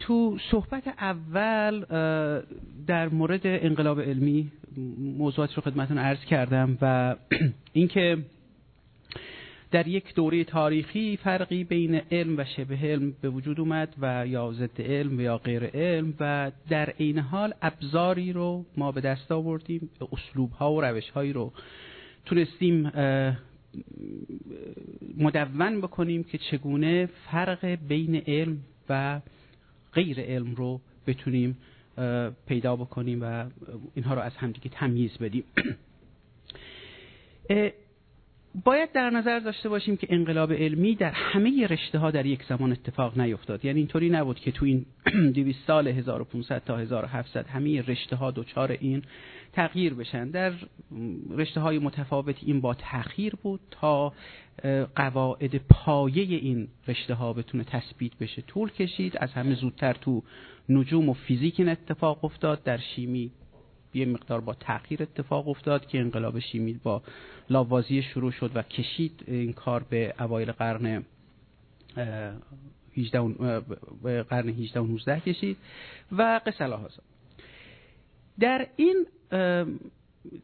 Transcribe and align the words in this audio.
تو 0.00 0.38
صحبت 0.50 0.88
اول 0.88 1.84
در 2.86 3.08
مورد 3.08 3.40
انقلاب 3.44 4.00
علمی 4.00 4.52
موضوعات 4.98 5.54
رو 5.54 5.62
خدمتون 5.62 5.98
عرض 5.98 6.24
کردم 6.24 6.78
و 6.82 7.16
اینکه 7.72 8.18
در 9.70 9.88
یک 9.88 10.14
دوره 10.14 10.44
تاریخی 10.44 11.16
فرقی 11.16 11.64
بین 11.64 11.94
علم 11.94 12.38
و 12.38 12.44
شبه 12.56 12.78
علم 12.82 13.14
به 13.20 13.30
وجود 13.30 13.60
اومد 13.60 13.94
و 14.00 14.26
یا 14.26 14.52
ضد 14.52 14.82
علم 14.82 15.18
و 15.18 15.20
یا 15.20 15.38
غیر 15.38 15.64
علم 15.64 16.14
و 16.20 16.52
در 16.68 16.90
عین 16.90 17.18
حال 17.18 17.54
ابزاری 17.62 18.32
رو 18.32 18.64
ما 18.76 18.92
به 18.92 19.00
دست 19.00 19.32
آوردیم 19.32 19.90
اسلوب 20.12 20.52
ها 20.52 20.72
و 20.72 20.80
روش 20.80 21.10
هایی 21.10 21.32
رو 21.32 21.52
تونستیم 22.24 22.92
مدون 25.18 25.80
بکنیم 25.80 26.24
که 26.24 26.38
چگونه 26.38 27.08
فرق 27.30 27.66
بین 27.66 28.22
علم 28.26 28.58
و 28.88 29.20
غیر 29.92 30.20
علم 30.20 30.54
رو 30.54 30.80
بتونیم 31.06 31.56
پیدا 32.46 32.76
بکنیم 32.76 33.22
و 33.22 33.44
اینها 33.94 34.14
رو 34.14 34.20
از 34.20 34.36
همدیگه 34.36 34.70
تمیز 34.70 35.18
بدیم. 35.18 35.44
باید 38.64 38.92
در 38.92 39.10
نظر 39.10 39.38
داشته 39.38 39.68
باشیم 39.68 39.96
که 39.96 40.06
انقلاب 40.10 40.52
علمی 40.52 40.94
در 40.94 41.10
همه 41.10 41.66
رشته 41.66 41.98
ها 41.98 42.10
در 42.10 42.26
یک 42.26 42.44
زمان 42.48 42.72
اتفاق 42.72 43.18
نیفتاد. 43.20 43.64
یعنی 43.64 43.78
اینطوری 43.78 44.10
نبود 44.10 44.40
که 44.40 44.52
تو 44.52 44.64
این 44.64 44.86
200 45.34 45.58
سال 45.66 45.88
1500 45.88 46.62
تا 46.64 46.76
1700 46.76 47.46
همه 47.46 47.82
رشته 47.82 48.16
ها 48.16 48.30
دچار 48.30 48.70
این 48.70 49.02
تغییر 49.52 49.94
بشن. 49.94 50.30
در 50.30 50.52
رشته 51.30 51.60
های 51.60 51.78
متفاوت 51.78 52.36
این 52.42 52.60
با 52.60 52.74
تغییر 52.74 53.34
بود 53.42 53.60
تا 53.70 54.12
قواعد 54.96 55.56
پایه 55.56 56.36
این 56.36 56.68
رشته 56.88 57.14
ها 57.14 57.32
بتونه 57.32 57.64
تثبیت 57.64 58.12
بشه. 58.20 58.42
طول 58.42 58.70
کشید 58.70 59.16
از 59.16 59.32
همه 59.32 59.54
زودتر 59.54 59.92
تو 59.92 60.22
نجوم 60.68 61.08
و 61.08 61.12
فیزیک 61.12 61.60
این 61.60 61.68
اتفاق 61.68 62.24
افتاد. 62.24 62.62
در 62.62 62.78
شیمی 62.78 63.30
یه 63.94 64.06
مقدار 64.06 64.40
با 64.40 64.54
تغییر 64.54 65.02
اتفاق 65.02 65.48
افتاد 65.48 65.86
که 65.86 65.98
انقلاب 65.98 66.38
شیمی 66.38 66.72
با 66.72 67.02
لاوازی 67.50 68.02
شروع 68.02 68.32
شد 68.32 68.50
و 68.54 68.62
کشید 68.62 69.24
این 69.26 69.52
کار 69.52 69.82
به 69.90 70.14
اوایل 70.20 70.52
قرن 70.52 71.04
18 72.96 73.20
قرن 74.22 74.48
18 74.48 74.80
و 74.80 74.86
19 74.86 75.20
کشید 75.20 75.56
و 76.12 76.40
قصه 76.46 76.78
در 78.40 78.66
این 78.76 79.06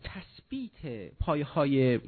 تثبیت 0.05 1.11
پایه 1.21 1.45
های 1.45 2.01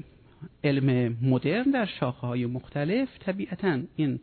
علم 0.64 1.16
مدرن 1.22 1.70
در 1.70 1.86
شاخه 1.86 2.26
های 2.26 2.46
مختلف 2.46 3.08
طبیعتا 3.18 3.80
این 3.96 4.20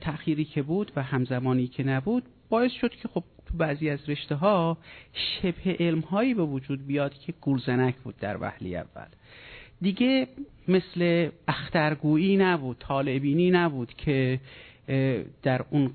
تأخیری 0.00 0.44
که 0.44 0.62
بود 0.62 0.92
و 0.96 1.02
همزمانی 1.02 1.66
که 1.66 1.84
نبود 1.84 2.22
باعث 2.48 2.72
شد 2.72 2.90
که 2.90 3.08
خب 3.08 3.24
تو 3.50 3.56
بعضی 3.58 3.90
از 3.90 4.08
رشته 4.08 4.34
ها 4.34 4.78
شبه 5.12 5.76
علم 5.80 6.00
هایی 6.00 6.34
به 6.34 6.42
وجود 6.42 6.86
بیاد 6.86 7.14
که 7.14 7.34
گورزنک 7.40 7.96
بود 7.96 8.16
در 8.16 8.42
وحلی 8.42 8.76
اول. 8.76 9.06
دیگه 9.80 10.28
مثل 10.68 11.28
اخترگویی 11.48 12.36
نبود 12.36 12.76
طالبینی 12.78 13.50
نبود 13.50 13.94
که 13.94 14.40
در 15.42 15.64
اون 15.70 15.90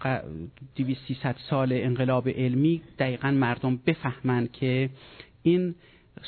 2300 0.75 1.35
سال 1.49 1.73
انقلاب 1.73 2.29
علمی 2.29 2.81
دقیقا 2.99 3.31
مردم 3.31 3.79
بفهمند 3.85 4.51
که 4.51 4.89
این 5.43 5.75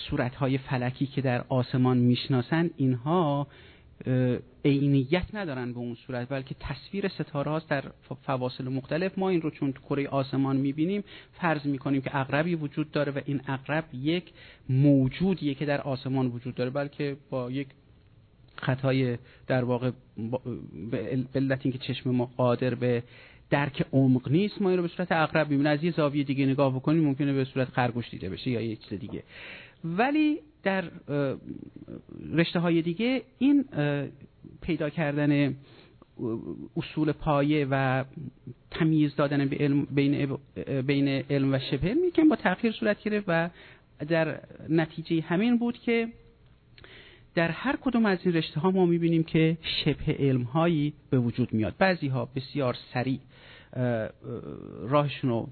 صورتهای 0.09 0.58
فلکی 0.58 1.05
که 1.05 1.22
در 1.22 1.45
آسمان 1.50 1.98
می‌شناسن 1.98 2.70
اینها 2.78 3.48
عینیت 4.66 5.36
ندارن 5.36 5.73
به 5.73 5.80
اون 5.80 5.95
صورت 5.95 6.30
بلکه 6.30 6.56
تصویر 6.59 7.08
ستاره 7.08 7.52
هاست 7.52 7.70
در 7.70 7.84
فواصل 8.23 8.67
مختلف. 8.67 9.17
ما 9.17 9.30
این 9.30 9.42
رو 9.42 9.50
چون 9.50 9.73
تو 9.73 9.81
کره 9.81 10.08
آسمان 10.08 10.58
می‌بینیم 10.58 11.04
فرض 11.34 11.66
می‌کنیم 11.66 12.02
که 12.02 12.17
اقربی 12.17 12.56
وجود 12.56 12.92
داره 12.92 13.12
و 13.12 13.22
این 13.26 13.42
اقرب 13.48 13.86
یک 13.94 14.23
موجودیه 14.70 15.54
که 15.54 15.66
در 15.66 15.81
آسمان 15.81 16.28
وجود 16.28 16.56
داره 16.56 16.70
بلکه 16.70 17.17
با 17.30 17.52
یک 17.52 17.67
خطای 18.55 19.17
در 19.48 19.64
واقع 19.64 19.92
به 20.92 21.20
علت 21.36 21.60
اینکه 21.64 21.80
چشم 21.80 22.10
ما 22.10 22.26
قادر 22.38 22.76
به 22.76 23.04
درک 23.49 23.86
عمق 23.93 24.32
نیست 24.32 24.61
ما 24.61 24.70
این 24.70 24.77
رو 24.77 24.83
به 24.83 24.89
صورت 24.89 25.11
اقرب 25.11 25.49
می‌بینیم 25.49 25.72
از 25.72 25.83
یه 25.83 25.92
زاویه 25.92 26.23
دیگه 26.23 26.45
نگاه 26.45 26.76
بکنیم 26.76 27.04
ممکنه 27.04 27.33
به 27.33 27.45
صورت 27.45 27.70
خرگوش 27.70 28.10
دیده 28.10 28.30
بشه 28.30 28.49
یا 28.49 28.61
یه 28.61 28.76
چیز 28.76 28.99
دیگه. 28.99 29.23
ولی 29.83 30.39
در 30.67 30.83
رشته 32.33 32.60
های 32.60 32.82
دیگه 32.82 33.22
این 33.39 33.66
پیدا 34.61 34.89
کردن 34.89 35.55
اصول 36.78 37.11
پایه 37.11 37.67
و 37.72 38.04
تمیز 38.72 39.16
دادن 39.16 39.45
بین, 39.92 40.38
بین 40.82 41.08
علم 41.08 41.54
و 41.54 41.60
شبه 41.60 41.88
علم 41.88 42.30
با 42.30 42.36
تأخیر 42.36 42.72
صورت 42.72 43.04
گرفت 43.04 43.26
و 43.28 43.50
در 44.08 44.39
نتیجه 44.70 45.22
همین 45.22 45.58
بود 45.58 45.78
که 45.78 46.08
در 47.36 47.52
هر 47.52 47.78
کدوم 47.82 48.05
از 48.05 48.17
این 48.23 48.36
رشته 48.36 48.60
ها 48.60 48.72
ما 48.72 48.86
می‌بینیم 48.86 49.23
که 49.23 49.58
شبه 49.61 50.16
علم 50.20 50.44
هایی 50.44 50.94
به 51.10 51.20
وجود 51.20 51.54
میاد. 51.54 51.76
بعضی 51.78 52.08
ها 52.08 52.30
بسیار 52.36 52.76
سریع 52.94 53.20
راهشون 54.82 55.30
رو 55.30 55.49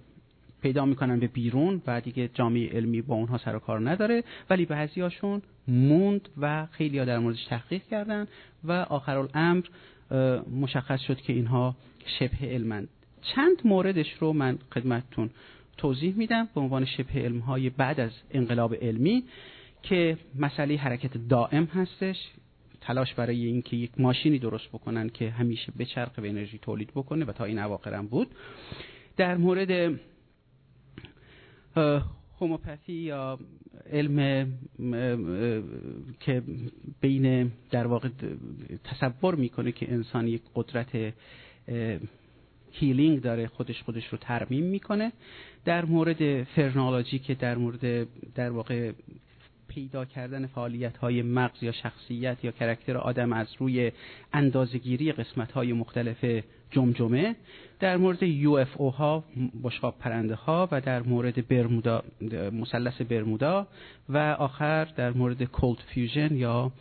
پیدا 0.66 0.86
می‌کنن 0.86 1.20
به 1.20 1.28
بیرون 1.28 1.82
و 1.88 2.02
دیگه 2.02 2.30
جامعه 2.34 2.70
علمی 2.70 3.02
با 3.02 3.16
اونها 3.16 3.38
سر 3.38 3.56
و 3.56 3.60
کار 3.60 3.90
نداره. 3.90 4.24
ولی 4.50 4.66
بعضی 4.66 5.02
هاشون 5.02 5.42
موند 5.68 6.30
و 6.38 6.66
خیلی 6.72 7.00
ها 7.00 7.06
در 7.06 7.20
موردش 7.20 7.46
تحقیق 7.46 7.82
کردن 7.92 8.28
و 8.64 8.72
آخر 8.72 9.18
الامر 9.18 9.64
مشخص 10.62 11.02
شد 11.02 11.22
که 11.22 11.34
اینها 11.34 11.76
شبه 12.20 12.38
علمند. 12.42 12.88
چند 13.22 13.62
موردش 13.66 14.14
رو 14.20 14.34
من 14.34 14.58
خدمتتون 14.74 15.30
توضیح 15.78 16.16
میدم 16.16 16.48
به 16.56 16.62
عنوان 16.62 16.86
شبه 16.86 17.14
علم 17.14 17.40
های 17.40 17.70
بعد 17.70 18.00
از 18.00 18.12
انقلاب 18.32 18.76
علمی 18.76 19.24
که 19.84 20.18
مسئله 20.40 20.76
حرکت 20.78 21.18
دائم 21.30 21.64
هستش. 21.64 22.18
تلاش 22.82 23.14
برای 23.14 23.46
اینکه 23.46 23.78
یک 23.78 23.92
ماشینی 23.98 24.40
درست 24.40 24.68
بکنن 24.68 25.10
که 25.10 25.30
همیشه 25.30 25.72
بچرخه 25.80 26.22
و 26.22 26.26
انرژی 26.26 26.58
تولید 26.58 26.92
بکنه 26.96 27.26
و 27.26 27.32
تا 27.32 27.46
این 27.46 27.60
اواخرم 27.60 28.08
بود. 28.08 28.28
در 29.18 29.38
مورد 29.38 30.00
هوموپاتی 32.40 32.94
یا 32.94 33.40
علم 33.92 34.48
که 36.20 36.44
بین 37.02 37.52
در 37.72 37.88
واقع 37.88 38.10
تصور 38.84 39.36
می‌کنه 39.36 39.72
که 39.72 39.92
انسان 39.92 40.28
یک 40.28 40.42
قدرت 40.56 41.14
هیلینگ 42.72 43.22
داره 43.22 43.48
خودش 43.48 43.84
خودش 43.84 44.08
رو 44.08 44.18
ترمیم 44.18 44.64
می‌کنه. 44.64 45.12
در 45.66 45.86
مورد 45.86 46.44
phrenology 46.44 47.20
که 47.20 47.36
در 47.36 47.58
مورد 47.58 48.08
در 48.34 48.50
واقع 48.50 48.92
پیدا 49.68 50.06
کردن 50.06 50.48
فعالیت 50.48 50.98
های 50.98 51.22
مغز 51.22 51.64
یا 51.64 51.72
شخصیت 51.72 52.38
یا 52.44 52.52
character 52.52 52.98
آدم 52.98 53.34
از 53.34 53.48
روی 53.60 53.92
اندازه‌گیری 54.34 55.12
قسمت 55.12 55.52
های 55.52 55.74
مختلف 55.74 56.44
جمجمه 56.76 57.36
در 57.80 57.98
مورد 57.98 58.24
UFO 58.24 58.92
ها 58.92 59.24
بشقاب 59.64 59.96
پرنده 60.00 60.36
ها 60.36 60.68
و 60.72 60.82
در 60.82 61.02
مورد 61.02 61.48
برمودا 61.48 62.04
مثلث 62.52 63.02
برمودا 63.02 63.68
و 64.10 64.18
آخر 64.40 64.86
در 64.86 65.12
مورد 65.12 65.44
cold 65.44 65.80
fusion 65.88 66.36
یا 66.36 66.72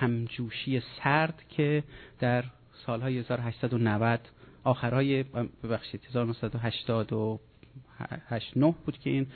همجوشی 0.00 0.82
سرد 1.02 1.42
که 1.48 1.82
در 2.20 2.44
سالهای 2.86 3.18
1890 3.18 4.20
آخرهای 4.64 5.22
ببخشید 5.64 6.00
1988 6.08 8.58
بود 8.84 8.98
که 8.98 9.10
این 9.10 9.26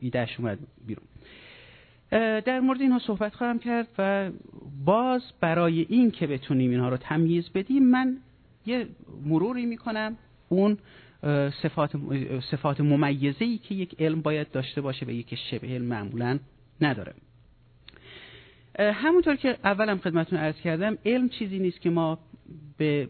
ایدهش 0.00 0.40
اومد 0.40 0.58
بیرون. 0.86 1.04
در 2.40 2.60
مورد 2.60 2.80
اینها 2.80 2.98
صحبت 2.98 3.34
خواهم 3.34 3.58
کرد 3.58 3.88
و 3.98 4.30
باز 4.84 5.22
برای 5.40 5.86
این 5.88 6.10
که 6.10 6.26
بتونیم 6.26 6.70
اینها 6.70 6.88
رو 6.88 6.96
تمیز 6.96 7.50
بدیم 7.54 7.90
من 7.90 8.16
یه 8.68 8.86
مروری 9.24 9.66
می‌کنم 9.66 10.16
اون 10.48 10.78
صفات 11.62 11.92
صفات 12.50 12.80
ممیزه 12.80 13.44
ای 13.44 13.58
که 13.58 13.74
یک 13.74 13.94
علم 13.98 14.20
باید 14.20 14.50
داشته 14.50 14.80
باشه 14.80 15.06
و 15.06 15.10
یک 15.10 15.34
شبه 15.34 15.66
علم 15.66 15.84
معمولا 15.84 16.38
نداره. 16.80 17.14
همونطور 18.78 19.36
که 19.36 19.56
اولم 19.64 19.98
خدمتون 19.98 20.38
عرض 20.38 20.56
کردم 20.56 20.98
علم 21.06 21.28
چیزی 21.28 21.58
نیست 21.58 21.80
که 21.80 21.90
ما 21.90 22.18
به 22.78 23.08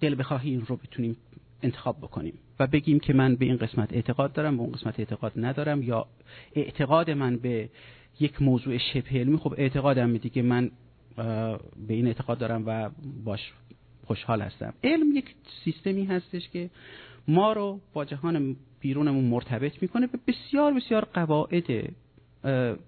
دل 0.00 0.14
بخواهی 0.18 0.50
این 0.50 0.60
رو 0.66 0.76
بتونیم 0.76 1.16
انتخاب 1.62 1.98
بکنیم 1.98 2.34
و 2.60 2.66
بگیم 2.66 3.00
که 3.00 3.12
من 3.12 3.36
به 3.36 3.44
این 3.44 3.56
قسمت 3.56 3.92
اعتقاد 3.92 4.32
دارم 4.32 4.56
به 4.56 4.62
اون 4.62 4.72
قسمت 4.72 5.00
اعتقاد 5.00 5.32
ندارم 5.36 5.82
یا 5.82 6.06
اعتقاد 6.54 7.10
من 7.10 7.36
به 7.36 7.68
یک 8.20 8.42
موضوع 8.42 8.78
شبه 8.78 9.10
علمی 9.10 9.36
خب 9.36 9.54
اعتقادم 9.58 10.16
دیگه 10.16 10.42
من 10.42 10.70
به 11.88 11.94
این 11.94 12.06
اعتقاد 12.06 12.38
دارم 12.38 12.62
و 12.66 12.90
باش 13.24 13.52
خوشحال 14.08 14.42
هستم. 14.42 14.74
علم 14.84 15.16
یک 15.16 15.34
سیستمی 15.64 16.04
هستش 16.04 16.48
که 16.48 16.70
ما 17.28 17.52
رو 17.52 17.80
با 17.92 18.04
جهان 18.04 18.56
بیرونمون 18.80 19.24
مرتبط 19.24 19.82
می‌کنه 19.82 20.06
به 20.06 20.18
بسیار 20.26 20.74
بسیار 20.74 21.04
قواعد 21.04 21.94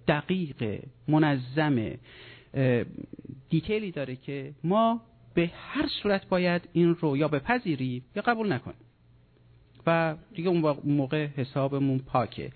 دقیق 0.09 0.81
منظم 1.09 1.91
دیتیلی 3.51 3.91
داره 3.91 4.17
که 4.17 4.53
ما 4.65 5.01
به 5.35 5.51
هر 5.55 5.87
صورت 6.03 6.29
باید 6.29 6.69
این 6.73 6.95
رو 6.95 7.17
یا 7.17 7.29
بپذیریم 7.29 8.05
یا 8.17 8.23
قبول 8.23 8.53
نکنیم. 8.53 8.81
و 9.87 10.15
دیگه 10.35 10.49
اون 10.49 10.77
موقع 10.85 11.27
حسابمون 11.27 11.99
پاکه. 11.99 12.51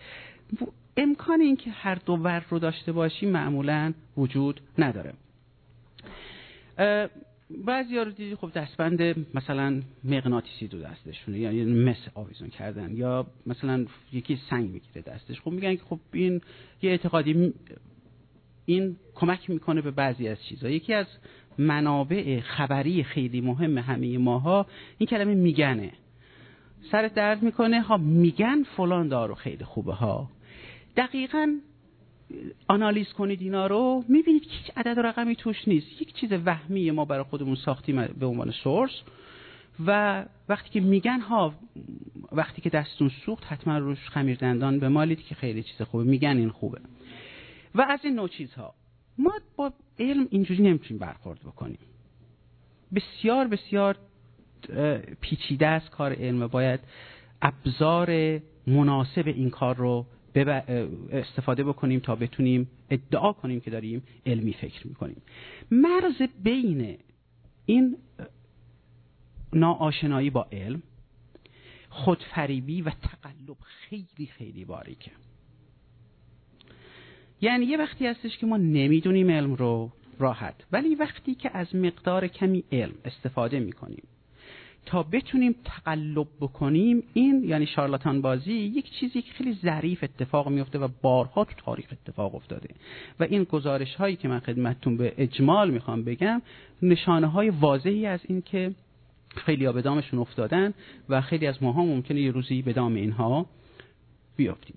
امکان 0.97 1.41
اینکه 1.41 1.71
هر 1.71 1.95
دو 1.95 2.13
ور 2.13 2.45
رو 2.51 2.59
داشته 2.59 2.93
باشیم 2.93 3.31
معمولا 3.31 3.93
وجود 4.17 4.61
نداره. 4.79 5.15
بعضی 7.51 7.97
ها 7.97 8.03
رو 8.03 8.11
دیدی 8.11 8.37
خب 8.37 8.53
دستبند 8.53 9.27
مثلا 9.35 9.83
مغناطیسی 10.05 10.69
دو 10.69 10.81
دستشونه 10.81 11.39
یعنی 11.39 11.65
مس 11.65 12.09
آویزون 12.15 12.49
کردن 12.49 12.97
یا 12.97 13.27
مثلا 13.47 13.87
یکی 14.13 14.39
سنگ 14.51 14.71
می‌گیره 14.71 15.03
دستش. 15.03 15.41
خب 15.41 15.51
میگن 15.51 15.77
که 15.77 15.83
خب 15.83 16.01
این 16.13 16.41
یه 16.83 16.91
اعتقادی 16.91 17.53
این 18.67 18.97
کمک 19.15 19.51
می‌کنه 19.51 19.81
به 19.81 19.91
بعضی 19.91 20.29
از 20.29 20.39
چیزها 20.49 20.71
یکی 20.71 20.95
از 20.95 21.07
منابع 21.59 22.41
خبری 22.41 23.03
خیلی 23.03 23.41
مهم 23.41 23.79
همه 23.79 24.19
ماها 24.19 24.67
این 24.99 25.07
کلمه 25.07 25.35
میگنه. 25.35 25.93
سرت 26.91 27.15
درد 27.15 27.43
می‌کنه 27.43 27.83
ها 27.83 27.97
میگن 27.97 28.63
فلان 28.63 29.09
دارو 29.09 29.35
خیلی 29.35 29.65
خوبه 29.65 29.95
ها. 29.95 30.31
دقیقا 30.97 31.59
آنالیز 32.69 33.13
کنید 33.13 33.43
اینا 33.43 33.67
رو 33.67 34.05
می‌بینید 34.09 34.43
که 34.43 34.51
هیچ 34.51 34.71
عدد 34.77 34.99
و 34.99 35.03
رقمی 35.03 35.37
توش 35.37 35.69
نیست. 35.69 36.03
یک 36.03 36.15
چیز 36.15 36.33
وهمی 36.33 36.91
ما 36.91 37.05
برای 37.05 37.23
خودمون 37.23 37.55
ساختیم 37.55 38.07
به 38.07 38.27
عنوان 38.27 38.51
سورس 38.51 39.03
و 39.87 40.25
وقتی 40.49 40.71
که 40.71 40.81
میگن 40.81 41.21
ها 41.21 41.55
وقتی 42.33 42.63
که 42.63 42.71
دستون 42.71 43.11
سوخت 43.27 43.45
حتما 43.45 43.79
روش 43.79 44.09
خمیر 44.09 44.37
دندان 44.37 44.79
بمالید 44.79 45.23
که 45.27 45.35
خیلی 45.35 45.63
چیز 45.63 45.83
خوبه. 45.83 46.05
میگن 46.05 46.37
این 46.37 46.51
خوبه. 46.51 46.81
و 47.75 47.87
از 47.89 48.01
این 48.05 48.15
نوع 48.15 48.29
چیزها. 48.29 48.75
ما 49.19 49.33
با 49.57 49.73
علم 49.99 50.27
اینجوری 50.31 50.63
نمی‌تونیم 50.63 50.99
برخورد 50.99 51.41
بکنیم. 51.41 51.79
بسیار 52.95 53.49
بسیار 53.49 53.97
پیچیده 55.21 55.67
است 55.67 55.91
کار 55.91 56.13
علم. 56.13 56.47
باید 56.47 56.81
ابزار 57.43 58.41
مناسب 58.67 59.27
این 59.27 59.51
کار 59.51 59.77
رو 59.77 60.07
استفاده 61.13 61.65
بکنیم 61.65 62.01
تا 62.01 62.15
بتونیم 62.17 62.71
ادعا 62.91 63.33
کنیم 63.33 63.61
که 63.61 63.71
داریم 63.71 64.03
علمی 64.27 64.53
فکر 64.53 64.87
می‌کنیم. 64.87 65.23
مرز 65.71 66.23
بین 66.43 66.99
این 67.67 67.97
ناآشنایی 69.53 70.31
با 70.31 70.47
علم 70.53 70.83
خودفریبی 71.89 72.83
و 72.83 72.91
تقلب 72.91 73.57
خیلی 73.61 74.27
خیلی 74.39 74.65
باریکه. 74.65 75.11
یعنی 77.41 77.65
یه 77.65 77.79
وقتی 77.79 78.07
هستش 78.07 78.39
که 78.39 78.47
ما 78.47 78.57
نمی‌دونیم 78.57 79.31
علم 79.31 79.55
رو 79.55 79.93
راحت 80.19 80.55
ولی 80.73 80.95
وقتی 80.95 81.35
که 81.35 81.57
از 81.57 81.75
مقدار 81.75 82.27
کمی 82.27 82.65
علم 82.73 82.95
استفاده 83.05 83.61
می‌کنیم 83.61 84.03
تا 84.87 85.03
بتونیم 85.03 85.55
تقلب 85.65 86.27
بکنیم 86.41 87.03
این 87.13 87.45
یعنی 87.45 87.67
شارلاتان 87.67 88.23
بازی 88.23 88.53
یک 88.53 88.91
چیزی 88.91 89.23
که 89.23 89.33
خیلی 89.33 89.53
ظریف 89.53 90.05
اتفاق 90.05 90.49
میفته 90.49 90.79
و 90.79 90.89
بارها 91.03 91.45
تو 91.45 91.53
تاریخ 91.57 91.87
اتفاق 91.93 92.35
افتاده. 92.35 92.69
و 93.21 93.25
این 93.25 93.45
گزارش 93.45 93.95
هایی 93.95 94.17
که 94.17 94.29
من 94.29 94.41
خدمتتون 94.41 94.97
به 94.97 95.15
اجمال 95.19 95.71
می‌خوام 95.71 96.05
بگم 96.05 96.43
نشانه 96.83 97.27
های 97.27 97.51
واضحی 97.51 98.07
از 98.07 98.21
این 98.25 98.43
که 98.43 98.75
خیلی 99.37 99.65
ها 99.65 99.73
به 99.73 99.83
دامشون 99.83 100.21
افتادن 100.21 100.75
و 101.09 101.21
خیلی 101.21 101.47
از 101.47 101.63
ماها 101.63 101.85
ممکنه 101.85 102.21
یه 102.21 102.31
روزی 102.31 102.63
به 102.63 102.73
دام 102.73 102.95
اینها 102.95 103.47
بیافتیم. 104.37 104.77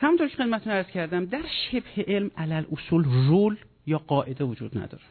همونطور 0.00 0.28
که 0.28 0.36
خدمتتون 0.36 0.72
عرض 0.72 0.86
کردم 0.86 1.24
در 1.24 1.42
شبه 1.70 2.04
علم 2.06 2.30
علل 2.36 2.64
اصول 2.72 3.04
رول 3.04 3.56
یا 3.86 3.98
قاعده 3.98 4.44
وجود 4.44 4.78
نداره. 4.78 5.04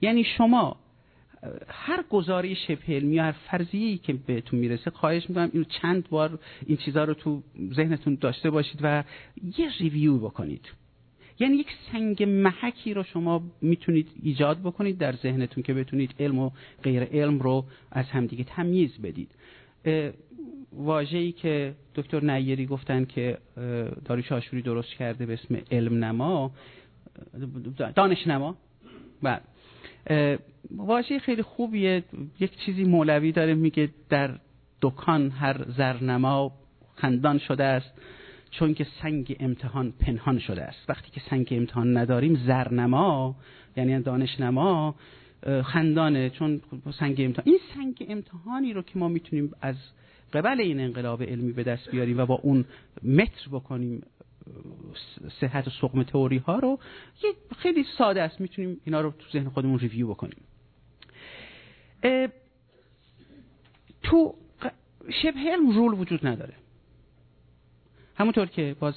یعنی 0.00 0.24
شما 0.24 0.76
هر 1.68 2.04
گزاری 2.10 2.54
شبه 2.54 2.82
علمی 2.88 3.14
یا 3.14 3.24
هر 3.24 3.32
فرضی 3.32 3.98
که 3.98 4.12
بهتون 4.12 4.58
می‌رسه 4.58 4.90
خواهش 4.90 5.28
می‌کنم 5.28 5.50
اینو 5.52 5.64
چند 5.64 6.08
بار 6.08 6.38
این 6.66 6.76
چیزها 6.76 7.04
رو 7.04 7.14
تو 7.14 7.42
ذهنتون 7.72 8.18
داشته 8.20 8.50
باشید 8.50 8.80
و 8.82 9.04
یه 9.58 9.68
ریویو 9.78 10.18
بکنید. 10.18 10.66
یعنی 11.40 11.56
یک 11.56 11.68
سنگ 11.92 12.22
محکی 12.22 12.94
رو 12.94 13.02
شما 13.02 13.42
می‌تونید 13.60 14.08
ایجاد 14.22 14.60
بکنید 14.60 14.98
در 14.98 15.12
ذهنتون 15.16 15.62
که 15.62 15.74
بتونید 15.74 16.14
علم 16.20 16.38
و 16.38 16.50
غیر 16.82 17.02
علم 17.02 17.38
رو 17.38 17.64
از 17.90 18.06
همدیگه 18.06 18.44
تمیز 18.44 18.98
بدید. 18.98 19.30
واژه‌ای 20.72 21.32
که 21.32 21.74
دکتر 21.94 22.24
نیری 22.24 22.66
گفتن 22.66 23.04
که 23.04 23.38
داریوش 24.04 24.32
آشوری 24.32 24.62
درست 24.62 24.94
کرده 24.94 25.26
به 25.26 25.32
اسم 25.32 25.58
علم 25.70 26.04
نما 26.04 26.50
دانش 27.94 28.26
نما. 28.26 28.56
بعد 29.22 29.42
واژه 30.76 31.18
خیلی 31.18 31.42
خوبیه. 31.42 32.04
یک 32.40 32.58
چیزی 32.58 32.84
مولوی 32.84 33.32
داره 33.32 33.54
میگه 33.54 33.88
در 34.08 34.30
دکان 34.82 35.30
هر 35.30 35.64
زرنما 35.76 36.52
خندان 36.94 37.38
شده 37.38 37.64
است 37.64 37.92
چون 38.50 38.74
که 38.74 38.86
سنگ 39.02 39.36
امتحان 39.40 39.92
پنهان 40.00 40.38
شده 40.38 40.62
است. 40.62 40.90
وقتی 40.90 41.10
که 41.10 41.20
سنگ 41.30 41.48
امتحان 41.50 41.96
نداریم 41.96 42.34
زرنما 42.46 43.36
یعنی 43.76 44.00
دانشنما 44.00 44.94
خندانه 45.64 46.30
چون 46.30 46.60
سنگ 46.98 47.20
امتحان 47.20 47.44
این 47.46 47.58
سنگ 47.74 48.06
امتحانی 48.08 48.72
رو 48.72 48.82
که 48.82 48.98
ما 48.98 49.08
می‌تونیم 49.08 49.50
از 49.60 49.76
قبل 50.32 50.60
این 50.60 50.80
انقلاب 50.80 51.22
علمی 51.22 51.52
به 51.52 51.62
دست 51.62 51.90
بیاریم 51.90 52.18
و 52.18 52.26
با 52.26 52.34
اون 52.34 52.64
متر 53.02 53.48
بکنیم 53.52 54.02
صحت 55.40 55.68
و 55.68 55.70
سقم 55.70 56.02
تئوری 56.02 56.36
ها 56.36 56.58
رو 56.58 56.78
یه 57.22 57.32
خیلی 57.58 57.84
ساده 57.98 58.22
است. 58.22 58.40
می‌تونیم 58.40 58.80
اینا 58.84 59.00
رو 59.00 59.10
تو 59.10 59.30
ذهن 59.32 59.48
خودمون 59.48 59.78
ریویو 59.78 60.08
بکنیم. 60.08 60.40
تو 64.02 64.34
شبه 65.22 65.40
علم 65.40 65.70
رول 65.70 65.92
وجود 66.00 66.26
نداره. 66.26 66.54
همونطور 68.16 68.46
که 68.46 68.76
باز 68.80 68.94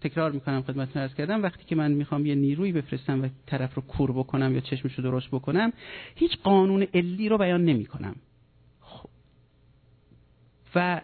تکرار 0.00 0.32
می‌کنم 0.32 0.62
خدمتتون 0.62 1.02
ارز 1.02 1.14
کردم 1.14 1.42
وقتی 1.42 1.64
که 1.64 1.76
من 1.76 1.92
می‌خوام 1.92 2.26
یه 2.26 2.34
نیروی 2.34 2.72
بفرستم 2.72 3.24
و 3.24 3.28
طرف 3.46 3.74
رو 3.74 3.82
کور 3.82 4.12
بکنم 4.12 4.54
یا 4.54 4.60
چشمش 4.60 4.94
رو 4.94 5.02
درست 5.02 5.28
بکنم 5.28 5.72
هیچ 6.14 6.38
قانون 6.42 6.82
علی 6.94 7.28
رو 7.28 7.38
بیان 7.38 7.64
نمی‌کنم. 7.64 8.16
خب. 8.80 9.08
و 10.74 11.00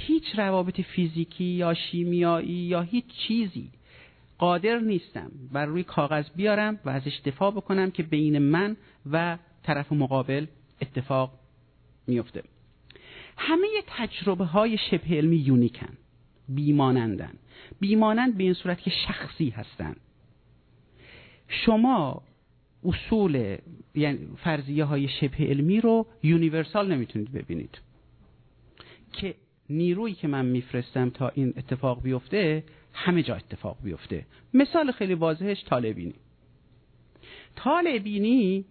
هیچ 0.00 0.24
روابط 0.38 0.80
فیزیکی 0.80 1.44
یا 1.44 1.74
شیمیایی 1.74 2.48
یا 2.48 2.80
هیچ 2.80 3.04
چیزی 3.06 3.70
قادر 4.38 4.78
نیستم 4.78 5.30
بر 5.52 5.66
روی 5.66 5.82
کاغذ 5.82 6.24
بیارم 6.36 6.80
و 6.84 6.90
ازش 6.90 7.20
دفاع 7.24 7.50
بکنم 7.50 7.90
که 7.90 8.02
بین 8.02 8.38
من 8.38 8.76
و 9.12 9.38
طرف 9.62 9.92
مقابل 9.92 10.46
اتفاق 10.80 11.32
میفته. 12.06 12.42
همه 13.36 13.66
تجربه 13.86 14.44
های 14.44 14.78
شبه 14.90 15.16
علمی 15.16 15.36
یونیکن 15.36 15.96
بیمانندن. 16.48 17.32
بیمانند 17.80 18.36
به 18.36 18.44
این 18.44 18.54
صورت 18.54 18.80
که 18.80 18.90
شخصی 18.90 19.50
هستن. 19.50 19.96
شما 21.48 22.22
اصول 22.84 23.56
یعنی 23.94 24.28
فرضیه 24.36 24.84
های 24.84 25.08
شبه 25.08 25.36
علمی 25.38 25.80
رو 25.80 26.06
یونیورسال 26.22 26.92
نمی‌تونید 26.92 27.32
ببینید. 27.32 27.78
که 29.12 29.34
نیرویی 29.70 30.14
که 30.14 30.28
من 30.28 30.46
میفرستم 30.46 31.10
تا 31.10 31.28
این 31.28 31.54
اتفاق 31.56 32.02
بیفته 32.02 32.64
همه 32.92 33.22
جا 33.22 33.34
اتفاق 33.34 33.76
بیفته. 33.82 34.26
مثال 34.54 34.92
خیلی 34.92 35.14
واضحش 35.14 35.64
طالبینی. 35.64 36.14
طالبینی 37.56 38.64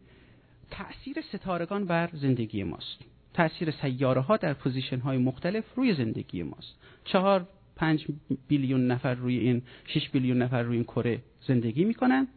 تأثیر 0.71 1.21
ستارگان 1.21 1.85
بر 1.85 2.09
زندگی 2.13 2.63
ماست. 2.63 2.99
تأثیر 3.33 3.71
سیاره 3.71 4.21
ها 4.21 4.37
در 4.37 4.53
position 4.53 4.99
های 4.99 5.17
مختلف 5.17 5.63
روی 5.75 5.93
زندگی 5.93 6.43
ماست. 6.43 6.75
چهار 7.05 7.47
پنج 7.75 8.07
billion 8.47 8.87
نفر 8.87 9.13
روی 9.13 9.37
این 9.37 9.61
شش 9.87 10.09
billion 10.09 10.37
نفر 10.41 10.61
روی 10.61 10.75
این 10.75 10.83
کره 10.83 11.21
زندگی 11.47 11.85
می‌کنن. 11.85 12.27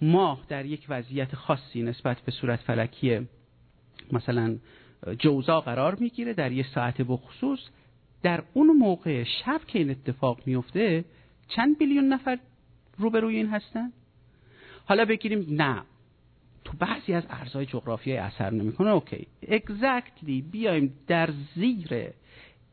ماه 0.00 0.44
در 0.48 0.66
یک 0.66 0.86
وضعیت 0.88 1.34
خاصی 1.34 1.82
نسبت 1.82 2.20
به 2.20 2.32
صورت 2.32 2.60
فلکی 2.60 3.20
مثلا 4.12 4.56
جوزا 5.18 5.60
قرار 5.60 5.94
می‌گیره 5.94 6.32
در 6.32 6.52
یه 6.52 6.66
ساعت 6.74 7.02
بخصوص 7.02 7.60
در 8.22 8.42
اون 8.54 8.66
موقع 8.66 9.24
شب 9.24 9.60
که 9.66 9.78
این 9.78 9.90
اتفاق 9.90 10.40
میفته 10.46 11.04
چند 11.48 11.78
بیلیون 11.78 12.04
نفر 12.04 12.38
روبروی 12.98 13.36
این 13.36 13.46
هستن؟ 13.46 13.92
حالا 14.84 15.04
بگیریم 15.04 15.46
نه. 15.50 15.82
تو 16.64 16.72
بعضی 16.78 17.12
از 17.12 17.24
ارزهای 17.30 17.66
جغرافیایی 17.66 18.18
اثر 18.18 18.50
نمی‌کنه. 18.50 18.90
اوکی. 18.90 19.26
اگزکتلی 19.48 20.42
بیایم 20.42 20.94
در 21.06 21.30
زیر 21.54 22.10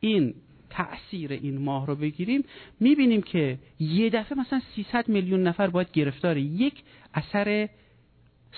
این 0.00 0.34
تأثیر 0.70 1.32
این 1.32 1.58
ماه 1.58 1.86
رو 1.86 1.94
بگیریم. 1.94 2.44
می‌بینیم 2.80 3.22
که 3.22 3.58
یه 3.78 4.10
دفعه 4.10 4.38
مثلا 4.38 4.60
300 4.74 5.08
میلیون 5.08 5.42
نفر 5.42 5.66
باید 5.66 5.92
گرفتار 5.92 6.36
یک 6.36 6.82
اثر 7.14 7.68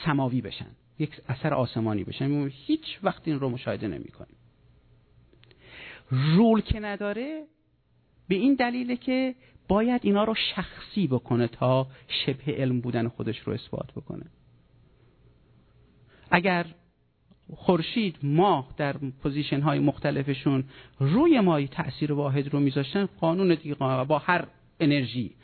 سماوی 0.04 0.40
بشن. 0.40 0.70
یک 0.98 1.20
اثر 1.28 1.54
آسمانی 1.54 2.04
بشن 2.04 2.48
هیچ 2.52 2.98
وقت 3.02 3.28
این 3.28 3.40
رو 3.40 3.48
مشاهده 3.48 3.88
نمی 3.88 4.08
کنیم 4.08 4.36
رول 6.10 6.60
که 6.60 6.80
نداره 6.80 7.44
به 8.28 8.34
این 8.34 8.54
دلیله 8.54 8.96
که 8.96 9.34
باید 9.68 10.00
اینا 10.04 10.24
رو 10.24 10.34
شخصی 10.54 11.06
بکنه 11.06 11.48
تا 11.48 11.86
شبه 12.08 12.52
علم 12.52 12.80
بودن 12.80 13.08
خودش 13.08 13.38
رو 13.38 13.52
اثبات 13.52 13.92
بکنه. 13.92 14.24
اگر 16.30 16.66
خورشید 17.54 18.16
ماه 18.22 18.74
در 18.76 18.96
پوزیشن 19.22 19.60
های 19.60 19.78
مختلفشون 19.78 20.64
روی 20.98 21.40
ما 21.40 21.66
تاثیر 21.66 22.12
واحد 22.12 22.48
رو 22.48 22.60
میذاشتن 22.60 23.06
قانون 23.06 23.54
دیگه 23.54 23.74
با 23.74 24.18
هر 24.18 24.46
انرژی 24.80 25.34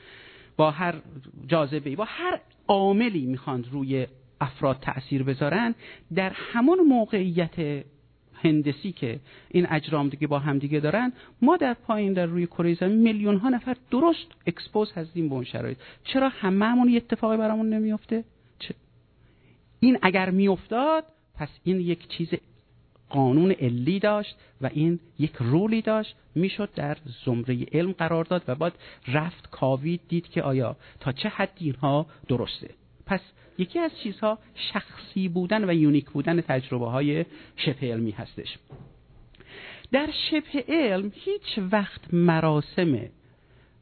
با 0.57 0.71
هر 0.71 0.95
جاذبه 1.47 1.97
با 1.97 2.05
هر 2.09 2.41
عاملی 2.69 3.27
می‌خواند 3.27 3.69
روی 3.71 4.07
افراد 4.41 4.81
تاثیر 4.81 5.23
بذارن 5.23 5.75
در 6.15 6.33
همون 6.35 6.79
موقعیت 6.81 7.85
هندسی 8.43 8.93
که 8.93 9.21
این 9.49 9.67
اجرام 9.71 10.09
دیگه 10.09 10.27
با 10.27 10.39
هم 10.39 10.59
دیگه 10.59 10.81
دارن 10.81 11.13
ما 11.43 11.57
در 11.57 11.75
پایین 11.75 12.13
در 12.13 12.27
روی 12.27 12.47
کره 12.47 12.75
زمین 12.75 12.99
میلیون 12.99 13.37
ها 13.37 13.49
نفر 13.49 13.77
درست 13.91 14.27
اکسپوز 14.47 14.93
هستیم 14.93 15.29
به 15.29 15.35
اون 15.35 15.45
شرایط. 15.45 15.79
چرا 16.05 16.29
هممون 16.29 16.89
یه 16.89 16.97
اتفاقی 16.97 17.37
برامون 17.37 17.69
نمیفته 17.69 18.25
چه؟ 18.59 18.75
این 19.81 19.99
اگر 20.03 20.31
میافتاد 20.31 21.05
پس 21.35 21.49
این 21.65 21.81
یک 21.81 22.09
چیز 22.09 22.29
قانون 23.09 23.51
علی 23.51 23.99
داشت 23.99 24.37
و 24.61 24.71
این 24.73 25.01
یک 25.19 25.33
رولی 25.39 25.83
داشت. 25.83 26.17
می‌شد 26.35 26.71
در 26.75 26.97
زمره 27.25 27.67
علم 27.73 27.93
قرار 27.93 28.25
داد 28.25 28.43
و 28.49 28.55
بعد 28.55 28.73
رفت 29.09 29.51
کاوید 29.51 30.01
دید 30.09 30.29
که 30.29 30.43
آیا 30.43 30.77
تا 31.01 31.13
چه 31.13 31.29
حد 31.29 31.53
اینها 31.57 32.07
درسته. 32.29 32.71
پس 33.07 33.21
یکی 33.61 33.79
از 33.79 33.91
چیزها 34.03 34.39
شخصی 34.55 35.29
بودن 35.29 35.71
و 35.71 35.75
یونیک 35.75 36.11
بودن 36.11 36.41
تجربه 36.41 36.87
های 36.87 37.25
شبه 37.57 37.93
علمی 37.93 38.11
هستش. 38.11 38.59
در 39.93 40.09
شبه 40.31 40.65
علم 40.69 41.13
هیچ 41.15 41.59
وقت 41.73 42.15
مراسم 42.15 42.99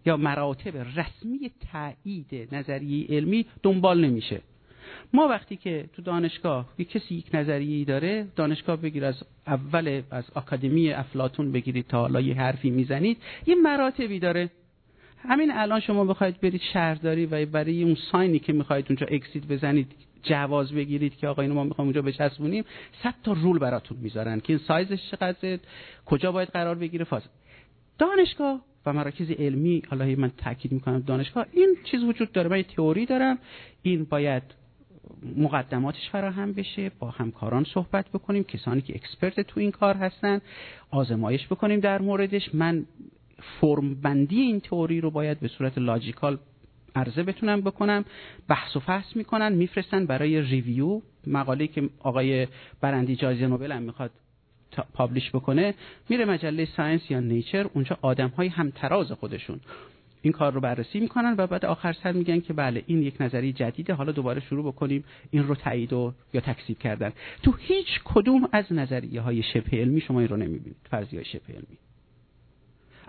یا 0.07 0.17
مراتب 0.17 0.77
رسمی 0.77 1.51
تایید 1.73 2.55
نظریه 2.55 3.07
علمی 3.09 3.47
دنبال 3.63 4.05
نمیشه. 4.05 4.41
ما 5.13 5.29
وقتی 5.29 5.57
که 5.57 5.89
تو 5.93 6.03
دانشگاه 6.03 6.69
یک 6.79 6.91
کسی 6.91 7.15
یک 7.15 7.35
نظریه 7.35 7.85
داره 7.85 8.27
دانشگاه 8.37 8.77
بگیر 8.77 9.05
از 9.05 9.25
اول 9.47 10.03
از 10.11 10.25
آکادمی 10.35 10.93
افلاتون 10.93 11.53
بگیرید 11.53 11.87
تا 11.87 12.01
حالا 12.01 12.21
یه 12.21 12.35
حرفی 12.35 12.71
می‌زنید 12.71 13.19
یه 13.47 13.55
مراتبی 13.55 14.19
داره. 14.19 14.51
همین 15.23 15.51
الان 15.51 15.81
شما 15.81 16.05
بخواید 16.05 16.41
برید 16.41 16.61
شهرداری 16.73 17.27
و 17.27 17.47
برای 17.47 17.83
اون 17.83 17.97
ساینی 18.13 18.39
که 18.39 18.53
می‌خواید 18.53 18.87
اونجا 18.89 19.07
اکسید 19.07 19.49
بزنید 19.49 19.93
جواز 20.23 20.73
بگیرید 20.73 21.17
که 21.17 21.29
آقا 21.29 21.43
اینو 21.43 21.55
ما 21.55 21.65
می‌خوام 21.65 21.87
اونجا 21.89 22.03
بچسبونیم 22.03 22.65
صد 23.03 23.15
تا 23.25 23.33
رول 23.33 23.59
براتون 23.59 23.99
می‌ذارن 24.01 24.41
که 24.41 24.53
این 24.53 24.63
سایزش 24.69 25.11
چقدر 25.11 25.59
کجا 26.07 26.33
باید 26.33 26.49
قرار 26.49 26.75
بگیره 26.75 27.05
فاز. 27.05 27.23
دانشگاه 27.99 28.61
و 28.87 28.93
مراکز 28.93 29.31
علمی 29.31 29.83
حالا 29.91 30.05
من 30.05 30.31
تاکید 30.37 30.73
می‌کنم 30.73 31.01
دانشگاه 31.01 31.47
این 31.53 31.77
چیز 31.85 32.03
وجود 32.03 32.33
داره. 32.33 32.49
من 32.49 32.63
تئوری 32.63 33.07
دارم 33.07 33.39
این 33.83 34.05
باید 34.05 34.43
مقدماتش 35.37 36.11
فراهم 36.11 36.53
بشه 36.53 36.91
با 36.99 37.11
همکاران 37.11 37.65
صحبت 37.65 38.09
بکنیم 38.09 38.45
کسانی 38.45 38.81
که 38.81 38.95
اکسپرت 38.95 39.41
تو 39.41 39.61
این 39.61 39.71
کار 39.71 39.95
هستن 39.97 40.41
آزمایش 40.91 41.47
بکنیم 41.47 41.81
در 41.81 42.03
موردش. 42.03 42.55
من 42.55 42.87
فرم 43.61 43.95
بندی 43.95 44.41
این 44.41 44.61
تئوری 44.61 45.01
رو 45.01 45.11
باید 45.11 45.41
به 45.41 45.49
صورت 45.49 45.79
logical 45.79 46.39
عرضه 46.97 47.23
بتونم 47.23 47.61
بکنم. 47.61 48.05
بحث 48.49 48.77
و 48.77 48.81
فحص 48.81 49.17
می‌کنن 49.17 49.53
میفرستن 49.53 50.07
برای 50.07 50.41
review. 50.43 51.01
مقاله 51.27 51.67
که 51.67 51.89
آقای 52.01 52.49
برندی 52.81 53.17
جایزه 53.17 53.47
نوبل 53.47 53.73
هم 53.73 53.83
می‌خواد 53.83 54.11
publish 54.95 55.31
بکنه 55.31 55.75
میره 56.09 56.25
مجله 56.25 56.65
Science 56.65 57.11
یا 57.11 57.21
Nature 57.21 57.71
اونجا 57.75 57.99
آدم 58.03 58.29
های 58.29 58.49
همتراز 58.49 59.13
خودشون. 59.13 59.61
این 60.23 60.33
کار 60.33 60.53
رو 60.53 60.61
بررسی 60.61 61.01
می‌کنن 61.01 61.35
و 61.39 61.47
بعد 61.47 61.65
آخر 61.65 61.93
سر 61.93 62.13
میگن 62.13 62.41
که 62.41 62.53
بله 62.53 62.83
این 62.87 63.03
یک 63.03 63.15
نظری 63.21 63.53
جدیده 63.53 63.95
حالا 63.95 64.13
دوباره 64.13 64.41
شروع 64.41 64.73
بکنیم 64.73 65.05
این 65.31 65.43
رو 65.43 65.55
تایید 65.55 65.93
و 65.93 66.13
یا 66.35 66.41
تکذیب 66.41 66.79
کردن. 66.79 67.13
تو 67.43 67.53
هیچ 67.59 68.01
کدوم 68.05 68.49
از 68.53 68.73
نظریه 68.73 69.21
های 69.21 69.43
شبه 69.43 69.77
علمی 69.77 70.01
شما 70.01 70.21
این 70.21 70.29
رو 70.29 70.37
نمی‌بینید 70.37 70.77
فرضیه 70.91 71.23
شبه 71.23 71.53
علمی. 71.53 71.79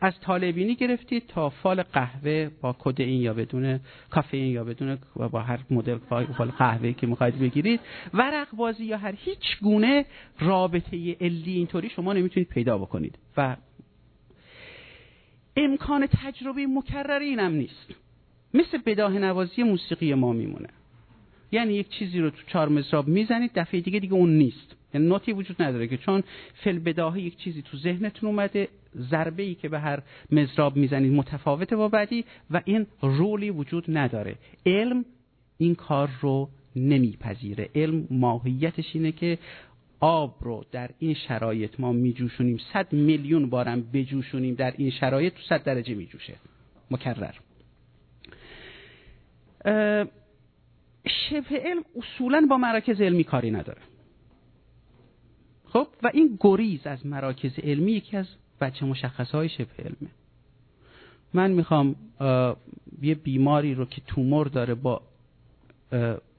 از 0.02 0.20
طالبینی 0.20 0.76
گرفتید 0.76 1.28
تا 1.28 1.50
فال 1.50 1.84
قهوه 1.84 2.50
با 2.62 2.76
کد 2.80 3.02
این 3.02 3.22
یا 3.22 3.34
بدون 3.34 3.80
کافئین 4.10 4.52
یا 4.52 4.64
بدون 4.64 4.98
با 5.32 5.42
هر 5.42 5.60
مدل 5.70 5.98
فال 5.98 6.52
قهوه 6.58 6.94
که 6.94 7.08
می‌خواید 7.08 7.40
بگیرید. 7.40 7.80
ورق 8.14 8.56
بازی 8.56 8.86
یا 8.86 8.98
هر 8.98 9.14
هیچ 9.18 9.60
گونه 9.62 10.06
رابطه 10.40 11.18
علی 11.22 11.54
اینطوری 11.54 11.90
شما 11.90 12.14
نمی‌تونید 12.14 12.50
پیدا 12.50 12.78
بکنید. 12.78 13.18
و 13.38 13.58
امکان 15.58 16.08
تجربه 16.08 16.68
مکرر 16.68 17.20
اینم 17.20 17.52
نیست. 17.52 17.94
مثل 18.54 18.78
بداه 18.86 19.12
نوازی 19.12 19.64
موسیقی 19.64 20.14
ما 20.14 20.34
میمونه. 20.34 20.70
یعنی 21.52 21.74
یک 21.74 21.90
چیزی 21.90 22.20
رو 22.20 22.30
تو 22.30 22.42
چهار 22.48 22.70
مزراب 22.70 23.08
می‌زنید 23.08 23.52
دفعه 23.56 23.82
دیگه 23.82 24.00
دیگه 24.00 24.14
اون 24.14 24.38
نیست. 24.38 24.76
یعنی 24.94 25.08
نوتی 25.08 25.34
وجود 25.34 25.62
نداره 25.62 25.88
که 25.88 25.98
چون 25.98 26.24
فل 26.54 26.80
بداهه 26.80 27.22
یک 27.22 27.38
چیزی 27.38 27.62
تو 27.62 27.78
ذهنتون 27.78 28.30
اومده 28.30 28.68
ضربه 28.98 29.44
ای 29.44 29.56
که 29.56 29.70
به 29.70 29.80
هر 29.80 30.02
مزراب 30.32 30.76
می‌زنید 30.76 31.14
متفاوته 31.14 31.76
با 31.76 31.88
بعدی 31.88 32.26
و 32.52 32.62
این 32.66 32.88
رولی 33.02 33.50
وجود 33.50 33.86
نداره. 33.98 34.36
علم 34.66 35.06
این 35.58 35.76
کار 35.76 36.10
رو 36.22 36.50
نمیپذیره. 36.76 37.70
علم 37.76 38.08
ماهیتش 38.12 38.96
اینه 38.96 39.12
که 39.12 39.38
آب 40.00 40.36
رو 40.42 40.66
در 40.72 40.90
این 41.00 41.14
شرایط 41.14 41.80
ما 41.80 41.92
میجوشونیم. 41.92 42.58
صد 42.74 42.94
میلیون 42.94 43.50
بارم 43.50 43.82
بجوشونیم 43.94 44.56
در 44.56 44.74
این 44.78 44.90
شرایط 44.90 45.34
تو 45.34 45.42
صد 45.50 45.64
درجه 45.64 45.96
میجوشه. 45.96 46.36
مکرر. 46.92 47.34
شبه 51.08 51.60
علم 51.66 51.84
اصولا 51.96 52.48
با 52.50 52.58
مراکز 52.58 53.02
علمی 53.02 53.24
کاری 53.24 53.52
نداره. 53.52 53.82
خب؟ 55.66 55.88
و 56.04 56.12
این 56.14 56.38
گریز 56.40 56.88
از 56.88 57.06
مراکز 57.06 57.60
علمی 57.60 57.92
یکی 57.92 58.18
از 58.18 58.28
بچه 58.62 58.86
مشخص 58.86 59.32
های 59.32 59.50
شبه 59.50 59.68
علمه 59.80 60.10
من 61.34 61.52
می‌خوام 61.52 61.96
یه 63.02 63.16
بیماری 63.16 63.76
رو 63.76 63.86
که 63.86 64.02
تومور 64.08 64.48
داره 64.48 64.76
با 64.76 65.02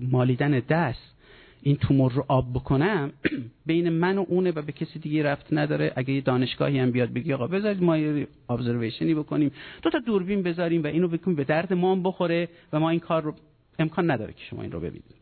مالیدن 0.00 0.50
دست 0.50 1.14
این 1.62 1.76
تومور 1.76 2.12
رو 2.12 2.24
آب 2.28 2.52
بکنم 2.52 3.12
بین 3.66 3.88
من 3.88 4.18
و 4.18 4.24
اونه 4.28 4.50
و 4.50 4.62
به 4.62 4.72
کسی 4.72 4.98
دیگه 4.98 5.22
رفت 5.22 5.46
نداره. 5.52 5.92
اگه 5.96 6.14
یه 6.14 6.20
دانشگاهی 6.20 6.78
هم 6.78 6.90
بیاد 6.90 7.12
بگی 7.12 7.32
آقا 7.32 7.46
بذارید 7.46 7.82
ما 7.82 7.98
یه 7.98 8.26
ابزرویشنی 8.50 9.14
بکنیم. 9.14 9.52
دو 9.82 9.90
تا 9.90 9.98
دوربین 9.98 10.42
بذاریم 10.42 10.82
و 10.82 10.86
اینو 10.86 11.08
بکنیم 11.08 11.36
به 11.36 11.44
درد 11.44 11.72
ما 11.72 11.96
بخوره 11.96 12.48
و 12.72 12.80
ما 12.80 12.90
این 12.90 13.00
کار 13.00 13.22
رو 13.22 13.34
امکان 13.78 14.10
نداره 14.10 14.32
که 14.32 14.44
شما 14.50 14.62
این 14.62 14.72
رو 14.72 14.80
ببینید. 14.80 15.14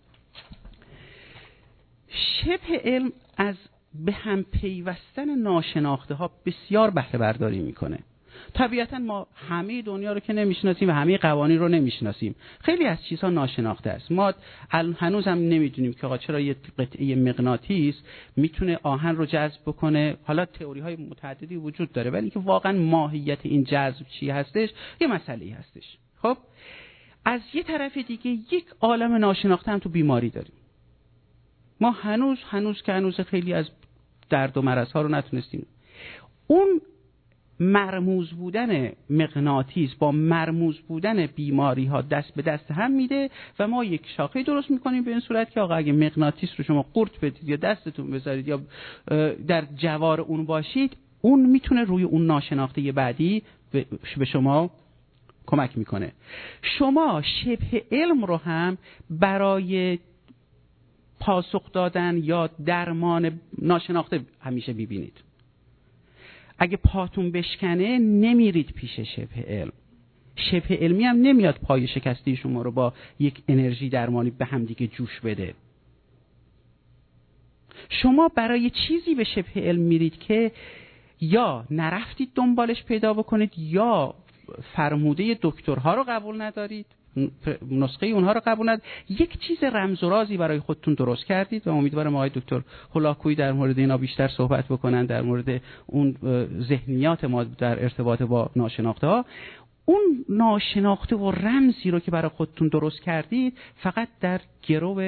شبه 2.09 2.81
علم 2.85 3.13
از 3.37 3.55
به 3.95 4.13
هم 4.13 4.43
پیوستن 4.43 5.39
ناشناخته 5.39 6.15
ها 6.15 6.31
بسیار 6.47 6.91
بهره 6.91 7.19
برداری 7.19 7.59
می‌کنه. 7.59 7.99
طبیعتا 8.55 8.99
ما 8.99 9.27
همه 9.49 9.83
دنیا 9.83 10.13
رو 10.13 10.21
که 10.21 10.33
نمی‌شناسیم 10.33 10.89
و 10.89 10.93
همه 10.93 11.19
قوانین 11.19 11.59
رو 11.59 11.69
نمی‌شناسیم. 11.69 12.35
خیلی 12.61 12.85
از 12.85 13.05
چیزها 13.05 13.31
ناشناخته 13.31 13.91
است. 13.91 14.13
ما 14.13 14.33
هنوز 14.71 15.25
هم 15.25 15.39
نمی‌دونیم 15.39 15.93
که 15.93 16.07
آقا 16.07 16.19
چرا 16.19 16.41
یه 16.41 16.57
قطعه 16.79 17.15
مغناطیس 17.15 17.95
می‌تونه 18.37 18.79
آهن 18.83 19.17
رو 19.17 19.27
جذب 19.27 19.61
بکنه. 19.67 20.17
حالا 20.25 20.45
تئوری 20.45 20.81
های 20.81 20.97
متعددی 20.97 21.57
وجود 21.57 21.93
داره 21.93 22.11
ولی 22.11 22.21
اینکه 22.21 22.39
واقعا 22.39 22.73
ماهیت 22.73 23.39
این 23.43 23.65
جذب 23.65 24.07
چی 24.21 24.31
هستش 24.31 24.69
یه 25.01 25.07
مسئله 25.07 25.55
هستش. 25.55 25.99
خب 26.23 26.37
از 27.25 27.41
یه 27.55 27.63
طرف 27.63 27.99
دیگه 27.99 28.31
یک 28.31 28.65
عالم 28.81 29.15
ناشناخته 29.15 29.71
هم 29.73 29.79
تو 29.79 29.89
بیماری 29.89 30.31
داریم. 30.31 30.53
ما 31.81 31.91
هنوز 31.91 32.39
هنوز 32.51 32.83
که 32.83 32.93
هنوز 32.93 33.21
خیلی 33.21 33.53
از 33.55 33.71
درد 34.31 34.57
و 34.57 34.63
مرض 34.63 34.93
ها 34.93 35.03
رو 35.03 35.09
نتونستیم. 35.09 35.67
اون 36.47 36.81
مرموز 37.61 38.31
بودن 38.31 38.93
مغناطیس 39.11 39.95
با 39.95 40.13
مرموز 40.13 40.79
بودن 40.81 41.27
بیماری 41.27 41.85
ها 41.85 42.03
دست 42.03 42.35
به 42.35 42.43
دست 42.43 42.71
هم 42.71 42.91
میده 42.91 43.31
و 43.59 43.69
ما 43.69 43.85
یک 43.85 44.03
شاخه 44.17 44.43
درست 44.43 44.71
می‌کنیم 44.71 45.05
به 45.05 45.11
این 45.11 45.21
صورت 45.21 45.51
که 45.51 45.61
آقا 45.61 45.75
اگه 45.75 45.93
مغناطیس 45.93 46.51
رو 46.59 46.65
شما 46.65 46.83
قورت 46.83 47.21
بدید 47.21 47.49
یا 47.49 47.57
دستتون 47.57 48.11
بذارید 48.11 48.49
یا 48.49 48.61
در 49.47 49.65
جوار 49.77 50.21
اون 50.21 50.45
باشید 50.45 50.97
اون 51.21 51.47
می‌تونه 51.47 51.85
روی 51.85 52.03
اون 52.03 52.27
ناشناخته 52.27 52.93
بعدی 52.93 53.43
به 54.19 54.25
شما 54.25 54.71
کمک 55.47 55.79
می‌کنه. 55.79 56.13
شما 56.63 57.23
شبه 57.23 57.85
علم 57.93 58.25
رو 58.25 58.37
هم 58.37 58.79
برای 59.11 59.99
پاسخ 61.21 61.73
دادن 61.73 62.21
یا 62.23 62.47
درمان 62.47 63.41
ناشناخته 63.59 64.21
همیشه 64.41 64.73
ببینید 64.73 65.21
اگه 66.59 66.77
پاتون 66.77 67.33
بشکنه 67.33 67.99
نمیرید 67.99 68.73
پیش 68.73 69.01
شبه 69.01 69.43
علم. 69.47 69.73
شبه 70.37 70.77
علمی 70.77 71.05
هم 71.05 71.17
نمیاد 71.17 71.59
پای 71.63 71.87
شکستی 71.87 72.37
شما 72.37 72.63
رو 72.63 72.71
با 72.71 72.93
یک 73.19 73.43
انرژی 73.49 73.89
درمانی 73.89 74.31
به 74.31 74.45
همدیگه 74.45 74.87
جوش 74.87 75.21
بده. 75.21 75.55
شما 77.89 78.29
برای 78.29 78.71
چیزی 78.71 79.15
به 79.15 79.25
شبه 79.25 79.61
علم 79.61 79.81
میرید 79.81 80.19
که 80.19 80.53
یا 81.21 81.65
نرفتید 81.71 82.31
دنبالش 82.35 82.85
پیدا 82.85 83.15
بکنید 83.15 83.53
یا 83.59 84.15
فرموده 84.75 85.39
دکترها 85.43 85.95
رو 85.95 86.05
قبول 86.09 86.43
ندارید. 86.43 86.87
نسخه 87.71 88.07
اونها 88.07 88.33
رو 88.33 88.41
قبول 88.47 88.77
یک 89.09 89.39
چیز 89.39 89.65
رمز 89.65 90.05
و 90.05 90.11
رازی 90.11 90.37
برای 90.37 90.59
خودتون 90.59 90.95
درست 90.95 91.27
کردید 91.27 91.69
و 91.69 91.71
امیدوارم 91.71 92.15
آقای 92.17 92.31
دکتر 92.35 92.61
هولاکوی 92.95 93.35
در 93.35 93.53
مورد 93.53 93.79
اینا 93.79 93.97
بیشتر 93.97 94.29
صحبت 94.29 94.65
بکنن 94.65 95.07
در 95.07 95.23
مورد 95.23 95.63
اون 95.87 96.17
ذهنیات 96.61 97.25
ما 97.25 97.45
در 97.45 97.83
ارتباط 97.83 98.23
با 98.23 98.51
ناشناخته 98.57 99.07
ها 99.07 99.25
اون 99.85 100.25
ناشناخته 100.29 101.17
و 101.17 101.31
رمزی 101.31 101.91
رو 101.91 102.01
که 102.01 102.11
برای 102.11 102.29
خودتون 102.29 102.69
درست 102.69 103.03
کردید 103.03 103.59
فقط 103.77 104.09
در 104.21 104.41
گرو 104.63 104.99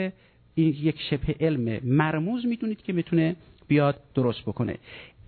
این 0.55 0.77
یک 0.81 1.01
شبه 1.11 1.35
علم. 1.41 1.81
مرموز 1.85 2.47
می‌دونید 2.47 2.83
که 2.83 2.93
می‌تونه 2.93 3.37
بیاد 3.71 4.01
درست 4.15 4.43
بکنه. 4.43 4.79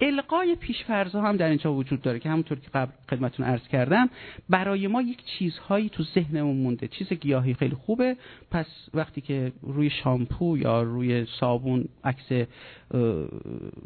القای 0.00 0.56
پیشفرزها 0.56 1.28
هم 1.28 1.36
در 1.36 1.48
اینجا 1.48 1.74
وجود 1.74 2.02
داره 2.02 2.18
که 2.18 2.28
همونطور 2.28 2.58
که 2.58 2.70
قبل 2.74 2.92
خدمتتون 3.10 3.46
عرض 3.46 3.68
کردم 3.68 4.10
برای 4.48 4.86
ما 4.86 5.02
یک 5.02 5.24
چیزهایی 5.24 5.88
تو 5.88 6.02
ذهنمون 6.02 6.56
مونده. 6.56 6.88
چیز 6.88 7.12
گیاهی 7.12 7.54
خیلی 7.54 7.74
خوبه. 7.74 8.16
پس 8.50 8.66
وقتی 8.94 9.20
که 9.20 9.52
روی 9.62 9.90
شامپو 9.90 10.58
یا 10.58 10.82
روی 10.82 11.26
صابون 11.40 11.88
عکس 12.04 12.46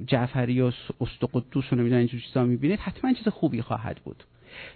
جعفری 0.07 0.61
و 0.61 0.73
استقدوس 1.01 1.73
و 1.73 1.77
نمی‌دونم 1.77 1.99
اینجور 1.99 2.21
چیزا 2.21 2.45
می‌بینید 2.45 2.81
حتما 2.81 3.13
چیز 3.13 3.29
خوبی 3.29 3.63
خواهد 3.63 4.01
بود. 4.05 4.25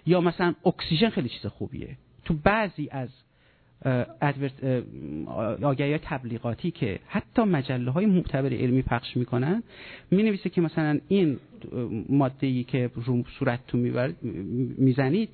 یا 0.05 0.21
مثلا 0.21 0.53
اکسیژن 0.65 1.09
خیلی 1.09 1.29
چیز 1.29 1.45
خوبیه. 1.45 1.97
تو 2.25 2.33
بعضی 2.33 2.89
از 2.91 3.09
آگهی 5.63 5.97
تبلیغاتی 5.97 6.71
که 6.71 6.99
حتی 7.07 7.41
مجله 7.41 7.91
های 7.91 8.05
معتبر 8.05 8.53
علمی 8.53 8.81
پخش 8.81 9.17
می‌کنن 9.17 9.63
می 10.11 10.23
نویسه 10.23 10.49
که 10.49 10.61
مثلا 10.61 10.99
این 11.07 11.37
ماده 12.09 12.47
ای 12.47 12.63
که 12.63 12.89
رو 12.95 13.23
صورتتون 13.39 14.15
می‌زنید 14.77 15.29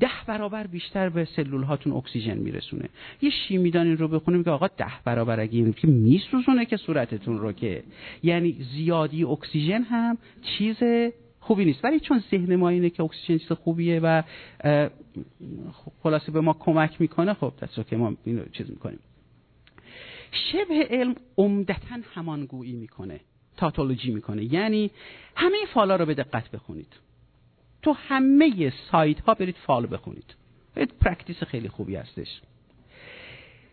ده 0.00 0.10
برابر 0.26 0.66
بیشتر 0.66 1.08
به 1.08 1.24
سلول 1.24 1.62
هاتون 1.62 1.92
اکسیژن 1.92 2.38
میرسونه. 2.38 2.88
یه 3.22 3.30
شیمیدان 3.30 3.86
این 3.86 3.96
رو 3.96 4.08
بخونه 4.08 4.38
میگه 4.38 4.50
آقا 4.50 4.66
ده 4.66 4.92
برابر 5.04 5.40
اگه 5.40 5.58
این 5.58 5.72
که 5.72 5.86
میسوزونه 5.86 6.64
که 6.64 6.76
صورتتون 6.76 7.38
رو 7.38 7.52
که. 7.52 7.82
یعنی 8.22 8.56
زیادی 8.74 9.24
اکسیژن 9.24 9.82
هم 9.82 10.18
چیز 10.42 10.76
خوبی 11.48 11.64
نیست. 11.64 11.84
ولی 11.84 12.00
چون 12.00 12.22
ذهن 12.30 12.56
ما 12.56 12.68
اینه 12.68 12.90
که 12.90 13.02
اکسیژن 13.02 13.38
چیز 13.38 13.52
خوبیه 13.52 14.00
و 14.00 14.22
خلاصه 16.02 16.32
به 16.32 16.40
ما 16.40 16.52
کمک 16.52 17.00
می‌کنه 17.00 17.34
خب 17.34 17.52
دست 17.62 17.88
که 17.88 17.96
ما 17.96 18.16
اینو 18.24 18.44
چیز 18.52 18.70
می‌کنیم. 18.70 18.98
شبه 20.32 20.86
علم 20.90 21.14
عمدتا 21.38 21.98
همانگویی 22.14 22.72
می‌کنه 22.72 23.20
tautology 23.56 24.10
می‌کنه. 24.10 24.54
یعنی 24.54 24.90
همه 25.36 25.56
فالا 25.74 25.96
رو 25.96 26.06
به 26.06 26.14
دقت 26.14 26.50
بخونید. 26.50 26.92
تو 27.82 27.92
همه 27.92 28.72
سایت 28.90 29.20
ها 29.20 29.34
برید 29.34 29.56
فال 29.56 29.86
بخونید. 29.86 30.34
practice 31.00 31.42
خیلی 31.44 31.68
خوبی 31.68 31.96
هستش. 31.96 32.40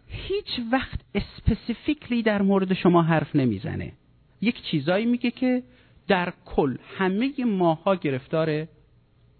هیچ 0.08 0.60
وقت 0.72 1.00
specifically 1.16 2.24
در 2.24 2.42
مورد 2.42 2.74
شما 2.74 3.02
حرف 3.02 3.36
نمی‌زنه. 3.36 3.94
یک 4.42 4.62
چیزایی 4.62 5.06
میگه 5.06 5.32
که 5.32 5.64
در 6.08 6.34
کل 6.46 6.76
همه 6.98 7.32
ماها 7.46 7.96
گرفتار 7.96 8.68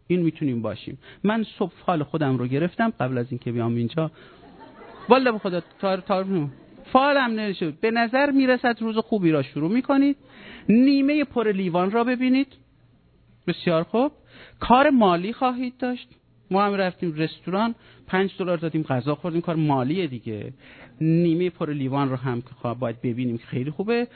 این 0.08 0.22
می‌تونیم 0.22 0.62
باشیم. 0.62 0.98
من 1.24 1.46
صبح 1.60 1.72
فال 1.86 2.04
خودم 2.04 2.38
رو 2.38 2.48
گرفتم 2.48 2.94
قبل 3.00 3.18
از 3.18 3.26
اینکه 3.30 3.52
بیام 3.52 3.76
اینجا. 3.76 4.12
والا 5.10 5.32
به 5.32 5.40
خدا 5.40 5.62
تار 5.80 5.98
تار 5.98 6.26
فالم 6.86 7.40
نشد 7.40 7.80
به 7.80 7.92
نظر 7.92 8.32
می‌رسد 8.32 8.78
روز 8.80 8.98
خوبی 8.98 9.32
را 9.32 9.44
شروع 9.44 9.72
می‌کنید. 9.72 10.18
نیمه 10.70 11.24
پر 11.24 11.52
لیوان 11.52 11.92
را 11.92 12.04
ببینید. 12.04 12.48
بسیار 13.48 13.84
خوب. 13.84 14.12
کار 14.60 14.90
مالی 14.90 15.34
خواهید 15.34 15.78
داشت. 15.78 16.10
ما 16.52 16.66
هم 16.66 16.74
رفتیم 16.74 17.14
رستوران. 17.14 17.76
پنج 18.08 18.32
دلار 18.40 18.58
دادیم 18.58 18.84
غذا 18.84 19.16
خوردیم. 19.16 19.42
کار 19.42 19.56
مالیه 19.56 20.08
دیگه. 20.08 20.54
نیمه 21.02 21.50
پر 21.50 21.74
لیوان 21.74 22.10
رو 22.10 22.16
هم 22.16 22.42
که 22.42 22.74
باید 22.80 23.02
ببینیم 23.02 23.38
که 23.38 23.46
خیلی 23.46 23.72
خوبه. 23.72 24.08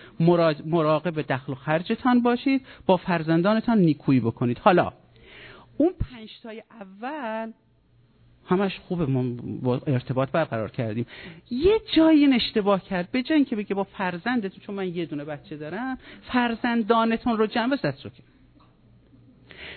مراقب 0.66 1.22
دخل 1.22 1.52
و 1.52 1.56
خرجتان 1.56 2.22
باشید. 2.22 2.66
با 2.86 2.98
فرزندانتان 2.98 3.78
نیکویی 3.80 4.20
بکنید. 4.20 4.60
حالا 4.60 4.94
اون 5.78 5.94
پنج 5.94 6.30
تای 6.44 6.64
اول 6.72 7.52
همش 8.46 8.80
خوبه. 8.80 9.06
ما 9.06 9.24
با 9.62 9.82
ارتباط 9.88 10.32
برقرار 10.32 10.72
کردیم. 10.72 11.06
یه 11.52 11.82
جایی 11.96 12.20
این 12.20 12.34
اشتباه 12.34 12.84
کرد. 12.84 13.12
به 13.12 13.24
جای 13.24 13.36
اینکه 13.36 13.56
بگه 13.56 13.76
با 13.76 13.84
فرزندتون 13.84 14.60
چون 14.66 14.76
من 14.76 14.96
یه 14.96 15.06
دونه 15.06 15.26
بچه 15.26 15.58
دارم 15.58 15.98
فرزندانتون 16.22 17.38
رو 17.38 17.48
دست 17.48 18.06
رو 18.06 18.12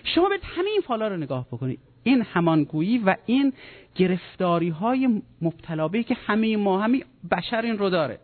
شما 0.05 0.29
به 0.29 0.39
همه 0.43 0.71
این 0.71 0.81
فالا 0.81 1.09
رو 1.09 1.17
نگاه 1.17 1.47
بکنید. 1.47 1.79
این 2.03 2.23
همانگویی 2.23 2.99
و 2.99 3.17
این 3.27 3.53
گرفتاری 3.95 4.69
های 4.69 5.23
مبتلابه 5.43 6.03
که 6.03 6.15
همه 6.15 6.57
ما 6.57 6.83
همه 6.83 7.05
بشر 7.31 7.63
این 7.63 7.79
رو 7.79 7.91
داره. 7.91 8.19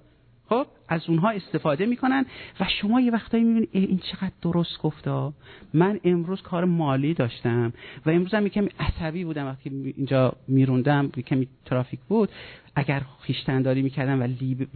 خب؟ 0.48 0.66
از 0.88 1.08
اونها 1.08 1.30
استفاده 1.30 1.86
می‌کنن 1.86 2.26
و 2.60 2.66
شما 2.80 3.00
یه 3.00 3.12
وقتایی 3.12 3.44
می‌بینید 3.44 3.68
این 3.72 3.98
چقدر 3.98 4.32
درست 4.42 4.78
گفته 4.82 5.32
من 5.74 6.00
امروز 6.04 6.42
کار 6.42 6.64
مالی 6.64 7.14
داشتم 7.14 7.72
و 8.06 8.10
امروز 8.10 8.34
هم 8.34 8.48
کمی 8.48 8.68
عصبی 8.80 9.24
بودم 9.24 9.46
وقتی 9.46 9.94
اینجا 9.96 10.32
میروندم 10.48 11.08
کمی 11.08 11.48
ترافیک 11.64 12.00
بود. 12.08 12.28
اگر 12.74 13.02
خیشتنداری 13.20 13.82
می‌کردم 13.82 14.22
و 14.22 14.28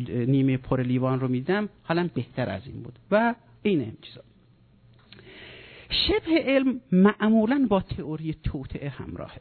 نیمه 0.09 0.57
پر 0.57 0.83
لیوان 0.83 1.21
رو 1.21 1.29
میدم 1.29 1.69
حالا 1.83 2.09
بهتر 2.15 2.51
از 2.51 2.67
این 2.67 2.83
بود. 2.83 2.99
و 3.11 3.35
اینه 3.63 3.93
چیزا. 4.03 4.21
شبه 5.93 6.43
علم 6.45 6.81
معمولا 6.93 7.67
با 7.71 7.81
تئوری 7.81 8.37
توطعه 8.45 8.89
همراهه. 8.89 9.41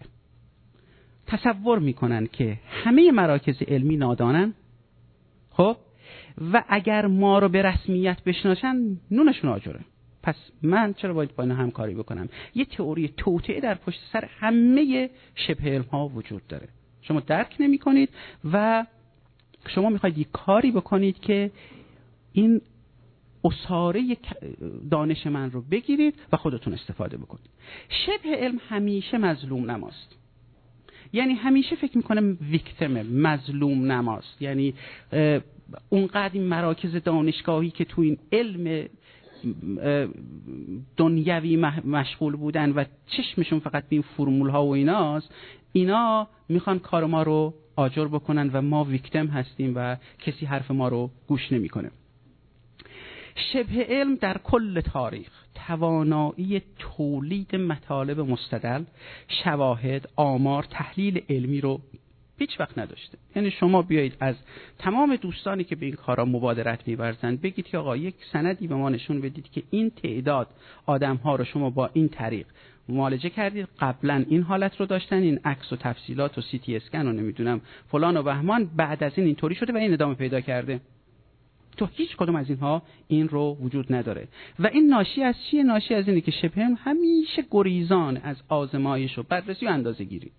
تصور 1.28 1.80
می‌کنن 1.80 2.28
که 2.28 2.58
همه 2.68 3.12
مراکز 3.12 3.62
علمی 3.62 3.98
نادانن 3.98 4.54
خب؟ 5.52 5.78
و 6.54 6.64
اگر 6.70 7.06
ما 7.08 7.40
رو 7.40 7.50
به 7.50 7.62
رسمیت 7.62 8.24
بشناسن 8.24 8.98
نونشون 9.12 9.52
آجره. 9.52 9.80
پس 10.24 10.36
من 10.62 10.94
چرا 10.94 11.14
باید 11.14 11.36
با 11.36 11.44
اینا 11.44 11.56
همکاری 11.56 11.94
بکنم؟ 11.94 12.30
یه 12.56 12.66
تئوری 12.66 13.14
توطعه 13.18 13.60
در 13.60 13.76
پشت 13.76 14.00
سر 14.14 14.26
همه 14.40 15.10
شبه 15.36 15.64
علم 15.64 15.86
ها 15.92 16.08
وجود 16.08 16.48
داره. 16.48 16.68
شما 17.02 17.20
درک 17.20 17.56
نمی 17.60 17.78
کنید 17.78 18.10
و 18.54 18.86
شما 19.68 19.90
می‌خواید 19.90 20.18
یک 20.18 20.28
کاری 20.32 20.72
بکنید 20.72 21.20
که 21.20 21.52
این 22.34 22.62
اصاره 23.44 24.18
دانش 24.92 25.28
من 25.28 25.52
رو 25.52 25.62
بگیرید 25.62 26.16
و 26.34 26.38
خودتون 26.38 26.74
استفاده 26.74 27.18
بکنید. 27.18 27.50
شبه 27.90 28.36
علم 28.36 28.60
همیشه 28.70 29.18
مظلوم 29.18 29.72
نماست. 29.72 30.16
یعنی 31.14 31.34
همیشه 31.34 31.76
فکر 31.76 31.98
می‌کنه 31.98 32.22
ویکتم 32.22 32.92
مظلوم 33.02 33.92
نماست. 33.92 34.42
یعنی 34.42 34.74
اونقدر 35.90 36.34
این 36.34 36.44
مراکز 36.44 36.96
دانشگاهی 36.96 37.70
که 37.70 37.86
تو 37.86 38.02
این 38.02 38.18
علم 38.32 38.88
دنیوی 40.98 41.58
مشغول 41.86 42.36
بودن 42.36 42.72
و 42.72 42.86
چشمشون 43.08 43.60
فقط 43.60 43.84
به 43.84 43.96
این 43.96 44.02
فرمول 44.18 44.50
ها 44.50 44.66
و 44.66 44.70
ایناست 44.70 45.34
اینا 45.74 46.28
می‌خوان 46.50 46.80
کار 46.80 47.06
ما 47.06 47.24
رو 47.24 47.54
آجر 47.76 48.06
بکنن 48.06 48.50
و 48.54 48.62
ما 48.62 48.84
ویکتم 48.84 49.28
هستیم 49.28 49.74
و 49.76 49.98
کسی 50.20 50.46
حرف 50.46 50.72
ما 50.72 50.88
رو 50.88 51.12
گوش 51.28 51.52
نمی‌کنه. 51.52 51.92
شبه 53.36 53.86
علم 53.90 54.16
در 54.16 54.38
کل 54.38 54.82
تاریخ. 54.82 55.30
توانایی 55.68 56.62
تولید 56.80 57.56
مطالب 57.56 58.20
مستدل 58.20 58.84
شواهد 59.44 60.10
آمار 60.16 60.64
تحلیل 60.64 61.22
علمی 61.30 61.62
رو 61.62 61.82
هیچ 62.38 62.60
وقت 62.60 62.78
نداشته. 62.78 63.18
یعنی 63.36 63.52
شما 63.52 63.82
بیایید 63.82 64.18
از 64.20 64.36
تمام 64.80 65.16
دوستانی 65.16 65.64
که 65.64 65.76
به 65.76 65.86
این 65.86 65.96
کارا 65.96 66.26
مبادرت 66.26 66.88
میورزند 66.88 67.42
بگید 67.42 67.66
که 67.66 67.78
آقا 67.78 67.98
یک 67.98 68.16
سندی 68.34 68.68
به 68.68 68.76
ما 68.76 68.90
نشون 68.90 69.22
بدید 69.22 69.52
که 69.52 69.64
این 69.70 69.90
تعداد 69.90 70.48
آدم 70.86 71.16
ها 71.16 71.36
رو 71.36 71.46
شما 71.46 71.70
با 71.70 71.90
این 71.94 72.10
طریق 72.10 72.46
معالجه 72.90 73.30
کردید. 73.30 73.68
قبلا 73.80 74.26
این 74.30 74.42
حالت 74.42 74.80
رو 74.80 74.86
داشتن 74.86 75.16
این 75.16 75.40
عکس 75.46 75.74
و 75.74 75.76
تفصیلات 75.76 76.38
و 76.38 76.42
سی 76.42 76.60
تی 76.60 76.76
اسکن 76.76 77.08
و 77.08 77.12
نمی‌دونم 77.12 77.62
فلان 77.92 78.18
و 78.18 78.24
بهمان 78.24 78.66
بعد 78.66 79.04
از 79.04 79.12
این 79.16 79.26
اینطوری 79.26 79.56
شده 79.56 79.74
و 79.74 79.78
این 79.78 79.94
ادامه 79.94 80.16
پیدا 80.16 80.42
کرده. 80.42 80.80
تو 81.78 81.86
هیچ 81.86 82.16
کدوم 82.18 82.36
از 82.36 82.50
اینها 82.50 82.82
این 83.08 83.30
رو 83.30 83.58
وجود 83.62 83.94
نداره. 83.94 84.28
و 84.60 84.68
این 84.68 84.88
ناشی 84.88 85.24
از 85.24 85.36
چیه؟ 85.52 85.64
ناشی 85.64 85.94
از 85.94 86.08
اینه 86.08 86.22
که 86.22 86.32
شبه 86.32 86.62
همیشه 86.78 87.46
گریزان 87.52 88.18
از 88.18 88.42
آزمایش 88.50 89.18
و 89.18 89.24
بررسی 89.24 89.66
و 89.66 89.70
اندازه 89.70 90.04
گیری 90.04 90.32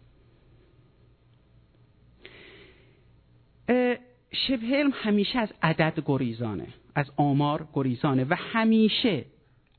شبه 4.32 4.66
علم 4.66 4.90
همیشه 4.94 5.38
از 5.38 5.48
عدد 5.62 6.02
گریزانه 6.06 6.66
از 6.94 7.10
آمار 7.16 7.68
گریزانه 7.72 8.24
و 8.24 8.34
همیشه 8.38 9.24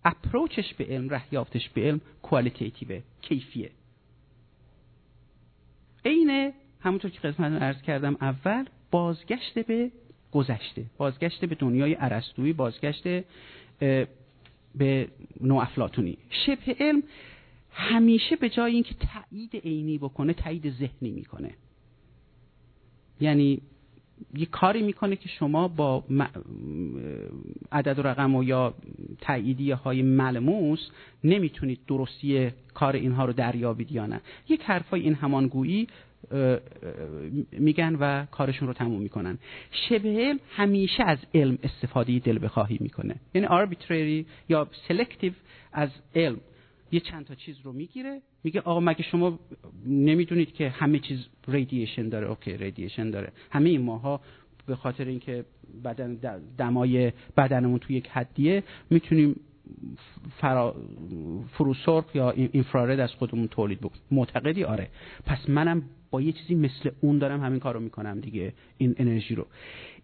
اپروچش 0.05 0.73
به 0.73 0.85
علم 0.85 1.09
رهیافتش 1.09 1.69
به 1.69 1.81
علم 1.81 2.01
کوالیتیتیوه 2.21 3.01
کیفیه. 3.21 3.71
اینه 6.05 6.53
همونطور 6.79 7.11
که 7.11 7.19
قسمت 7.19 7.61
عرض 7.61 7.81
کردم 7.81 8.17
اول 8.21 8.65
بازگشت 8.91 9.59
به 9.59 9.91
گذشته. 10.33 10.85
بازگشت 10.97 11.45
به 11.45 11.55
دنیای 11.55 11.93
عرستویی 11.93 12.53
بازگشت 12.53 13.03
به 14.75 15.07
نوع 15.41 15.61
افلاتونی 15.61 16.17
شبه 16.29 16.75
علم 16.79 17.03
همیشه 17.71 18.35
به 18.35 18.49
جای 18.49 18.73
اینکه 18.73 18.95
تایید 18.95 19.55
عینی 19.55 19.97
بکنه 19.97 20.33
تایید 20.33 20.69
ذهنی 20.69 21.11
می‌کنه. 21.11 21.51
یعنی 23.21 23.61
یه 24.37 24.45
کاری 24.45 24.81
می‌کنه 24.81 25.15
که 25.15 25.29
شما 25.29 25.67
با 25.67 26.03
عدد 27.71 27.99
و 27.99 28.01
رقم 28.01 28.35
و 28.35 28.43
یا 28.43 28.73
تاییدیه 29.21 29.75
های 29.75 30.01
ملموس 30.01 30.89
نمی‌تونید 31.23 31.79
درستی 31.87 32.51
کار 32.73 32.95
اینها 32.95 33.25
رو 33.25 33.33
دریابید 33.33 33.91
یا 33.91 34.05
نه. 34.05 34.21
یک 34.49 34.61
حرفای 34.61 35.01
این 35.01 35.13
همانگویی 35.13 35.87
میگن 37.51 37.95
و 37.95 38.25
کارشون 38.25 38.67
رو 38.67 38.73
تموم 38.73 39.01
می‌کنن. 39.01 39.39
شبه 39.71 40.09
علم 40.09 40.39
همیشه 40.49 41.03
از 41.03 41.17
علم 41.33 41.57
استفاده 41.63 42.19
دل 42.19 42.39
بخواهی 42.43 42.77
می‌کنه. 42.81 43.15
یعنی 43.33 43.47
arbitrary 43.47 44.25
یا 44.49 44.67
selective 44.87 45.33
از 45.73 45.89
علم 46.15 46.39
یه 46.91 46.99
چند 46.99 47.25
تا 47.25 47.35
چیز 47.35 47.59
رو 47.63 47.73
می‌گیره. 47.73 48.21
میگه 48.43 48.61
آقا 48.61 48.79
مگه 48.79 49.03
شما 49.03 49.39
نمی‌دونید 49.85 50.53
که 50.53 50.69
همه 50.69 50.99
چیز 50.99 51.25
radiation 51.47 52.09
داره؟ 52.09 52.27
اوکی 52.27 52.57
radiation 52.57 53.09
داره. 53.09 53.31
همه 53.51 53.69
این 53.69 53.81
ماها 53.81 54.21
به 54.65 54.75
خاطر 54.75 55.05
اینکه 55.05 55.45
بدن 55.83 56.19
دمای 56.57 57.11
بدنمون 57.37 57.79
توی 57.79 57.95
یک 57.95 58.07
حدیه 58.07 58.63
می‌تونیم 58.89 59.39
فرا 60.37 60.75
فروسرخ 61.51 62.15
یا 62.15 62.31
infrared 62.31 62.99
از 62.99 63.11
خودمون 63.11 63.47
تولید 63.47 63.79
بکنیم 63.79 64.01
معتقدی؟ 64.11 64.63
آره. 64.63 64.89
پس 65.25 65.49
منم 65.49 65.83
با 66.11 66.21
یه 66.21 66.31
چیزی 66.31 66.55
مثل 66.55 66.91
اون 67.01 67.17
دارم 67.17 67.43
همین 67.43 67.59
کارو 67.59 67.79
می‌کنم 67.79 68.19
دیگه 68.19 68.53
این 68.77 68.95
انرژی 68.97 69.35
رو. 69.35 69.47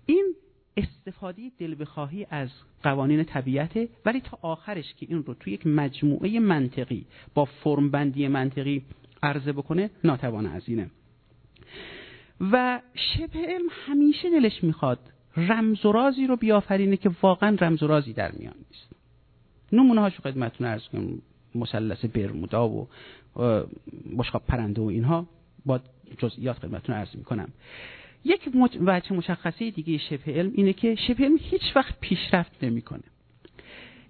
این 0.05 0.35
استفاده 0.77 1.51
دل 1.59 1.75
بخواهی 1.79 2.27
از 2.29 2.49
قوانین 2.83 3.23
طبیعته 3.23 3.89
ولی 4.05 4.21
تا 4.21 4.39
آخرش 4.41 4.93
که 4.93 5.05
این 5.09 5.23
رو 5.23 5.33
توی 5.33 5.53
یک 5.53 5.67
مجموعه 5.67 6.39
منطقی 6.39 7.05
با 7.33 7.45
فرم 7.45 7.91
بندی 7.91 8.27
منطقی 8.27 8.85
عرضه 9.23 9.51
بکنه 9.51 9.89
ناتوان 10.03 10.45
از 10.45 10.63
اینه. 10.67 10.89
و 12.51 12.81
شبه 12.93 13.39
علم 13.39 13.67
همیشه 13.85 14.29
دلش 14.29 14.63
می‌خواد 14.63 14.99
رمز 15.37 15.85
و 15.85 15.91
رازی 15.91 16.27
رو 16.27 16.35
بیافرینه 16.35 16.97
که 16.97 17.11
واقعا 17.21 17.57
رمز 17.61 17.83
و 17.83 17.87
رازی 17.87 18.13
در 18.13 18.31
میان 18.31 18.55
نیست. 18.69 18.98
نمونه 19.73 20.01
هاشو 20.01 20.23
خدمتتون 20.23 20.67
ارز 20.67 20.87
کنم. 20.87 21.21
مثلث 21.55 22.05
برمودا 22.05 22.69
و 22.69 22.87
بشقاب 24.17 24.43
پرنده 24.47 24.81
و 24.81 24.85
اینها 24.85 25.27
با 25.65 25.79
جزئیات 26.17 26.59
خدمتتون 26.59 26.95
عرض 26.95 27.15
می‌کنم. 27.15 27.49
یک 28.25 28.49
وجه 28.81 29.13
مشخصه 29.13 29.71
دیگه 29.71 29.97
شبه 29.97 30.33
علم 30.33 30.51
اینه 30.55 30.73
که 30.73 30.95
شبه 30.95 31.23
علم 31.23 31.37
هیچ 31.41 31.61
وقت 31.75 31.99
پیشرفت 32.01 32.63
نمی‌کنه. 32.63 33.03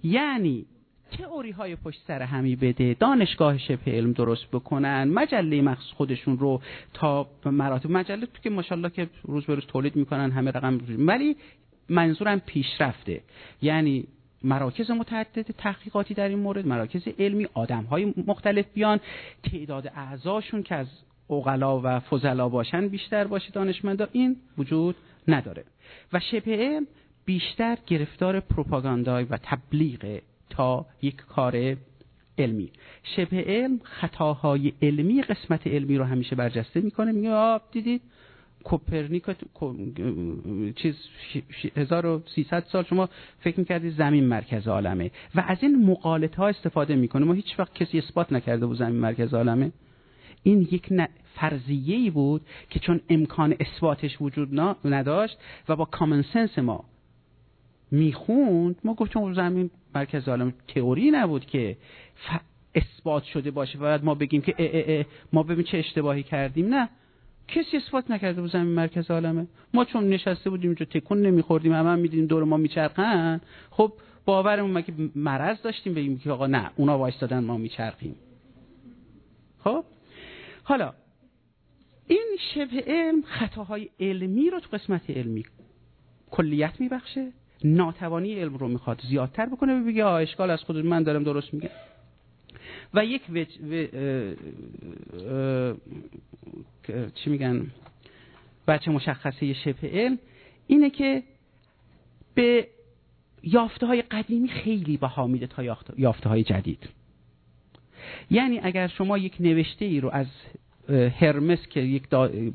یعنی 0.03 0.65
تئوری 1.11 1.51
های 1.51 1.75
پشت 1.75 2.01
سر 2.07 2.21
همی 2.21 2.55
بده 2.55 2.95
دانشگاه 2.99 3.57
شبه 3.57 3.91
علم 3.91 4.11
درست 4.11 4.47
بکنن 4.51 5.03
مجله 5.03 5.61
مخصوص 5.61 5.93
خودشون 5.93 6.37
رو 6.37 6.61
تا 6.93 7.29
مراتب 7.45 7.91
مجله 7.91 8.25
تو 8.25 8.41
که 8.43 8.49
ماشاءالله 8.49 8.89
که 8.89 9.09
روز 9.23 9.45
به 9.45 9.55
روز 9.55 9.65
تولید 9.65 9.95
می‌کنن 9.95 10.31
همه 10.31 10.51
رقم 10.51 10.79
ولی 10.97 11.35
منظورم 11.89 12.39
پیشرفته. 12.39 13.21
یعنی 13.61 14.07
مراکز 14.43 14.91
متعدد 14.91 15.51
تحقیقاتی 15.57 16.13
در 16.13 16.27
این 16.27 16.39
مورد 16.39 16.67
مراکز 16.67 17.07
علمی 17.19 17.47
آدم 17.53 17.83
های 17.83 18.13
مختلف 18.27 18.65
بیان 18.73 18.99
تعداد 19.51 19.87
اعضاشون 19.95 20.63
که 20.63 20.75
از 20.75 20.87
اغلا 21.29 21.81
و 21.83 21.99
فضلا 21.99 22.49
باشن 22.49 22.87
بیشتر 22.87 23.27
باشه 23.27 23.51
دانشمندا 23.51 24.07
این 24.11 24.35
وجود 24.57 24.95
نداره. 25.27 25.63
و 26.13 26.19
شبه 26.19 26.81
بیشتر 27.25 27.77
گرفتار 27.87 28.39
پروپاگاندای 28.39 29.23
و 29.23 29.37
تبلیغ 29.43 30.21
تا 30.49 30.85
یک 31.01 31.15
کار 31.15 31.75
علمی. 32.37 32.71
شبه 33.03 33.43
علم 33.47 33.79
خطاهای 33.83 34.73
علمی 34.81 35.21
قسمت 35.21 35.67
علمی 35.67 35.97
رو 35.97 36.03
همیشه 36.03 36.35
برجسته 36.35 36.81
می‌کنه 36.81 37.11
میگه 37.11 37.31
آب 37.31 37.61
دیدید؟ 37.71 38.01
کوپرنیک 38.63 39.23
چیز 40.75 40.95
1300 41.75 42.63
سال 42.71 42.83
شما 42.83 43.09
فکر 43.39 43.59
می‌کردید 43.59 43.93
زمین 43.93 44.23
مرکز 44.23 44.67
عالمه. 44.67 45.11
و 45.35 45.43
از 45.47 45.57
این 45.61 45.85
مقالط 45.85 46.35
ها 46.35 46.47
استفاده 46.47 46.95
می‌کنه. 46.95 47.25
ما 47.25 47.33
هیچ 47.33 47.59
وقت 47.59 47.73
کسی 47.73 47.97
اثبات 47.97 48.33
نکرده 48.33 48.65
بود 48.65 48.77
زمین 48.77 48.99
مرکز 48.99 49.33
عالمه. 49.33 49.71
این 50.43 50.61
یک 50.71 50.89
فرضیه 51.35 51.95
ای 51.95 52.09
بود 52.09 52.41
که 52.69 52.79
چون 52.79 53.01
امکان 53.09 53.55
اثباتش 53.59 54.21
وجود 54.21 54.59
نداشت 54.85 55.37
و 55.69 55.75
با 55.75 55.85
کامن 55.85 56.21
سنس 56.21 56.59
ما 56.59 56.83
می‌خوند 57.91 58.75
ما 58.83 58.93
گفتیم 58.93 59.33
زمین 59.33 59.71
مرکز 59.95 60.27
عالم 60.27 60.53
تئوری 60.67 61.11
نبود 61.11 61.45
که 61.45 61.77
اثبات 62.75 63.23
شده 63.23 63.51
باشه. 63.51 63.79
و 63.79 63.81
بعد 63.81 64.03
ما 64.03 64.15
بگیم 64.15 64.41
که 64.41 64.55
اه 64.59 64.69
اه 64.73 64.83
اه 64.97 65.05
ما 65.33 65.43
ببین 65.43 65.63
چه 65.63 65.77
اشتباهی 65.77 66.23
کردیم. 66.23 66.75
نه. 66.75 66.89
کسی 67.55 67.77
اثبات 67.77 68.11
نکرده 68.11 68.41
بود 68.41 68.51
زمین 68.51 68.75
مرکز 68.75 69.11
عالمه. 69.11 69.47
ما 69.73 69.85
چون 69.85 70.09
نشسته 70.09 70.49
بودیم 70.49 70.69
اینجا 70.69 70.85
تکون 70.85 71.21
نمیخوردیم 71.21 71.73
همه 71.73 71.89
هم 71.89 71.99
می‌دیدیم 71.99 72.25
دور 72.25 72.43
ما 72.43 72.57
میچرخن. 72.57 73.41
خب 73.71 73.93
باورمون 74.25 74.71
مگه 74.71 74.93
مرض 75.15 75.61
داشتیم 75.61 75.93
بگیم 75.93 76.19
که 76.19 76.31
آقا 76.31 76.47
نه 76.47 76.71
اونا 76.75 76.97
وایستادن 76.97 77.43
ما 77.43 77.57
میچرخیم. 77.57 78.15
خب؟ 79.59 79.83
حالا 80.63 80.93
این 82.07 82.37
شبه 82.53 82.83
علم 82.87 83.21
خطاهای 83.21 83.89
علمی 83.99 84.49
رو 84.49 84.59
تو 84.59 84.77
قسمت 84.77 85.09
علمی 85.09 85.45
کلیت 86.31 86.81
میبخشه. 86.81 87.31
ناتوانی 87.63 88.35
علم 88.35 88.57
رو 88.57 88.67
می‌خواد 88.67 89.01
زیادتر 89.09 89.45
بکنه 89.45 89.83
بگه 89.83 90.05
اشکال 90.05 90.49
از 90.49 90.63
خود 90.63 90.77
من 90.77 91.03
دارم 91.03 91.23
درست 91.23 91.53
میگم. 91.53 91.69
و 92.93 93.05
یک 93.05 93.21
وج... 93.29 93.47
و... 93.71 93.87
چی 97.15 97.29
میگن؟ 97.29 97.67
بچه 98.67 98.91
مشخصه 98.91 99.53
شبه 99.53 99.87
علم 99.87 100.19
اینه 100.67 100.89
که 100.89 101.23
به 102.33 102.67
یافته 103.43 103.87
های 103.87 104.01
قدیمی 104.01 104.47
خیلی 104.47 104.97
بها 104.97 105.27
میده 105.27 105.47
تا 105.47 105.63
یافته 105.97 106.29
های 106.29 106.43
جدید. 106.43 106.89
یعنی 108.31 108.59
اگر 108.59 108.87
شما 108.87 109.17
یک 109.17 109.35
نوشته 109.39 109.85
ای 109.85 109.99
رو 109.99 110.09
از 110.09 110.27
هرمس 110.89 111.67
که 111.67 111.79
یک 111.79 112.03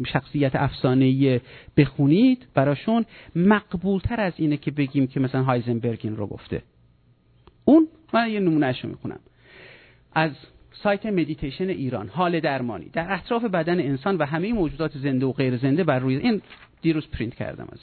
شخصیت 0.06 0.56
افسانه‌ای 0.56 1.40
بخونید 1.76 2.46
براشون 2.54 3.04
مقبولتر 3.36 4.20
از 4.20 4.32
اینه 4.36 4.56
که 4.56 4.70
بگیم 4.70 5.06
که 5.06 5.20
مثلا 5.20 5.42
هایزنبرگ 5.42 6.00
این 6.02 6.16
رو 6.16 6.26
گفته. 6.26 6.62
اون 7.64 7.88
من 8.14 8.30
یه 8.30 8.40
نمونهش 8.40 8.80
رو 8.80 8.90
می‌خونم. 8.90 9.20
از 10.14 10.30
سایت 10.82 11.06
مدیتیشن 11.06 11.68
ایران 11.68 12.08
حال 12.08 12.40
درمانی 12.40 12.90
در 12.92 13.12
اطراف 13.12 13.44
بدن 13.44 13.80
انسان 13.80 14.16
و 14.16 14.24
همه 14.24 14.52
موجودات 14.52 14.98
زنده 14.98 15.26
و 15.26 15.32
غیر 15.32 15.56
زنده 15.56 15.84
بر 15.84 15.98
روی 15.98 16.16
این 16.16 16.42
دیروز 16.82 17.08
پرینت 17.10 17.34
کردم 17.34 17.68
از 17.72 17.78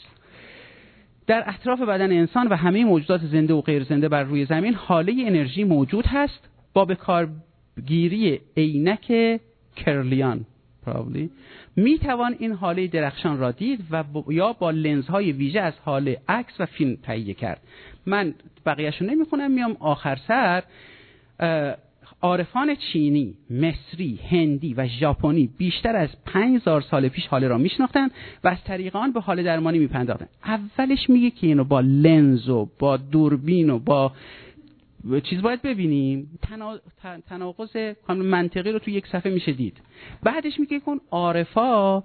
در 1.27 1.43
اطراف 1.47 1.81
بدن 1.81 2.11
انسان 2.11 2.47
و 2.47 2.55
همه 2.55 2.85
موجودات 2.85 3.21
زنده 3.25 3.53
و 3.53 3.61
غیر 3.61 3.83
زنده 3.83 4.09
بر 4.09 4.23
روی 4.23 4.45
زمین 4.45 4.73
حاله 4.73 5.13
انرژی 5.17 5.63
موجود 5.63 6.05
هست 6.07 6.49
با 6.73 6.85
به 6.85 6.95
کارگیری 6.95 8.39
عینک 8.57 9.39
کرلیان 9.75 10.45
probably. 10.85 11.29
می 11.75 11.99
توان 11.99 12.35
این 12.39 12.51
حاله 12.51 12.87
درخشان 12.87 13.39
را 13.39 13.51
دید 13.51 13.85
و 13.91 14.03
یا 14.29 14.53
با 14.53 14.71
لنزهای 14.71 15.31
ویژه 15.31 15.59
از 15.59 15.73
حال 15.85 16.15
عکس 16.27 16.53
و 16.59 16.65
فیلم 16.65 16.95
تهیه 17.03 17.33
کرد. 17.33 17.61
من 18.05 18.33
بقیهشو 18.65 19.05
نمی‌خونم 19.05 19.51
میام 19.51 19.77
آخر 19.79 20.17
سر. 20.27 20.63
عارفان 22.21 22.75
چینی، 22.75 23.33
مصری، 23.49 24.19
هندی 24.29 24.73
و 24.73 24.87
ژاپنی 24.87 25.49
بیشتر 25.57 25.95
از 25.95 26.09
5000 26.25 26.81
سال 26.81 27.07
پیش 27.07 27.27
حاله 27.27 27.47
را 27.47 27.57
میشناختن 27.57 28.07
و 28.43 28.47
از 28.47 28.63
طریق 28.63 28.95
آن 28.95 29.11
به 29.11 29.21
حال 29.21 29.43
درمانی 29.43 29.79
میپنداختن. 29.79 30.27
اولش 30.45 31.09
میگه 31.09 31.29
که 31.29 31.47
اینو 31.47 31.63
با 31.63 31.79
لنز 31.79 32.49
و 32.49 32.69
با 32.79 32.97
دوربین 32.97 33.69
و 33.69 33.79
با 33.79 34.11
چیز 35.23 35.41
باید 35.41 35.61
ببینیم. 35.61 36.39
تناقض 37.29 37.77
منطقی 38.09 38.71
رو 38.71 38.79
تو 38.79 38.91
یک 38.91 39.07
صفحه 39.07 39.33
میشه 39.33 39.51
دید. 39.51 39.77
بعدش 40.23 40.59
میگه 40.59 40.79
کن 40.79 40.97
عارفا 41.11 42.03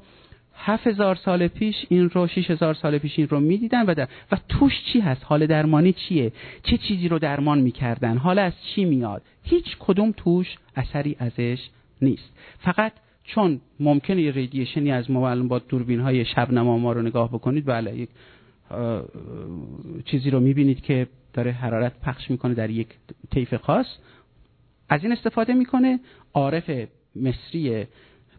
هفت 0.59 0.87
هزار 0.87 1.15
سال 1.15 1.49
پیش 1.49 1.87
این 1.89 2.11
رو 2.11 2.27
شیش 2.27 2.51
هزار 2.51 2.75
سال 2.75 2.99
پیش 2.99 3.19
این 3.19 3.29
رو 3.29 3.41
می‌دیدن 3.41 3.87
و, 3.87 3.95
در 3.95 4.09
و 4.33 4.37
توش 4.49 4.73
چی 4.93 5.01
هست؟ 5.01 5.25
حال 5.25 5.47
درمانی 5.47 5.93
چیه؟ 5.93 6.33
چه 6.63 6.77
چیزی 6.77 7.09
رو 7.09 7.19
درمان 7.19 7.59
می‌کردن؟ 7.59 8.17
حالا 8.17 8.43
از 8.43 8.53
چی 8.63 8.85
میاد؟ 8.85 9.23
هیچ 9.43 9.77
کدوم 9.79 10.15
توش 10.17 10.57
اثری 10.77 11.17
ازش 11.19 11.69
نیست. 12.03 12.33
فقط 12.59 12.93
چون 13.25 13.61
ممکنه 13.81 14.23
یه 14.23 14.31
ریدیشنی 14.31 14.93
از 14.93 15.11
ما 15.11 15.37
با 15.37 15.59
دوربین 15.59 16.01
های 16.01 16.25
شبنما 16.25 16.79
ما 16.79 16.93
رو 16.93 17.03
نگاه 17.03 17.29
بکنید 17.29 17.65
بله 17.67 17.97
یک 17.97 18.09
چیزی 20.05 20.31
رو 20.31 20.41
می‌بینید 20.41 20.81
که 20.81 21.07
داره 21.33 21.53
حرارت 21.53 22.01
پخش 22.01 22.31
می‌کنه 22.31 22.55
در 22.55 22.71
یک 22.71 22.89
طیف 23.31 23.55
خاص. 23.55 23.87
از 24.89 25.03
این 25.03 25.13
استفاده 25.13 25.55
می‌کنه 25.55 26.01
عارف 26.35 26.71
مصری 27.17 27.87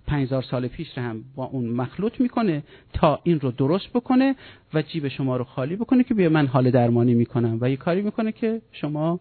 5000 0.08 0.42
سال 0.42 0.68
پیش 0.68 0.98
رو 0.98 1.04
هم 1.04 1.24
با 1.36 1.46
اون 1.46 1.70
مخلوط 1.70 2.22
می‌کنه 2.22 2.64
تا 2.94 3.20
این 3.24 3.40
رو 3.40 3.52
درست 3.52 3.90
بکنه 3.94 4.36
و 4.74 4.82
جیب 4.82 5.08
شما 5.08 5.38
رو 5.38 5.44
خالی 5.44 5.76
بکنه 5.76 6.04
که 6.04 6.14
بیا 6.14 6.30
من 6.30 6.48
حال 6.48 6.72
درمانی 6.72 7.14
می‌کنم. 7.14 7.58
و 7.62 7.70
یه 7.70 7.78
کاری 7.78 8.02
می‌کنه 8.02 8.32
که 8.32 8.62
شما 8.72 9.20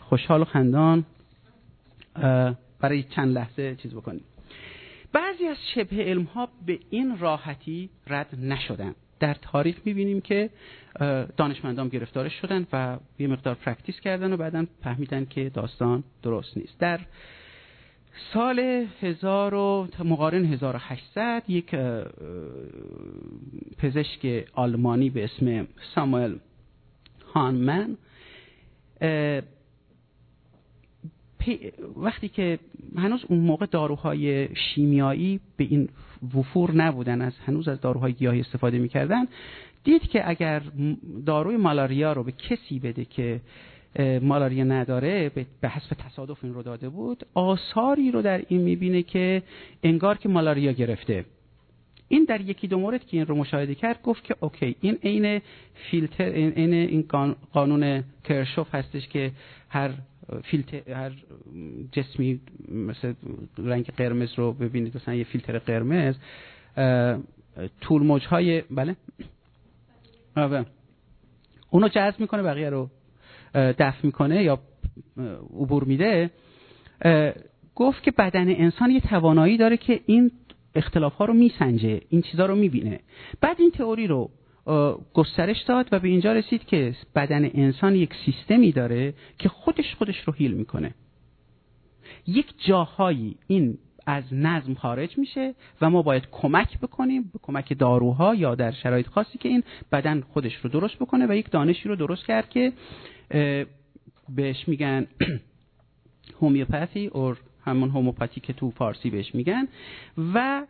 خوشحال 0.00 0.42
و 0.42 0.44
خندان 0.44 1.04
برای 2.80 3.02
چند 3.02 3.34
لحظه 3.34 3.74
چیز 3.74 3.94
بکنید. 3.94 4.24
بعضی 5.12 5.46
از 5.46 5.56
شبه 5.74 6.04
علم 6.04 6.22
ها 6.22 6.48
به 6.66 6.78
این 6.90 7.18
راحتی 7.18 7.90
رد 8.06 8.38
نشدن. 8.42 8.94
در 9.20 9.34
تاریخ 9.34 9.76
می‌بینیم 9.84 10.20
که 10.20 10.50
دانشمندان 11.36 11.88
گرفتارش 11.88 12.32
شدن 12.40 12.66
و 12.72 12.98
یه 13.18 13.26
مقدار 13.26 13.54
پرکتیس 13.54 14.00
کردن 14.00 14.32
و 14.32 14.36
بعدا 14.36 14.66
فهمیدن 14.82 15.24
که 15.24 15.48
داستان 15.48 16.04
درست 16.22 16.56
نیست. 16.56 16.78
در 16.78 17.00
سال 18.34 18.86
هزار 19.00 19.54
و 19.54 19.88
مقارن 20.04 20.44
1800 20.44 21.42
یک 21.48 21.74
پزشک 23.78 24.44
آلمانی 24.54 25.10
به 25.10 25.24
اسم 25.24 25.66
ساموئل 25.94 26.34
هانمن 27.34 27.96
وقتی 31.96 32.28
که 32.28 32.58
هنوز 32.96 33.24
اون 33.28 33.38
موقع 33.38 33.66
داروهای 33.66 34.48
شیمیایی 34.54 35.40
به 35.56 35.64
این 35.64 35.88
وفور 36.34 36.74
نبودن 36.74 37.22
از 37.22 37.32
هنوز 37.46 37.68
از 37.68 37.80
داروهای 37.80 38.12
گیاهی 38.12 38.40
استفاده 38.40 38.78
می‌کردن 38.78 39.24
دید 39.84 40.02
که 40.02 40.28
اگر 40.28 40.62
داروی 41.26 41.56
مالاریا 41.56 42.12
رو 42.12 42.24
به 42.24 42.32
کسی 42.32 42.78
بده 42.78 43.04
که 43.04 43.40
مالاریا 44.22 44.64
نداره 44.64 45.30
به 45.60 45.68
حسب 45.68 45.94
تصادف 45.94 46.44
این 46.44 46.54
رو 46.54 46.62
داده 46.62 46.88
بود. 46.88 47.26
آثاری 47.34 48.10
رو 48.10 48.22
در 48.22 48.42
این 48.48 48.60
می‌بینه 48.60 49.02
که 49.02 49.42
انگار 49.82 50.18
که 50.18 50.28
مالاریا 50.28 50.72
گرفته. 50.72 51.24
این 52.08 52.24
در 52.24 52.40
یکی 52.40 52.68
دو 52.68 52.78
مورد 52.78 53.06
که 53.06 53.16
این 53.16 53.26
رو 53.26 53.34
مشاهده 53.34 53.74
کرد 53.74 54.02
گفت 54.02 54.24
که 54.24 54.36
اوکی 54.40 54.76
این 54.80 54.98
عین 55.02 55.40
فیلتر 55.90 56.24
این 56.24 56.72
این 56.72 57.04
قانون 57.52 58.04
کرشوف 58.24 58.74
هستش 58.74 59.08
که 59.08 59.32
هر 59.68 59.90
فیلتر 60.44 60.92
هر 60.92 61.12
جسمی 61.92 62.40
مثل 62.68 63.14
رنگ 63.58 63.86
قرمز 63.86 64.34
رو 64.36 64.52
ببینید 64.52 64.96
مثلا 64.96 65.14
یه 65.14 65.24
فیلتر 65.24 65.58
قرمز 65.58 66.14
طول 67.80 68.02
موج 68.02 68.26
های 68.26 68.60
بله؟ 68.60 68.96
آه 70.36 70.64
اونو 71.70 71.88
جذب 71.88 72.20
می‌کنه 72.20 72.42
بقیه 72.42 72.70
رو 72.70 72.90
دفع 73.54 73.98
می‌کنه 74.06 74.42
یا 74.42 74.58
عبور 75.60 75.84
میده 75.84 76.30
گفت 77.74 78.02
که 78.02 78.10
بدن 78.10 78.48
انسان 78.48 78.90
یه 78.90 79.00
توانایی 79.00 79.56
داره 79.56 79.76
که 79.76 80.00
این 80.06 80.30
اختلاف 80.74 81.14
ها 81.14 81.24
رو 81.24 81.34
میسنجه 81.34 82.00
این 82.08 82.22
چیزها 82.22 82.46
رو 82.46 82.54
می‌بینه. 82.54 83.00
بعد 83.40 83.56
این 83.60 83.70
تئوری 83.70 84.06
رو 84.06 84.30
گسترش 85.14 85.62
داد 85.62 85.88
و 85.92 85.98
به 85.98 86.08
اینجا 86.08 86.32
رسید 86.32 86.64
که 86.64 86.94
بدن 87.14 87.44
انسان 87.44 87.94
یک 87.94 88.14
سیستمی 88.24 88.72
داره 88.72 89.14
که 89.38 89.48
خودش 89.48 89.94
خودش 89.94 90.20
رو 90.24 90.32
هیل 90.32 90.52
می‌کنه. 90.52 90.94
یک 92.26 92.46
جاهایی 92.66 93.36
این 93.46 93.78
از 94.06 94.24
نظم 94.32 94.74
خارج 94.74 95.18
میشه 95.18 95.54
و 95.80 95.90
ما 95.90 96.02
باید 96.02 96.28
کمک 96.32 96.78
بکنیم 96.78 97.22
به 97.22 97.38
کمک 97.42 97.78
داروها 97.78 98.34
یا 98.34 98.54
در 98.54 98.70
شرایط 98.70 99.06
خاصی 99.06 99.38
که 99.38 99.48
این 99.48 99.62
بدن 99.92 100.20
خودش 100.20 100.54
رو 100.56 100.70
درست 100.70 100.96
بکنه 100.96 101.26
و 101.26 101.36
یک 101.36 101.50
دانشی 101.50 101.88
رو 101.88 101.96
درست 101.96 102.26
کرد 102.26 102.48
که 102.48 102.72
بهش 104.28 104.68
میگن 104.68 105.06
هومیوپاتی 106.40 107.06
اور 107.06 107.38
همون 107.64 107.90
هوموپاتی 107.90 108.40
که 108.40 108.52
تو 108.52 108.70
فارسی 108.70 109.10
بهش 109.10 109.34
میگن 109.34 109.68
و 110.34 110.66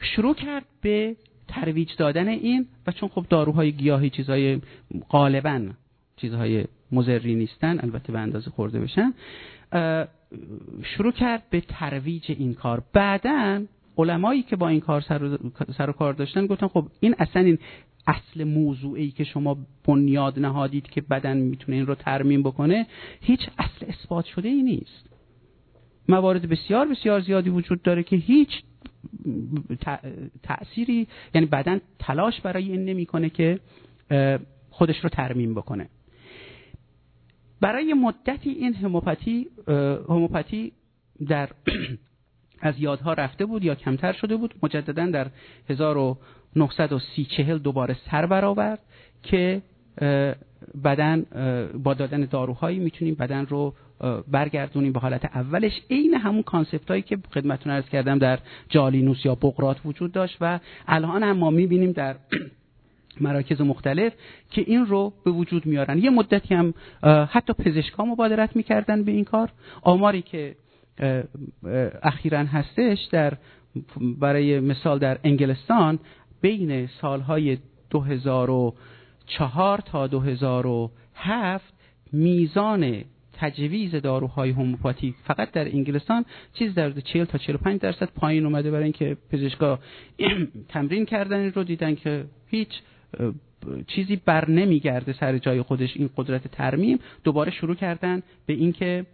شروع 0.00 0.34
کرد 0.34 0.64
به 0.82 1.16
ترویج 1.48 1.96
دادن 1.96 2.28
این 2.28 2.66
و 2.86 2.92
چون 2.92 3.08
خب 3.08 3.26
داروهای 3.30 3.72
گیاهی 3.72 4.10
چیزهای 4.10 4.60
غالبا 5.10 5.60
چیزهای 6.16 6.64
مزری 6.92 7.34
نیستن 7.34 7.80
البته 7.80 8.12
به 8.12 8.18
اندازه 8.18 8.50
خورده 8.50 8.80
بشن 8.80 9.14
شروع 10.82 11.12
کرد 11.12 11.42
به 11.50 11.60
ترویج 11.60 12.24
این 12.28 12.54
کار. 12.54 12.82
بعدا 12.92 13.62
علمایی 13.98 14.42
که 14.42 14.56
با 14.56 14.68
این 14.68 14.80
کار 14.80 15.00
سر, 15.00 15.38
سر 15.78 15.90
و 15.90 15.92
کار 15.92 16.12
داشتن 16.12 16.46
گفتن 16.46 16.68
خب 16.68 16.86
این 17.00 17.14
اصلا 17.18 17.42
این 17.42 17.58
اصل 18.06 18.44
موضوعی 18.44 19.10
که 19.10 19.24
شما 19.24 19.58
بنیاد 19.84 20.38
نهادید 20.38 20.90
که 20.90 21.00
بدن 21.00 21.36
می‌تونه 21.36 21.76
این 21.76 21.86
رو 21.86 21.94
ترمیم 21.94 22.42
بکنه 22.42 22.86
هیچ 23.20 23.40
اصل 23.58 23.86
اثبات 23.86 24.24
شده 24.24 24.48
ای 24.48 24.62
نیست. 24.62 25.10
موارد 26.08 26.48
بسیار 26.48 26.88
بسیار 26.88 27.20
زیادی 27.20 27.50
وجود 27.50 27.82
داره 27.82 28.02
که 28.02 28.16
هیچ 28.16 28.62
تأثیری 30.42 31.08
یعنی 31.34 31.46
بدن 31.46 31.80
تلاش 31.98 32.40
برای 32.40 32.72
این 32.72 32.84
نمی‌کنه 32.84 33.30
که 33.30 33.60
خودش 34.70 35.04
رو 35.04 35.08
ترمیم 35.08 35.54
بکنه. 35.54 35.88
برای 37.60 37.94
مدتی 37.94 38.50
این 38.50 38.74
هموپاتی 38.74 39.46
هموپاتی 40.08 40.72
در 41.28 41.48
از 42.62 42.74
یادها 42.78 43.12
رفته 43.12 43.46
بود 43.46 43.64
یا 43.64 43.74
کمتر 43.74 44.12
شده 44.12 44.36
بود 44.36 44.54
مجددا 44.62 45.06
در 45.06 45.30
1930 46.56 47.24
چهل 47.24 47.58
دوباره 47.58 47.96
سر 48.10 48.26
برآورد 48.26 48.78
که 49.22 49.62
بدن 50.84 51.26
با 51.84 51.94
دادن 51.94 52.20
داروهایی 52.24 52.78
می‌تونیم 52.78 53.14
بدن 53.14 53.46
رو 53.46 53.74
برگردونیم 54.28 54.92
به 54.92 55.00
حالت 55.00 55.24
اولش. 55.24 55.80
عین 55.90 56.14
همون 56.14 56.42
کانسپت 56.42 56.90
هایی 56.90 57.02
که 57.02 57.18
خدمتتون 57.34 57.72
عرض 57.72 57.88
کردم 57.88 58.18
در 58.18 58.38
جالینوس 58.68 59.24
یا 59.24 59.34
بقرات 59.34 59.76
وجود 59.84 60.12
داشت 60.12 60.36
و 60.40 60.60
الان 60.88 61.22
هم 61.22 61.36
ما 61.36 61.50
می‌بینیم 61.50 61.92
در 61.92 62.16
مراکز 63.20 63.60
مختلف 63.60 64.12
که 64.50 64.64
این 64.66 64.86
رو 64.86 65.12
به 65.24 65.30
وجود 65.30 65.66
میارن. 65.66 65.98
یه 65.98 66.10
مدتی 66.10 66.54
هم 66.54 66.74
حتی 67.30 67.52
پزشکا 67.52 68.04
مبادرت 68.04 68.56
می‌کردن 68.56 69.04
به 69.04 69.12
این 69.12 69.24
کار. 69.24 69.48
آماری 69.82 70.22
که 70.22 70.56
اخیرا 72.02 72.38
هستش 72.38 72.98
در 73.12 73.36
برای 74.00 74.60
مثال 74.60 74.98
در 74.98 75.18
انگلستان 75.24 75.98
بین 76.40 76.86
سالهای 76.86 77.58
2004 77.90 79.78
تا 79.80 80.06
2007 80.06 81.64
میزان 82.12 83.04
تجویز 83.32 83.94
داروهای 83.94 84.50
هوموپاتی. 84.50 85.14
فقط 85.24 85.50
در 85.52 85.68
انگلستان 85.68 86.24
چیز 86.54 86.74
در 86.74 86.90
40 86.90 87.24
تا 87.24 87.38
45 87.38 87.80
درصد 87.80 88.08
پایین 88.14 88.46
اومده 88.46 88.70
برای 88.70 88.84
اینکه 88.84 89.16
پزشکا 89.30 89.78
تمرین 90.68 91.06
کردن 91.06 91.50
رو 91.52 91.64
دیدن 91.64 91.94
که 91.94 92.24
هیچ 92.46 92.68
چیزی 93.86 94.16
بر 94.16 94.50
نمیگرده 94.50 95.12
سر 95.12 95.38
جای 95.38 95.62
خودش 95.62 95.96
این 95.96 96.10
قدرت 96.16 96.48
ترمیم. 96.48 96.98
دوباره 97.24 97.50
شروع 97.50 97.74
کردن 97.74 98.22
به 98.46 98.52
اینکه 98.52 99.06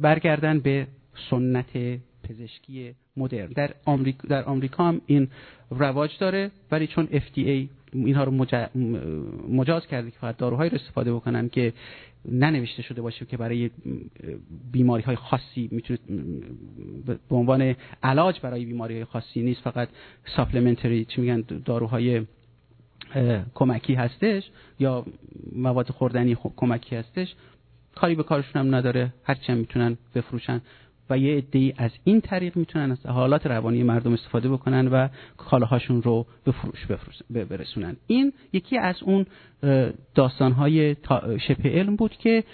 برگردن 0.00 0.60
به 0.60 0.86
سنت 1.30 2.00
پزشکی 2.30 2.94
مدرن. 3.16 3.46
در 3.46 3.74
آمریکا 3.84 4.28
در 4.28 4.44
آمریکا 4.44 4.84
هم 4.84 5.00
این 5.06 5.28
رواج 5.70 6.10
داره 6.18 6.50
ولی 6.70 6.86
چون 6.86 7.06
FDA 7.06 7.68
اینها 7.92 8.24
رو 8.24 8.46
مجاز 9.48 9.86
کرده 9.86 10.10
که 10.10 10.18
فقط 10.18 10.36
داروهایی 10.36 10.70
رو 10.70 10.76
استفاده 10.76 11.14
بکنن 11.14 11.48
که 11.48 11.72
ننوشته 12.24 12.82
شده 12.82 13.02
باشه 13.02 13.26
که 13.26 13.36
برای 13.36 13.70
بیماری 14.72 15.02
های 15.02 15.16
خاصی 15.16 15.68
می‌تونه 15.72 15.98
به 17.06 17.36
عنوان 17.36 17.74
علاج 18.02 18.40
برای 18.40 18.64
بیماری 18.64 18.94
های 18.94 19.04
خاصی 19.04 19.42
نیست 19.42 19.60
فقط 19.60 19.88
ساپلمنتری 20.36 21.04
چی 21.04 21.20
میگن 21.20 21.40
داروهای 21.64 22.26
کمکی 23.54 23.94
هستش 23.94 24.50
یا 24.78 25.06
مواد 25.52 25.90
خوردنی 25.90 26.36
کمکی 26.56 26.96
هستش. 26.96 27.34
کاری 27.94 28.14
به 28.14 28.22
کارشون 28.22 28.66
هم 28.66 28.74
نداره 28.74 29.12
هرچی 29.24 29.52
هم 29.52 29.58
می‌تونن 29.58 29.98
بفروشن. 30.14 30.60
و 31.10 31.18
یه 31.18 31.36
عده‌ای 31.36 31.74
از 31.76 31.90
این 32.04 32.20
طریق 32.20 32.56
می‌تونن 32.56 32.90
از 32.90 33.06
حالات 33.06 33.46
روانی 33.46 33.82
مردم 33.82 34.12
استفاده 34.12 34.48
بکنن 34.48 34.88
و 34.88 35.08
کالاهاشون 35.36 36.02
رو 36.02 36.26
به 36.44 36.52
فروش 36.52 37.22
برسونن. 37.30 37.96
این 38.06 38.32
یکی 38.52 38.78
از 38.78 39.02
اون 39.02 39.26
داستانهای 40.14 40.96
شبه 41.48 41.70
علم 41.70 41.96
بود 41.96 42.10
که 42.10 42.44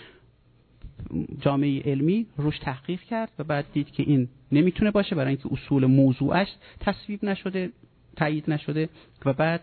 جامعه 1.41 1.83
علمی 1.83 2.27
روش 2.37 2.59
تحقیق 2.59 3.01
کرد 3.01 3.33
و 3.39 3.45
بعد 3.45 3.65
دید 3.73 3.91
که 3.91 4.03
این 4.03 4.29
نمی‌تونه 4.53 4.91
باشه 4.91 5.15
برای 5.15 5.29
اینکه 5.29 5.53
اصول 5.53 5.87
موضوعش 5.87 6.49
تصویب 6.81 7.25
نشده 7.25 7.71
تایید 8.17 8.51
نشده 8.51 8.89
و 9.25 9.33
بعد 9.33 9.61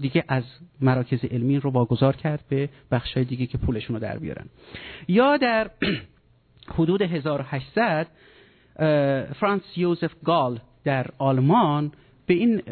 دیگه 0.00 0.24
از 0.28 0.44
مراکز 0.80 1.24
علمی 1.24 1.56
رو 1.56 1.70
واگذار 1.70 2.16
کرد 2.16 2.44
به 2.48 2.68
بخشای 2.90 3.24
دیگه 3.24 3.46
که 3.46 3.58
پولشون 3.58 3.96
رو 3.96 4.02
در 4.02 4.18
بیارن. 4.18 4.46
یا 5.08 5.36
در 5.36 5.70
حدود 6.74 7.02
1800 7.02 8.06
فرانس 9.34 9.62
یوزف 9.76 10.14
گال 10.24 10.60
در 10.84 11.06
آلمان 11.18 11.92
به 12.26 12.34
این 12.34 12.62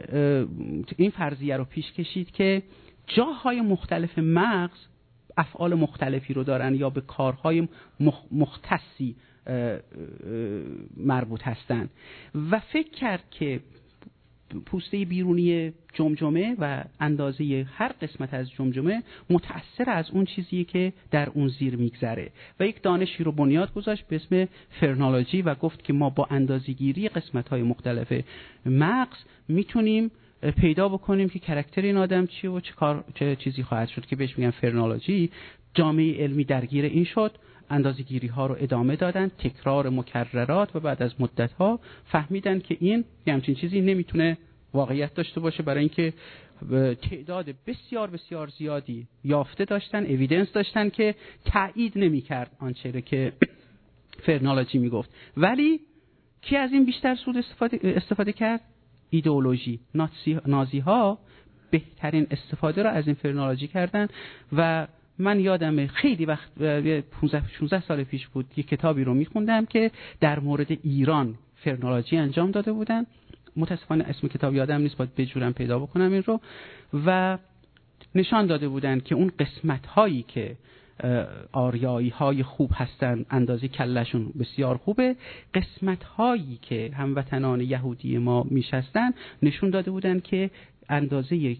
این 0.96 1.10
فرضیه 1.10 1.56
رو 1.56 1.64
پیش 1.64 1.92
کشید 1.92 2.30
که 2.30 2.62
جاهای 3.06 3.60
مختلف 3.60 4.18
مغز 4.18 4.78
افعال 5.36 5.74
مختلفی 5.74 6.34
رو 6.34 6.44
دارن 6.44 6.74
یا 6.74 6.90
به 6.90 7.00
کارهای 7.00 7.68
مختصی 8.30 9.16
مربوط 10.96 11.42
هستند 11.42 11.90
و 12.50 12.60
فکر 12.60 12.90
کرد 12.90 13.24
که 13.30 13.60
پوسته 14.66 15.04
بیرونی 15.04 15.72
جمجمه 15.92 16.56
و 16.58 16.84
اندازه 17.00 17.66
هر 17.74 17.92
قسمت 18.02 18.34
از 18.34 18.50
جمجمه 18.50 19.02
متأثر 19.30 19.90
از 19.90 20.10
اون 20.10 20.24
چیزی 20.24 20.64
که 20.64 20.92
در 21.10 21.30
اون 21.30 21.48
زیر 21.48 21.76
میگذره. 21.76 22.30
و 22.60 22.66
یک 22.66 22.82
دانشی 22.82 23.24
رو 23.24 23.32
بنیاد 23.32 23.74
گذاشت 23.74 24.06
به 24.08 24.16
اسم 24.16 24.48
فرنالوجی 24.70 25.42
و 25.42 25.54
گفت 25.54 25.84
که 25.84 25.92
ما 25.92 26.10
با 26.10 26.26
اندازهگیری 26.30 27.08
قسمت 27.08 27.48
های 27.48 27.62
مختلف 27.62 28.12
مغز 28.66 29.18
می‌تونیم 29.48 30.10
پیدا 30.56 30.88
بکنیم 30.88 31.28
که 31.28 31.38
کرکتر 31.38 31.82
این 31.82 31.96
آدم 31.96 32.26
چیه 32.26 32.50
و 32.50 32.60
چه, 32.60 32.72
کار، 32.72 33.04
چه 33.14 33.36
چیزی 33.36 33.62
خواهد 33.62 33.88
شد 33.88 34.06
که 34.06 34.16
بهش 34.16 34.38
میگن 34.38 34.50
فرنالوجی 34.50 35.30
جامعه 35.74 36.22
علمی 36.22 36.44
درگیر 36.44 36.84
این 36.84 37.04
شد. 37.04 37.32
اندازه 37.70 38.02
گیری 38.02 38.28
ها 38.28 38.46
رو 38.46 38.56
ادامه 38.60 38.96
دادن 38.96 39.28
تکرار 39.28 39.88
مکررات 39.88 40.76
و 40.76 40.80
بعد 40.80 41.02
از 41.02 41.20
مدت 41.20 41.52
ها 41.52 41.80
فهمیدن 42.04 42.58
که 42.58 42.76
این 42.80 43.04
یه 43.26 43.34
همچین 43.34 43.54
چیزی 43.54 43.80
نمی‌تونه 43.80 44.38
واقعیت 44.74 45.14
داشته 45.14 45.40
باشه 45.40 45.62
برای 45.62 45.80
اینکه 45.80 46.12
تعداد 47.10 47.54
بسیار 47.66 48.10
بسیار 48.10 48.48
زیادی 48.58 49.06
یافته 49.24 49.64
داشتن 49.64 50.04
اویدنس 50.06 50.52
داشتن 50.52 50.88
که 50.88 51.14
تایید 51.44 51.92
نمی‌کرد 51.96 52.50
آنچه 52.58 53.02
که 53.02 53.32
فرنالوجی 54.26 54.78
می‌گفت. 54.78 55.10
ولی 55.36 55.80
کی 56.42 56.56
از 56.56 56.72
این 56.72 56.84
بیشتر 56.84 57.14
سود 57.14 57.36
استفاده, 57.36 57.78
استفاده 57.82 58.32
کرد؟ 58.32 58.60
ایدئولوژی. 59.10 59.80
نازی 60.46 60.78
ها 60.78 61.18
بهترین 61.70 62.26
استفاده 62.30 62.82
را 62.82 62.90
از 62.90 63.06
این 63.06 63.14
فرنالوجی 63.14 63.68
کردن 63.68 64.08
و 64.52 64.86
من 65.18 65.40
یادم 65.40 65.86
خیلی 65.86 66.24
وقت 66.24 66.58
15 66.58 67.48
16 67.58 67.80
سال 67.80 68.04
پیش 68.04 68.26
بود 68.26 68.46
یه 68.56 68.64
کتابی 68.64 69.04
رو 69.04 69.14
میخوندم 69.14 69.66
که 69.66 69.90
در 70.20 70.40
مورد 70.40 70.66
ایران 70.70 71.34
فرنولوژی 71.56 72.16
انجام 72.16 72.50
داده 72.50 72.72
بودن 72.72 73.06
متاسفانه 73.56 74.04
اسم 74.04 74.28
کتاب 74.28 74.54
یادم 74.54 74.80
نیست 74.80 74.96
باید 74.96 75.14
بجورم 75.14 75.52
پیدا 75.52 75.78
بکنم 75.78 76.12
این 76.12 76.22
رو. 76.22 76.40
و 77.06 77.38
نشان 78.14 78.46
داده 78.46 78.68
بودن 78.68 79.00
که 79.00 79.14
اون 79.14 79.32
قسمت 79.38 79.86
هایی 79.86 80.24
که 80.28 80.56
آریایی 81.52 82.08
های 82.08 82.42
خوب 82.42 82.70
هستن 82.74 83.24
اندازه 83.30 83.68
کلشون 83.68 84.32
بسیار 84.40 84.76
خوبه 84.76 85.16
قسمت 85.54 86.04
هایی 86.04 86.58
که 86.62 86.90
هموطنان 86.94 87.60
یهودی 87.60 88.18
ما 88.18 88.46
میشستن 88.50 89.10
نشون 89.42 89.70
داده 89.70 89.90
بودن 89.90 90.20
که 90.20 90.50
اندازه 90.88 91.56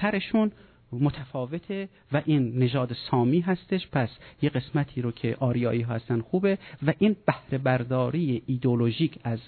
سرشون 0.00 0.52
متفاوته 0.92 1.88
و 2.12 2.22
این 2.24 2.58
نژاد 2.58 2.96
سامی 3.10 3.40
هستش. 3.40 3.88
پس 3.92 4.08
یه 4.42 4.50
قسمتی 4.50 5.02
رو 5.02 5.12
که 5.12 5.36
آریایی 5.40 5.82
هستن 5.82 6.20
خوبه 6.20 6.58
و 6.86 6.92
این 6.98 7.16
بهره 7.26 7.58
برداری 7.58 8.42
ایدولوژیک 8.46 9.18
از 9.24 9.38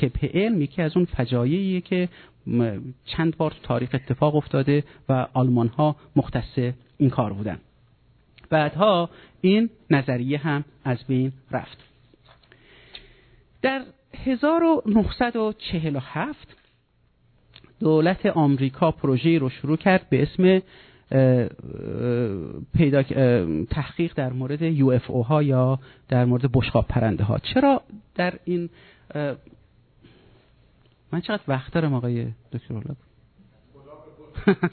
شبه 0.00 0.30
علم 0.34 0.62
یکی 0.62 0.82
از 0.82 0.96
اون 0.96 1.04
فجایعیه 1.04 1.80
که 1.80 2.08
چند 3.04 3.36
بار 3.36 3.50
تو 3.50 3.56
تاریخ 3.62 3.90
اتفاق 3.94 4.36
افتاده 4.36 4.84
و 5.08 5.26
آلمان 5.32 5.68
ها 5.68 5.96
مختص 6.16 6.58
این 6.98 7.10
کار 7.10 7.32
بودن. 7.32 7.58
بعدها 8.50 9.10
این 9.40 9.70
نظریه 9.90 10.38
هم 10.38 10.64
از 10.84 11.04
بین 11.04 11.32
رفت. 11.50 11.78
در 13.62 13.84
1947 14.24 16.56
دولت 17.84 18.26
آمریکا 18.26 18.90
پروژه 18.90 19.38
رو 19.38 19.48
شروع 19.48 19.76
کرد 19.76 20.08
به 20.10 20.22
اسم 20.22 20.62
پیدا 22.76 23.02
تحقیق 23.70 24.14
در 24.14 24.32
مورد 24.32 24.62
یو 24.62 24.88
اف 24.88 25.10
او 25.10 25.24
ها 25.24 25.42
یا 25.42 25.78
در 26.08 26.24
مورد 26.24 26.52
بشقاب 26.52 26.86
پرنده 26.88 27.24
ها. 27.24 27.38
چرا 27.38 27.82
در 28.14 28.34
این 28.44 28.70
من 31.12 31.20
چقدر 31.20 31.42
وقت 31.48 31.72
دارم 31.72 31.94
آقای 31.94 32.26
دکتر 32.52 32.74
اولاد؟ 32.74 32.96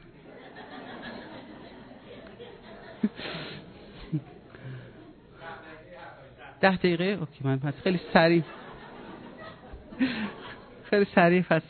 ده 6.62 6.76
دقیقه؟ 6.76 7.04
اوکی 7.04 7.40
من 7.44 7.60
پس 7.60 7.74
خیلی 7.84 8.00
سریع. 8.14 8.44
خیلی 10.90 11.06
سریع 11.16 11.42
پس 11.42 11.62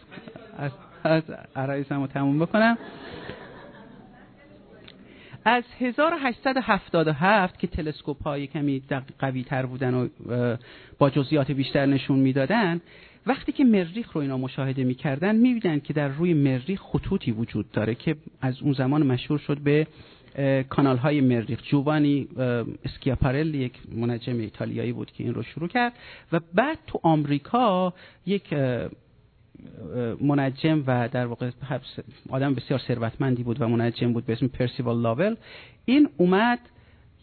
از 1.03 1.23
عرایزم 1.55 2.01
رو 2.01 2.07
تموم 2.07 2.39
بکنم. 2.39 2.77
از 5.45 5.63
1877 5.79 7.59
که 7.59 7.67
تلسکوپ 7.67 8.23
های 8.23 8.47
کمی 8.47 8.81
قوی 9.19 9.43
تر 9.43 9.65
بودن 9.65 9.93
و 9.93 10.07
با 10.97 11.09
جزئیات 11.09 11.51
بیشتر 11.51 11.85
نشون 11.85 12.19
می‌دادن 12.19 12.81
وقتی 13.25 13.51
که 13.51 13.63
مریخ 13.63 14.11
رو 14.11 14.21
اینا 14.21 14.37
مشاهده 14.37 14.83
می‌کردن 14.83 15.35
می‌بینن 15.35 15.79
که 15.79 15.93
در 15.93 16.07
روی 16.07 16.33
مریخ 16.33 16.81
خطوطی 16.81 17.31
وجود 17.31 17.71
داره 17.71 17.95
که 17.95 18.15
از 18.41 18.61
اون 18.61 18.73
زمان 18.73 19.03
مشهور 19.07 19.39
شد 19.39 19.57
به 19.57 19.87
کانال 20.69 20.97
های 20.97 21.21
مریخ. 21.21 21.63
جووانی 21.63 22.27
اسکیاپارل 22.85 23.55
یک 23.55 23.73
منجم 23.95 24.39
ایتالیایی 24.39 24.91
بود 24.91 25.11
که 25.11 25.23
این 25.23 25.33
رو 25.33 25.43
شروع 25.43 25.67
کرد 25.67 25.93
و 26.31 26.39
بعد 26.53 26.77
تو 26.87 26.99
آمریکا 27.03 27.93
یک 28.25 28.53
منجم 30.21 30.83
و 30.87 31.09
در 31.09 31.25
واقع 31.25 31.51
آدم 32.29 32.53
بسیار 32.53 32.79
ثروتمندی 32.87 33.43
بود 33.43 33.61
و 33.61 33.67
منجم 33.67 34.13
بود 34.13 34.25
به 34.25 34.33
اسم 34.33 34.47
پرسیوال 34.47 35.01
لاول. 35.01 35.35
این 35.85 36.09
اومد 36.17 36.59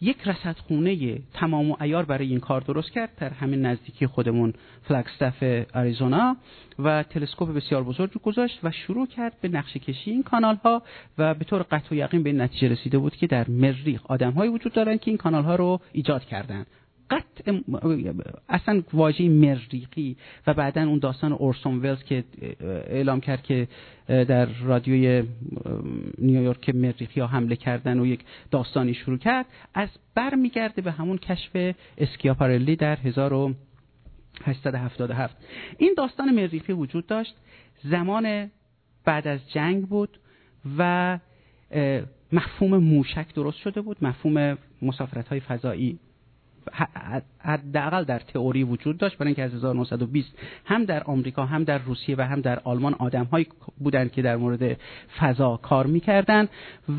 یک 0.01 0.17
رصدخونه 0.27 1.19
تمام 1.33 1.71
و 1.71 1.75
ایار 1.81 2.05
برای 2.05 2.27
این 2.27 2.39
کار 2.39 2.61
درست 2.61 2.91
کرد 2.91 3.09
در 3.17 3.29
همین 3.29 3.65
نزدیکی 3.65 4.07
خودمون 4.07 4.53
فلگستف 4.83 5.43
آریزونا 5.73 6.37
و 6.79 7.03
تلسکوپ 7.03 7.55
بسیار 7.55 7.83
بزرگ 7.83 8.21
گذاشت 8.23 8.59
و 8.63 8.71
شروع 8.71 9.07
کرد 9.07 9.33
به 9.41 9.47
نقشه 9.47 9.79
کشی 9.79 10.11
این 10.11 10.23
کانال 10.23 10.55
ها 10.55 10.83
و 11.17 11.33
به 11.33 11.45
طور 11.45 11.63
قطع 11.71 11.87
و 11.91 11.93
یقین 11.93 12.23
به 12.23 12.31
نتیجه 12.33 12.67
رسیده 12.67 12.97
بود 12.97 13.15
که 13.15 13.27
در 13.27 13.49
مریخ 13.49 14.01
آدم 14.05 14.37
وجود 14.37 14.73
دارن 14.73 14.97
که 14.97 15.11
این 15.11 15.17
کانال 15.17 15.43
ها 15.43 15.55
رو 15.55 15.79
ایجاد 15.91 16.25
کردن. 16.25 16.65
قطع 17.09 17.59
اصلا 18.49 18.83
واژه 18.93 19.29
مریخی 19.29 20.17
و 20.47 20.53
بعدا 20.53 20.87
اون 20.87 20.99
داستان 20.99 21.33
اورسون 21.33 21.79
ولز 21.79 22.03
که 22.03 22.23
اعلام 22.87 23.21
کرد 23.21 23.43
که 23.43 23.67
در 24.07 24.45
رادیوی 24.45 25.23
نیویورک 26.17 26.69
مریخی 26.69 27.19
ها 27.19 27.27
حمله 27.27 27.55
کردن 27.55 27.99
و 27.99 28.05
یک 28.05 28.19
داستانی 28.51 28.93
شروع 28.93 29.17
کرد 29.17 29.45
از 29.73 29.89
بر 30.15 30.35
میگرده 30.35 30.81
به 30.81 30.91
همون 30.91 31.17
کشف 31.17 31.75
اسکیاپارلی 31.97 32.75
در 32.75 32.95
1877 32.95 35.37
این 35.77 35.93
داستان 35.97 36.31
مریخی 36.31 36.73
وجود 36.73 37.05
داشت. 37.05 37.35
زمان 37.83 38.51
بعد 39.05 39.27
از 39.27 39.51
جنگ 39.51 39.87
بود 39.87 40.19
و 40.77 41.19
مفهوم 42.31 42.77
موشک 42.77 43.33
درست 43.33 43.57
شده 43.57 43.81
بود. 43.81 43.97
مفهوم 44.01 44.57
مسافرت 44.81 45.27
های 45.27 45.39
فضایی 45.39 45.99
حداقل 47.39 48.03
در 48.03 48.19
تئوری 48.19 48.63
وجود 48.63 48.97
داشت 48.97 49.17
برای 49.17 49.27
اینکه 49.27 49.43
از 49.43 49.53
1920 49.53 50.37
هم 50.65 50.85
در 50.85 51.03
آمریکا 51.03 51.45
هم 51.45 51.63
در 51.63 51.77
روسیه 51.77 52.15
و 52.17 52.21
هم 52.21 52.41
در 52.41 52.59
آلمان 52.59 52.93
آدمهایی 52.93 53.47
بودند 53.77 54.11
که 54.11 54.21
در 54.21 54.37
مورد 54.37 54.77
فضا 55.19 55.57
کار 55.57 55.85
می‌کردن 55.85 56.47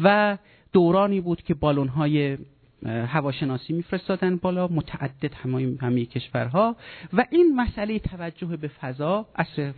و 0.04 0.38
دورانی 0.72 1.20
بود 1.20 1.42
که 1.42 1.54
بالون 1.54 1.88
های 1.88 2.38
هواشناسی 2.86 3.72
میفرستادن 3.72 4.36
بالا 4.36 4.68
متعدد 4.68 5.34
همه, 5.34 5.76
همه 5.80 6.04
کشورها. 6.04 6.76
و 7.12 7.24
این 7.30 7.56
مسئله 7.56 7.98
توجه 7.98 8.46
به 8.46 8.68
فضا 8.68 9.26
اصر 9.34 9.72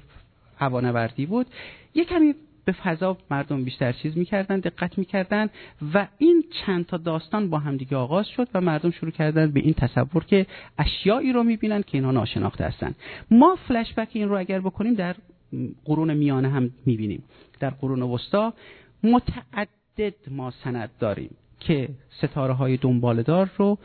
هوانوردی 0.58 1.26
بود. 1.26 1.46
یک 1.94 2.08
کمی 2.08 2.34
به 2.64 2.72
فضا 2.72 3.16
مردم 3.31 3.64
بیشتر 3.64 3.92
چیز 3.92 4.18
می‌کردن 4.18 4.61
دقت 4.61 4.98
می‌کردن 4.98 5.48
و 5.94 6.09
این 6.18 6.44
چند 6.66 6.87
تا 6.87 6.96
داستان 6.96 7.51
با 7.51 7.59
همدیگه 7.59 7.96
آغاز 7.96 8.29
شد 8.29 8.48
و 8.55 8.61
مردم 8.61 8.90
شروع 8.90 9.11
کردن 9.11 9.51
به 9.51 9.61
این 9.61 9.75
تصور 9.75 10.25
که 10.25 10.46
اشیایی 10.79 11.33
رو 11.33 11.42
می‌بینن 11.42 11.83
که 11.83 11.98
اینها 11.98 12.11
ناشناخته 12.11 12.64
هستن. 12.64 12.94
ما 13.31 13.57
فلشبک 13.68 14.09
این 14.12 14.29
رو 14.29 14.38
اگر 14.38 14.61
بکنیم 14.61 14.94
در 14.94 15.16
قرون 15.85 16.14
میانه 16.14 16.48
هم 16.48 16.70
می‌بینیم. 16.87 17.22
در 17.61 17.70
قرون 17.70 18.03
وسطا 18.03 18.55
متعدد 19.03 20.14
ما 20.31 20.51
سند 20.51 20.90
داریم 20.98 21.31
که 21.61 21.88
ستاره 22.11 22.53
های 22.53 22.77
دنبالدار 22.77 23.51
رو 23.57 23.79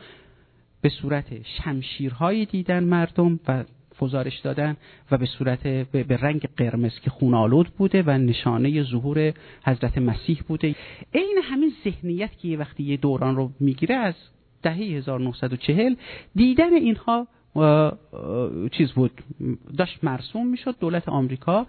به 0.80 0.88
صورت 0.88 1.42
شمشیرهایی 1.42 2.46
دیدن 2.46 2.84
مردم 2.84 3.40
و 3.48 3.64
گزارش 4.00 4.38
دادن 4.38 4.76
و 5.10 5.18
به 5.18 5.26
صورت 5.26 5.62
به 5.92 6.16
رنگ 6.16 6.48
قرمز 6.56 7.00
که 7.00 7.10
خونالود 7.10 7.68
بوده 7.68 8.02
و 8.02 8.10
نشانه 8.10 8.82
ظهور 8.82 9.32
حضرت 9.66 9.98
مسیح 9.98 10.42
بوده. 10.48 10.74
عین 11.14 11.40
همین 11.42 11.72
ذهنیت 11.84 12.38
که 12.38 12.48
یه 12.48 12.58
وقتی 12.58 12.82
یه 12.82 12.96
دوران 12.96 13.36
رو 13.36 13.50
می‌گیره 13.60 13.94
از 13.94 14.14
دهه 14.62 14.74
1940 14.74 15.94
دیدن 16.34 16.74
اینها 16.74 17.28
چیز 18.72 18.92
بود. 18.92 19.10
داشت 19.78 20.04
مرسوم 20.04 20.46
می‌شد. 20.46 20.74
دولت 20.80 21.08
آمریکا 21.08 21.66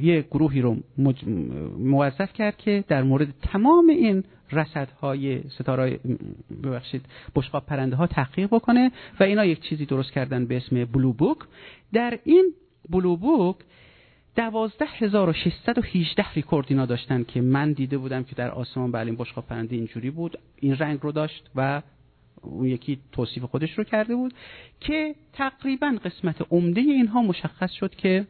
یه 0.00 0.22
گروهی 0.22 0.60
رو 0.60 0.76
موظف 1.78 2.32
کرد 2.32 2.56
که 2.56 2.84
در 2.88 3.02
مورد 3.02 3.28
تمام 3.42 3.88
این 3.88 4.24
رصدهای 4.52 5.42
ستاره 5.48 6.00
ببخشید 6.62 7.06
بشقاب 7.34 7.66
پرنده 7.66 7.96
ها 7.96 8.06
تحقیق 8.06 8.46
بکنه 8.46 8.92
و 9.20 9.22
اینا 9.22 9.44
یک 9.44 9.60
چیزی 9.60 9.86
درست 9.86 10.12
کردن 10.12 10.46
به 10.46 10.56
اسم 10.56 10.84
بلو 10.84 11.12
بوک 11.12 11.38
در 11.92 12.18
این 12.24 12.52
بلو 12.90 13.16
بوک 13.16 13.56
12618 14.36 16.32
ریکورد 16.34 16.66
اینا 16.68 16.86
داشتن 16.86 17.24
که 17.24 17.40
من 17.40 17.72
دیده 17.72 17.98
بودم 17.98 18.24
که 18.24 18.34
در 18.34 18.50
آسمان 18.50 18.92
بله 18.92 19.06
این 19.06 19.16
بشقاب 19.16 19.46
پرنده 19.46 19.76
اینجوری 19.76 20.10
بود. 20.10 20.38
این 20.56 20.76
رنگ 20.76 20.98
رو 21.02 21.12
داشت 21.12 21.50
و 21.54 21.82
اون 22.42 22.66
یکی 22.66 22.98
توصیف 23.12 23.42
خودش 23.42 23.78
رو 23.78 23.84
کرده 23.84 24.16
بود 24.16 24.34
که 24.80 25.14
تقریبا 25.32 25.98
قسمت 26.04 26.36
عمده 26.50 26.80
اینها 26.80 27.22
مشخص 27.22 27.72
شد 27.72 27.94
که 27.94 28.26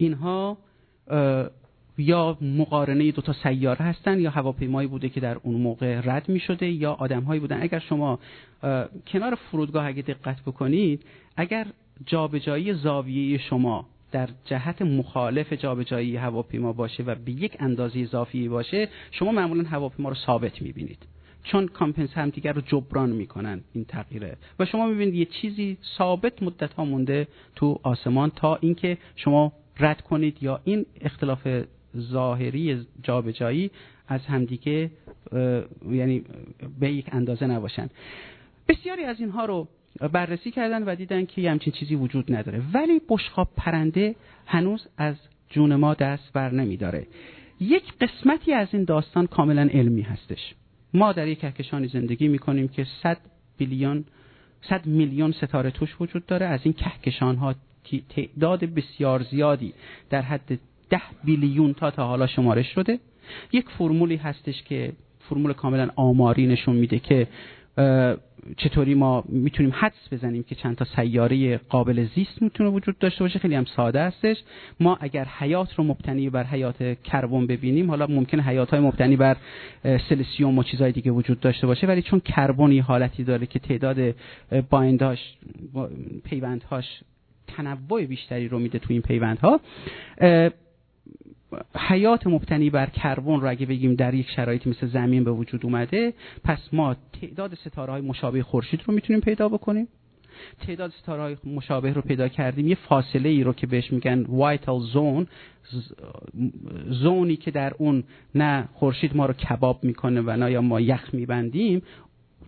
اینها 0.00 0.58
یا 1.98 2.38
مقارنه 2.40 3.12
دو 3.12 3.22
تا 3.22 3.32
سیاره 3.32 3.84
هستن 3.84 4.20
یا 4.20 4.30
هواپیمایی 4.30 4.88
بوده 4.88 5.08
که 5.08 5.20
در 5.20 5.36
اون 5.42 5.54
موقع 5.54 6.00
رد 6.04 6.28
می 6.28 6.40
شده 6.40 6.70
یا 6.70 6.92
آدمهایی 6.92 7.40
بودن. 7.40 7.62
اگر 7.62 7.78
شما 7.78 8.18
کنار 9.06 9.34
فرودگاه 9.34 9.86
اگه 9.86 10.02
دقت 10.02 10.42
بکنید 10.42 11.02
اگر 11.36 11.66
جابجایی 12.06 12.72
زاویه 12.74 13.38
شما 13.38 13.86
در 14.12 14.28
جهت 14.44 14.82
مخالف 14.82 15.52
جابجایی 15.52 16.16
هواپیما 16.16 16.72
باشه 16.72 17.02
و 17.02 17.14
به 17.14 17.32
یک 17.32 17.56
اندازه 17.60 18.00
اضافی 18.00 18.48
باشه 18.48 18.88
شما 19.10 19.32
معمولا 19.32 19.68
هواپیما 19.68 20.08
رو 20.08 20.14
ثابت 20.14 20.62
می‌بینید. 20.62 20.98
چون 21.42 21.66
کامپنس 21.66 22.12
هم 22.12 22.30
دیگر 22.30 22.52
رو 22.52 22.60
جبران 22.60 23.10
می‌کنن 23.10 23.60
این 23.72 23.84
تغییره. 23.84 24.36
و 24.58 24.64
شما 24.64 24.86
می‌بینید 24.86 25.14
یه 25.14 25.24
چیزی 25.24 25.76
ثابت 25.98 26.42
مدت 26.42 26.72
ها 26.72 26.84
مونده 26.84 27.28
تو 27.56 27.80
آسمان 27.82 28.30
تا 28.30 28.56
اینکه 28.56 28.98
شما 29.16 29.52
رد 29.80 30.00
کنید 30.00 30.42
یا 30.42 30.60
این 30.64 30.86
اختلاف 31.00 31.48
ظاهری 31.98 32.86
جابجایی 33.02 33.70
از 34.08 34.20
همدیگه 34.26 34.90
یعنی 35.90 36.24
به 36.80 36.92
یک 36.92 37.06
اندازه 37.12 37.46
نباشن. 37.46 37.88
بسیاری 38.68 39.04
از 39.04 39.20
اینها 39.20 39.44
رو 39.44 39.68
بررسی 40.12 40.50
کردن 40.50 40.82
و 40.82 40.94
دیدن 40.94 41.24
که 41.24 41.50
همچین 41.50 41.72
چیزی 41.72 41.94
وجود 41.94 42.34
نداره. 42.34 42.62
ولی 42.74 43.00
بشخاب 43.08 43.48
پرنده 43.56 44.14
هنوز 44.46 44.86
از 44.96 45.16
جون 45.50 45.74
ما 45.74 45.94
دست 45.94 46.32
بر 46.32 46.50
نمیداره. 46.50 47.06
یک 47.60 47.82
قسمتی 48.00 48.52
از 48.52 48.68
این 48.72 48.84
داستان 48.84 49.26
کاملا 49.26 49.68
علمی 49.72 50.02
هستش. 50.02 50.54
ما 50.94 51.12
در 51.12 51.28
یک 51.28 51.38
کهکشانی 51.38 51.88
زندگی 51.88 52.28
می‌کنیم 52.28 52.68
که 52.68 52.86
100 53.02 53.18
بیلیون 53.58 54.04
100 54.70 54.86
میلیون 54.86 55.32
ستاره 55.32 55.70
توش 55.70 55.96
وجود 56.00 56.26
داره. 56.26 56.46
از 56.46 56.60
این 56.64 56.72
کهکشان 56.72 57.36
ها 57.36 57.54
تعداد 58.08 58.64
بسیار 58.64 59.22
زیادی 59.22 59.72
در 60.10 60.22
حد 60.22 60.58
10 60.90 61.00
بیلیون 61.24 61.74
تا 61.74 61.90
تا 61.90 62.06
حالا 62.06 62.26
شمارش 62.26 62.66
شده. 62.74 62.98
یک 63.52 63.68
فرمولی 63.78 64.16
هستش 64.16 64.62
که 64.62 64.92
فرمول 65.28 65.52
کاملا 65.52 65.88
آماری 65.96 66.46
نشون 66.46 66.76
میده 66.76 66.98
که 66.98 67.26
چطوری 68.56 68.94
ما 68.94 69.24
می‌تونیم 69.28 69.72
حدس 69.74 70.12
بزنیم 70.12 70.42
که 70.42 70.54
چند 70.54 70.76
تا 70.76 70.84
سیاره 70.84 71.56
قابل 71.56 72.06
زیست 72.14 72.42
می‌تونه 72.42 72.70
وجود 72.70 72.98
داشته 72.98 73.24
باشه. 73.24 73.38
خیلی 73.38 73.54
هم 73.54 73.64
ساده 73.64 74.02
هستش. 74.02 74.36
ما 74.80 74.98
اگر 75.00 75.24
حیات 75.38 75.74
رو 75.74 75.84
مبتنی 75.84 76.30
بر 76.30 76.44
حیات 76.44 77.02
کربن 77.02 77.46
ببینیم 77.46 77.90
حالا 77.90 78.06
ممکنه 78.06 78.42
حیات 78.42 78.70
های 78.70 78.80
مبتنی 78.80 79.16
بر 79.16 79.36
سلسیوم 79.82 80.58
و 80.58 80.62
چیزهای 80.62 80.92
دیگه 80.92 81.10
وجود 81.10 81.40
داشته 81.40 81.66
باشه 81.66 81.86
ولی 81.86 82.02
چون 82.02 82.20
کربن 82.20 82.72
یه 82.72 82.82
حالتی 82.82 83.24
داره 83.24 83.46
که 83.46 83.58
تعداد 83.58 84.14
بایندهاش 84.70 85.34
پیوندهاش 86.24 87.00
تنوع 87.56 88.04
بیشتری 88.04 88.48
رو 88.48 88.58
میده 88.58 88.78
تو 88.78 88.92
این 88.92 89.02
پیوندها. 89.02 89.60
حیات 91.88 92.26
مبتنی 92.26 92.70
بر 92.70 92.86
کربن 92.86 93.40
رو 93.40 93.50
اگه 93.50 93.66
بگیم 93.66 93.94
در 93.94 94.14
یک 94.14 94.30
شرایطی 94.30 94.70
مثل 94.70 94.86
زمین 94.86 95.24
به 95.24 95.30
وجود 95.30 95.64
اومده 95.64 96.12
پس 96.44 96.58
ما 96.72 96.96
تعداد 97.20 97.54
ستاره 97.54 97.92
های 97.92 98.00
مشابه 98.02 98.42
خورشید 98.42 98.80
رو 98.86 98.94
می‌تونیم 98.94 99.20
پیدا 99.20 99.48
بکنیم. 99.48 99.88
تعداد 100.66 100.90
ستاره 100.90 101.22
های 101.22 101.36
مشابه 101.44 101.92
رو 101.92 102.02
پیدا 102.02 102.28
کردیم. 102.28 102.68
یه 102.68 102.74
فاصله 102.74 103.28
ای 103.28 103.42
رو 103.42 103.52
که 103.52 103.66
بهش 103.66 103.92
میگن 103.92 104.22
وایتال 104.28 104.80
زون 104.80 105.26
زونی 106.88 107.36
که 107.36 107.50
در 107.50 107.74
اون 107.78 108.04
نه 108.34 108.68
خورشید 108.72 109.16
ما 109.16 109.26
رو 109.26 109.32
کباب 109.32 109.84
می‌کنه 109.84 110.20
و 110.20 110.36
نه 110.36 110.52
یا 110.52 110.60
ما 110.60 110.80
یخ 110.80 111.14
میبندیم 111.14 111.82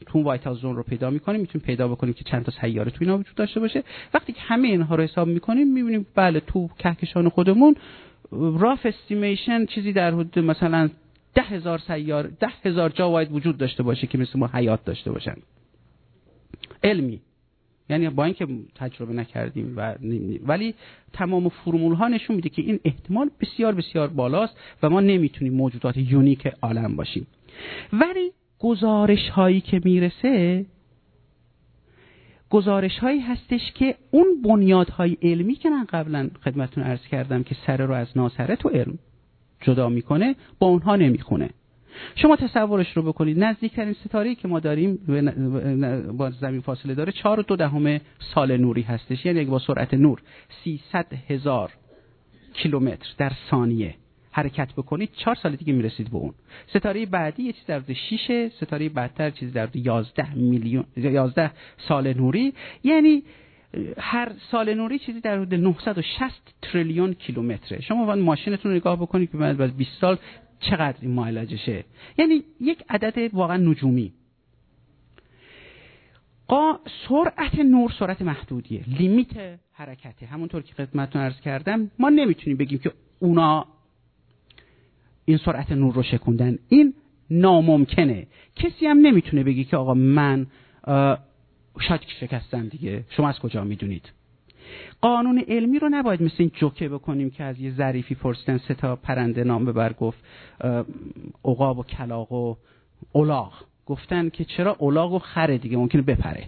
تو 0.03 0.23
vital 0.23 0.55
zone 0.55 0.77
رو 0.77 0.83
پیدا 0.83 1.11
می‌کنیم 1.11 1.41
می‌تونیم 1.41 1.67
پیدا 1.67 1.89
بکنیم 1.89 2.15
که 2.15 2.25
چند 2.25 2.45
تا 2.45 2.53
سیاره 2.61 2.91
تو 2.91 2.99
اینا 3.01 3.19
وجود 3.19 3.35
داشته 3.35 3.61
باشه. 3.61 3.83
وقتی 4.15 4.33
که 4.33 4.41
همه 4.41 4.69
اینها 4.69 4.95
رو 4.95 5.03
حساب 5.03 5.29
می‌کنیم 5.29 5.73
می‌بینیم 5.73 6.07
بله 6.15 6.41
تو 6.41 6.69
کهکشان 6.79 7.29
خودمون 7.29 7.77
rough 8.33 8.87
estimation 8.87 9.67
چیزی 9.67 9.93
در 9.93 10.11
حدود 10.11 10.39
مثلا 10.39 10.91
ده 11.35 11.43
هزار 11.43 11.79
سیاره 11.79 12.27
ده 12.27 12.49
هزار 12.65 12.91
جا 12.91 13.09
باید 13.09 13.33
وجود 13.33 13.59
داشته 13.59 13.83
باشه 13.83 14.07
که 14.07 14.19
مثل 14.19 14.39
ما 14.39 14.51
حیات 14.55 14.85
داشته 14.85 15.13
باشن. 15.13 15.37
علمی. 16.85 17.21
یعنی 17.91 18.11
با 18.11 18.25
اینکه 18.25 18.47
تجربه 18.75 19.13
نکردیم 19.13 19.75
و 19.77 19.95
ولی 20.47 20.75
تمام 21.13 21.49
فرمول 21.49 21.95
ها 21.95 22.09
نشون 22.09 22.37
میده 22.37 22.49
که 22.49 22.63
این 22.63 22.81
احتمال 22.85 23.31
بسیار 23.41 23.75
بسیار 23.75 24.09
بالاست 24.09 24.57
و 24.83 24.91
ما 24.91 25.01
نمی‌تونیم 25.01 25.55
موجودات 25.55 25.97
یونیک 25.97 26.47
عالم 26.63 26.97
باشیم. 26.97 27.27
ولی 27.93 28.33
گزارش 28.63 29.29
هایی 29.29 29.61
که 29.61 29.81
می‌رسه 29.85 30.67
گزارش 32.51 32.99
هایی 32.99 33.21
هستش 33.21 33.73
که 33.75 33.95
اون 34.11 34.27
بنیادهای 34.45 35.17
علمی 35.23 35.55
که 35.55 35.71
من 35.71 35.85
قبلا 35.85 36.31
خدمتون 36.45 36.85
عرض 36.85 37.07
کردم 37.07 37.43
که 37.43 37.57
سره 37.67 37.87
رو 37.87 37.95
از 37.95 38.09
ناسره 38.17 38.57
تو 38.57 38.69
علم 38.69 38.99
جدا 39.61 39.89
می‌کنه 39.89 40.35
با 40.59 40.67
اونها 40.67 40.97
نمی‌خونه. 40.97 41.51
شما 42.15 42.37
تصورش 42.37 42.97
رو 42.97 43.03
بکنید. 43.03 43.45
نزدیکترین 43.45 43.93
ستاره 43.93 44.35
که 44.35 44.49
ما 44.49 44.61
داریم 44.61 44.97
با 46.17 46.31
زمین 46.31 46.61
فاصله 46.61 46.95
داره 46.95 47.13
چهار 47.13 47.43
دو 47.43 47.57
دهم 47.57 48.01
سال 48.35 48.57
نوری 48.57 48.83
هستش. 48.83 49.27
یعنی 49.27 49.45
با 49.45 49.59
سرعت 49.59 49.95
نور 49.95 50.23
300 50.65 51.07
هزار 51.29 51.71
کیلومتر 52.55 53.09
در 53.19 53.33
ثانیه. 53.51 53.95
حرکت 54.33 54.73
بکنید 54.73 55.11
چهار 55.13 55.35
سال 55.35 55.57
دیگه 55.57 55.73
می‌رسید 55.73 56.11
به 56.11 56.17
اون. 56.17 56.35
ستاره 56.67 57.07
بعدی 57.07 57.43
یه 57.43 57.53
چیز 57.53 57.67
در 57.67 57.79
حدود 57.79 57.97
6 58.11 58.49
ستاره 58.57 58.89
بعدتر 58.89 59.31
چیزی 59.31 59.53
در 59.53 59.67
حدود 59.67 59.87
11 59.87 60.35
میلیون 60.35 60.85
11 60.97 61.51
سال 61.89 62.13
نوری. 62.13 62.55
یعنی 62.85 63.23
هر 63.99 64.33
سال 64.51 64.75
نوری 64.75 64.99
چیزی 64.99 65.21
در 65.21 65.39
حدود 65.39 65.55
960 65.55 66.55
تریلیون 66.63 67.15
کیلومتره. 67.15 67.81
شما 67.81 68.15
ماشینتون 68.17 68.71
رو 68.71 68.77
نگاه 68.77 68.97
بکنید 68.97 69.31
که 69.31 69.37
بعد 69.37 69.61
از 69.61 69.77
20 69.77 69.91
سال 70.01 70.19
چقدر 70.61 70.97
این 71.01 71.11
مایلاجشه 71.11 71.85
یعنی 72.19 72.43
یک 72.61 72.85
عدد 72.89 73.35
واقعا 73.35 73.57
نجومی. 73.57 74.13
قا 76.49 76.79
سرعت 77.09 77.59
نور 77.59 77.95
سرعت 77.99 78.23
محدودیه. 78.23 78.85
لیمیت 78.99 79.59
حرکته. 79.73 80.27
همونطور 80.27 80.63
که 80.63 80.75
خدمتتون 80.75 81.23
عرض 81.23 81.41
کردم 81.41 81.91
ما 81.99 82.09
نمی‌تونیم 82.09 82.57
بگیم 82.57 82.79
که 82.79 82.93
اونا 83.19 83.67
این 85.33 85.41
سرعت 85.45 85.73
نور 85.73 85.95
رو 85.95 86.03
شکوندن. 86.03 86.59
این 86.69 86.95
ناممکنه. 87.31 88.27
کسی 88.57 88.87
هم 88.87 88.99
نمی‌تونه 88.99 89.45
بگی 89.45 89.65
که 89.65 89.77
آقا 89.77 89.95
من 89.95 90.47
شاید 91.81 92.01
شکستم 92.21 92.69
دیگه. 92.69 93.05
شما 93.09 93.29
از 93.29 93.39
کجا 93.39 93.65
می‌دونید؟ 93.65 94.13
قانون 95.01 95.45
علمی 95.49 95.79
رو 95.79 95.89
نباید 95.89 96.23
مثل 96.23 96.35
این 96.39 96.51
جوکه 96.55 96.89
بکنیم 96.89 97.31
که 97.31 97.45
از 97.45 97.61
یه 97.61 97.71
ظریفی 97.71 98.15
پرسیدن 98.15 98.59
سه 98.59 98.75
تا 98.75 98.97
پرنده 98.97 99.45
نام 99.45 99.65
ببر 99.65 99.93
گفت 99.93 100.19
عقاب 101.45 101.79
و 101.79 101.83
کلاق 101.83 102.33
و 102.33 102.57
اولاغ 103.13 103.53
گفتن 103.87 104.29
که 104.29 104.45
چرا 104.45 104.77
اولاغ 104.79 105.13
و 105.13 105.19
خره 105.19 105.59
دیگه؟ 105.59 105.77
ممکنه 105.77 106.03
بپره. 106.03 106.47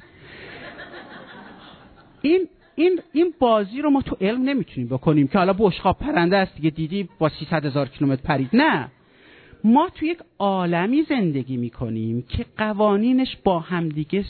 این 2.22 2.48
این 2.76 3.00
این 3.12 3.34
بازی 3.38 3.82
رو 3.82 3.90
ما 3.90 4.02
تو 4.02 4.16
علم 4.20 4.42
نمی‌تونیم 4.42 4.88
بکنیم 4.88 5.28
که 5.28 5.38
حالا 5.38 5.52
بشقاب 5.58 5.98
پرنده 5.98 6.36
است 6.36 6.56
دیگه 6.56 6.70
دیدی 6.70 7.08
با 7.18 7.28
300 7.28 7.66
هزار 7.66 7.88
کیلومتر 7.88 8.22
پرید. 8.22 8.50
نه. 8.52 8.88
ما 9.64 9.88
تو 9.94 10.04
یک 10.04 10.18
عالمی 10.38 11.02
زندگی 11.02 11.56
می‌کنیم 11.56 12.22
که 12.22 12.46
قوانینش 12.56 13.36
با 13.44 13.60
همدیگه 13.60 14.24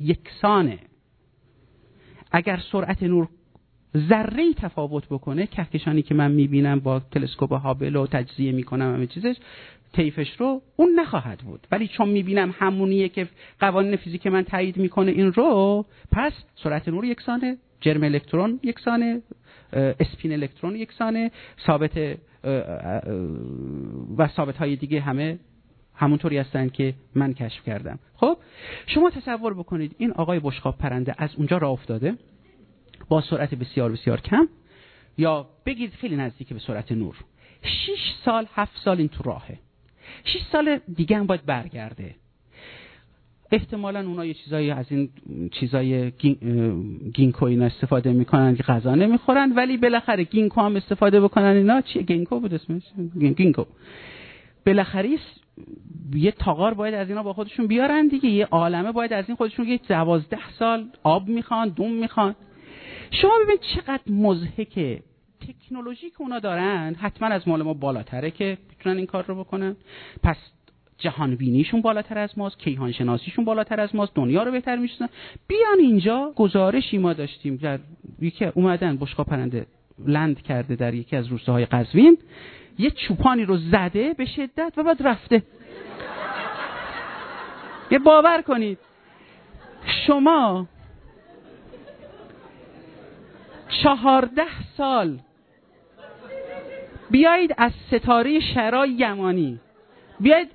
یکسانه. 0.00 0.78
اگر 2.32 2.62
سرعت 2.72 3.02
نور 3.02 3.28
ذره 3.96 4.54
تفاوت 4.54 5.06
بکنه 5.06 5.46
کهکشانی 5.46 6.02
که 6.02 6.14
من 6.14 6.32
می‌بینم 6.32 6.80
با 6.80 7.00
تلسکوپ 7.00 7.52
هابل 7.52 7.96
و 7.96 8.06
تجزیه 8.06 8.52
می‌کنم 8.52 8.94
همه 8.94 9.06
چیزش 9.06 9.36
طیفش 9.92 10.36
رو 10.38 10.62
اون 10.76 10.88
نخواهد 11.00 11.38
بود. 11.38 11.66
ولی 11.70 11.88
چون 11.88 12.08
می‌بینم 12.08 12.54
همونیه 12.58 13.08
که 13.08 13.28
قوانین 13.60 13.96
فیزیک 13.96 14.26
من 14.26 14.42
تایید 14.42 14.76
می‌کنه 14.76 15.10
این 15.10 15.32
رو 15.32 15.86
پس 16.12 16.32
سرعت 16.54 16.88
نور 16.88 17.04
یکسانه 17.04 17.56
جرم 17.80 18.04
الکترون 18.04 18.60
یکسانه 18.62 19.22
اسپین 19.72 20.32
الکترون 20.32 20.76
یکسانه 20.76 21.30
ثابت 21.66 22.18
و 24.18 24.28
ثابت 24.28 24.56
های 24.56 24.76
دیگه 24.76 25.00
همه 25.00 25.38
همونطوری 25.94 26.38
هستن 26.38 26.68
که 26.68 26.94
من 27.14 27.34
کشف 27.34 27.64
کردم. 27.64 27.98
خب 28.14 28.38
شما 28.86 29.10
تصور 29.10 29.54
بکنید 29.54 29.94
این 29.98 30.12
آقای 30.12 30.40
بشقاب 30.40 30.78
پرنده 30.78 31.14
از 31.18 31.34
اونجا 31.36 31.58
راه 31.58 31.70
افتاده 31.70 32.14
با 33.08 33.20
سرعت 33.20 33.54
بسیار 33.54 33.92
بسیار 33.92 34.20
کم 34.20 34.48
یا 35.18 35.48
بگید 35.66 35.92
خیلی 35.92 36.16
نزدیک 36.16 36.52
به 36.52 36.58
سرعت 36.58 36.92
نور. 36.92 37.16
6 37.62 38.14
سال 38.24 38.46
هفت 38.54 38.78
سال 38.84 38.98
این 38.98 39.08
تو 39.08 39.22
راهه. 39.22 39.58
6 40.24 40.38
سال 40.52 40.80
دیگه 40.94 41.16
هم 41.16 41.26
باید 41.26 41.46
برگرده. 41.46 42.14
احتمالا 43.52 44.06
اونا 44.06 44.24
یه 44.24 44.34
چیزایی 44.34 44.70
از 44.70 44.86
این 44.92 45.08
چیزای 45.52 46.10
گینکو 47.14 47.44
اینا 47.44 47.64
استفاده 47.64 48.12
می‌کنن 48.12 48.56
که 48.56 48.62
غذا 48.62 48.94
نمی‌خورن 48.94 49.52
ولی 49.52 49.76
بالاخره 49.76 50.24
گینکو 50.24 50.60
هم 50.60 50.76
استفاده 50.76 51.20
بکنن. 51.20 51.56
اینا 51.56 51.80
چیه؟ 51.80 52.02
گینکو 52.02 52.40
بود 52.40 52.54
اسمش؟ 52.54 52.82
گینکو. 53.36 53.64
بالاخره 54.66 55.18
یه 56.14 56.30
تغار 56.30 56.74
باید 56.74 56.94
از 56.94 57.08
اینا 57.08 57.22
با 57.22 57.32
خودشون 57.32 57.66
بیارن 57.66 58.08
دیگه. 58.08 58.28
یه 58.28 58.46
عالمه 58.46 58.92
باید 58.92 59.12
از 59.12 59.24
این 59.28 59.36
خودشون 59.36 59.68
یه 59.68 59.80
دوازده 59.88 60.50
سال 60.58 60.88
آب 61.02 61.28
می‌خوان 61.28 61.68
دوم 61.68 61.92
می‌خوان. 61.92 62.34
شما 63.10 63.32
ببین 63.44 63.56
چقدر 63.74 64.12
مزهکه. 64.12 65.02
تکنولوژی 65.46 66.10
که 66.10 66.20
اونا 66.20 66.38
دارن 66.38 66.94
حتما 66.94 67.28
از 67.28 67.48
مال 67.48 67.62
ما 67.62 67.74
بالاتره 67.74 68.30
که 68.30 68.58
می‌تونن 68.68 68.96
این 68.96 69.06
کار 69.06 69.24
رو 69.24 69.34
بکنن. 69.44 69.76
پس 70.22 70.36
جهان 70.98 71.36
بینیشون 71.36 71.80
بالاتر 71.82 72.18
از 72.18 72.38
ماست 72.38 72.58
کیهان 72.58 72.92
شناسیشون 72.92 73.44
بالاتر 73.44 73.80
از 73.80 73.94
ماست 73.94 74.14
دنیا 74.14 74.42
رو 74.42 74.52
بهتر 74.52 74.76
می‌شناسن. 74.76 75.12
بیان 75.48 75.78
اینجا 75.78 76.32
گزارشی 76.36 76.98
ما 76.98 77.12
داشتیم 77.12 77.56
در 77.56 77.78
یکی 78.20 78.44
اومدن 78.44 78.96
بشقا 78.96 79.24
پرنده 79.24 79.66
لند 80.06 80.42
کرده 80.42 80.76
در 80.76 80.94
یکی 80.94 81.16
از 81.16 81.26
روستاهای 81.26 81.66
قزوین. 81.66 82.18
یه 82.78 82.90
چوپانی 82.90 83.44
رو 83.44 83.56
زده 83.56 84.14
به 84.14 84.24
شدت 84.24 84.72
و 84.76 84.82
بعد 84.82 85.06
رفته. 85.06 85.42
یه 87.90 87.98
باور 87.98 88.42
کنید. 88.42 88.78
شما 90.06 90.66
چهارده 93.82 94.46
سال 94.76 95.18
بیایید 97.10 97.54
از 97.58 97.72
ستاره 97.92 98.40
شرای 98.40 98.90
یمانی. 98.90 99.60
بیایید 100.20 100.48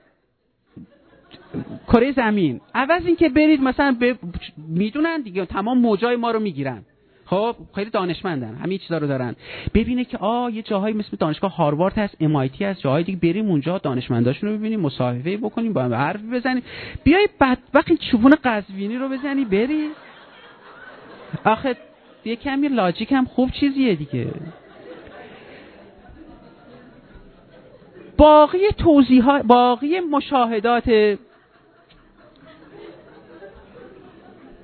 کره 1.88 2.12
زمین. 2.12 2.62
عوض 2.76 3.06
اینکه 3.06 3.30
برید 3.30 3.62
مثلا 3.62 3.98
ب... 4.02 4.16
می‌دونن 4.58 5.22
دیگه 5.22 5.46
تمام 5.46 5.78
موجای 5.78 6.16
ما 6.16 6.32
رو 6.32 6.40
می‌گیرن. 6.40 6.84
خب 7.26 7.56
خیلی 7.76 7.90
دانشمندن 7.90 8.56
همین 8.56 8.78
چیزا 8.78 8.98
رو 8.98 9.08
دارن. 9.08 9.36
ببینه 9.74 10.06
که 10.06 10.18
آ 10.18 10.50
یه 10.50 10.62
جاهایی 10.62 10.96
مثل 10.96 11.18
دانشگاه 11.20 11.56
هاروارد 11.56 11.98
هست 11.98 12.16
MIT 12.16 12.62
هست 12.62 12.82
جاهای 12.82 13.04
دیگه 13.04 13.20
بریم 13.20 13.50
اونجا 13.50 13.78
دانشمنداشون 13.78 14.50
رو 14.50 14.58
ببینیم 14.58 14.80
مصاحبه 14.80 15.38
بکنیم 15.38 15.74
با 15.74 15.84
هم 15.84 15.94
حرف 15.94 16.22
بزنیم. 16.34 16.64
بیای 17.04 17.30
بعد 17.40 17.58
وقتی 17.74 17.98
چوبون 17.98 18.36
قزوینی 18.44 18.98
رو 18.98 19.10
بزنی 19.10 19.46
بری 19.46 19.90
آخه 21.46 21.76
یه 22.26 22.36
کمی 22.36 22.68
لاجیک 22.68 23.12
هم 23.12 23.26
خوب 23.26 23.52
چیزیه 23.52 23.96
دیگه. 23.96 24.28
باقی 28.22 28.60
توضیحات 28.78 29.42
باقی 29.46 30.00
مشاهدات 30.00 31.18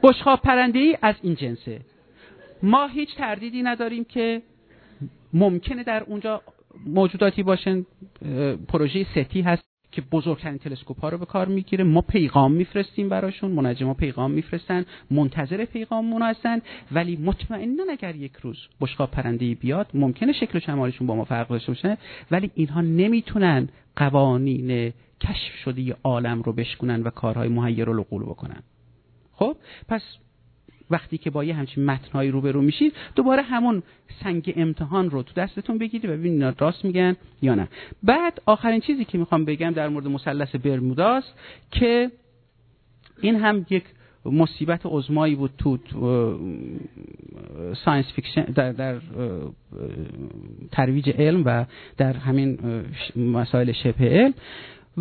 بشخاب 0.04 0.42
پرنده 0.42 0.80
ای 0.80 0.98
از 1.02 1.16
این 1.22 1.36
جنسه. 1.36 1.82
ما 2.64 2.88
هیچ 2.88 3.16
تردیدی 3.16 3.64
نداریم 3.64 4.04
که 4.04 4.42
ممکنه 5.34 5.84
در 5.84 6.04
اونجا 6.04 6.42
موجوداتی 6.86 7.44
باشن 7.44 7.86
پروژه 8.68 9.06
ستی 9.16 9.42
هست. 9.42 9.67
که 9.92 10.02
بزرگترین 10.02 10.58
تلسکوپ 10.58 11.00
ها 11.00 11.10
رو 11.10 11.18
به 11.18 11.26
کار 11.26 11.48
می‌گیره. 11.48 11.84
ما 11.84 12.02
پیغام 12.02 12.52
میفرستیم 12.52 13.10
براشون. 13.10 13.52
منجما 13.52 13.94
پیغام 13.94 14.32
میفرستن. 14.32 14.86
منتظر 15.12 15.66
پیغام 15.66 16.22
هستن. 16.22 16.62
ولی 16.92 17.16
مطمئنا 17.16 17.84
اگر 17.92 18.16
یک 18.16 18.34
روز 18.42 18.58
بشقاب 18.82 19.12
پرنده 19.12 19.56
بیاد 19.56 19.88
ممکنه 19.94 20.34
شکل 20.34 20.58
و 20.58 20.62
شمالشون 20.62 21.08
با 21.08 21.16
ما 21.16 21.26
فرق 21.26 21.48
داشته 21.48 21.72
باشه. 21.72 21.98
ولی 22.32 22.52
اینها 22.56 22.82
نمی‌تونن 22.82 23.70
قوانین 23.96 24.94
کشف 25.22 25.56
شده 25.64 25.96
عالم 26.04 26.42
رو 26.42 26.54
بشکنن 26.54 27.02
و 27.02 27.10
کارهای 27.10 27.50
محیر 27.50 27.86
رو 27.86 28.04
بکنن. 28.04 28.64
خب؟ 29.34 29.58
پس 29.88 30.02
وقتی 30.92 31.18
که 31.18 31.30
با 31.30 31.44
یه 31.44 31.54
همچین 31.54 31.86
متنهایی 31.86 32.32
روبرو 32.32 32.62
میشید 32.62 32.94
دوباره 33.16 33.42
همون 33.42 33.84
سنگ 34.24 34.54
امتحان 34.56 35.10
رو 35.10 35.24
تو 35.24 35.34
دستتون 35.34 35.78
بگیرید 35.78 36.10
و 36.10 36.14
ببینید 36.14 36.62
راست 36.62 36.86
میگن 36.86 37.16
یا 37.42 37.56
نه. 37.56 37.68
بعد 38.04 38.42
آخرین 38.46 38.80
چیزی 38.80 39.06
که 39.06 39.18
می‌خوام 39.18 39.46
بگم 39.46 39.72
در 39.72 39.90
مورد 39.90 40.08
مثلث 40.08 40.56
برموداست 40.56 41.34
که 41.72 42.12
این 43.22 43.36
هم 43.36 43.66
یک 43.70 43.84
مصیبت 44.26 44.82
عظمایی 44.86 45.36
بود 45.36 45.52
تو 45.58 45.78
science 47.86 48.06
fiction 48.16 48.44
در, 48.44 48.72
در 48.72 49.00
ترویج 50.72 51.10
علم 51.10 51.44
و 51.46 51.66
در 51.98 52.14
همین 52.14 52.60
مسائل 53.16 53.72
شبه 53.72 54.10
علم. 54.10 54.34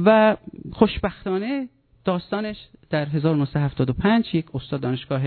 و 0.05 0.37
خوشبختانه 0.73 1.69
داستانش 2.05 2.57
در 2.91 3.05
1975 3.05 4.35
یک 4.35 4.47
استاد 4.55 4.81
دانشگاه 4.81 5.23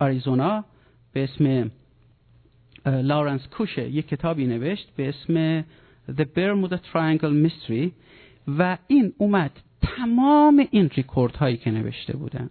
آریزونا 0.00 0.64
به 1.12 1.24
اسم 1.24 1.70
لارنس 2.86 3.46
کوشه 3.46 3.88
یک 3.88 4.08
کتابی 4.08 4.46
نوشت 4.46 4.88
به 4.96 5.08
اسم 5.08 5.64
The 6.08 6.24
Bermuda 6.36 6.78
Triangle 6.92 7.34
Mystery 7.46 7.90
و 8.48 8.78
این 8.86 9.12
اومد 9.18 9.50
تمام 9.82 10.66
این 10.70 10.88
ریکورد 10.88 11.36
هایی 11.36 11.56
که 11.56 11.70
نوشته 11.70 12.16
بودن. 12.16 12.50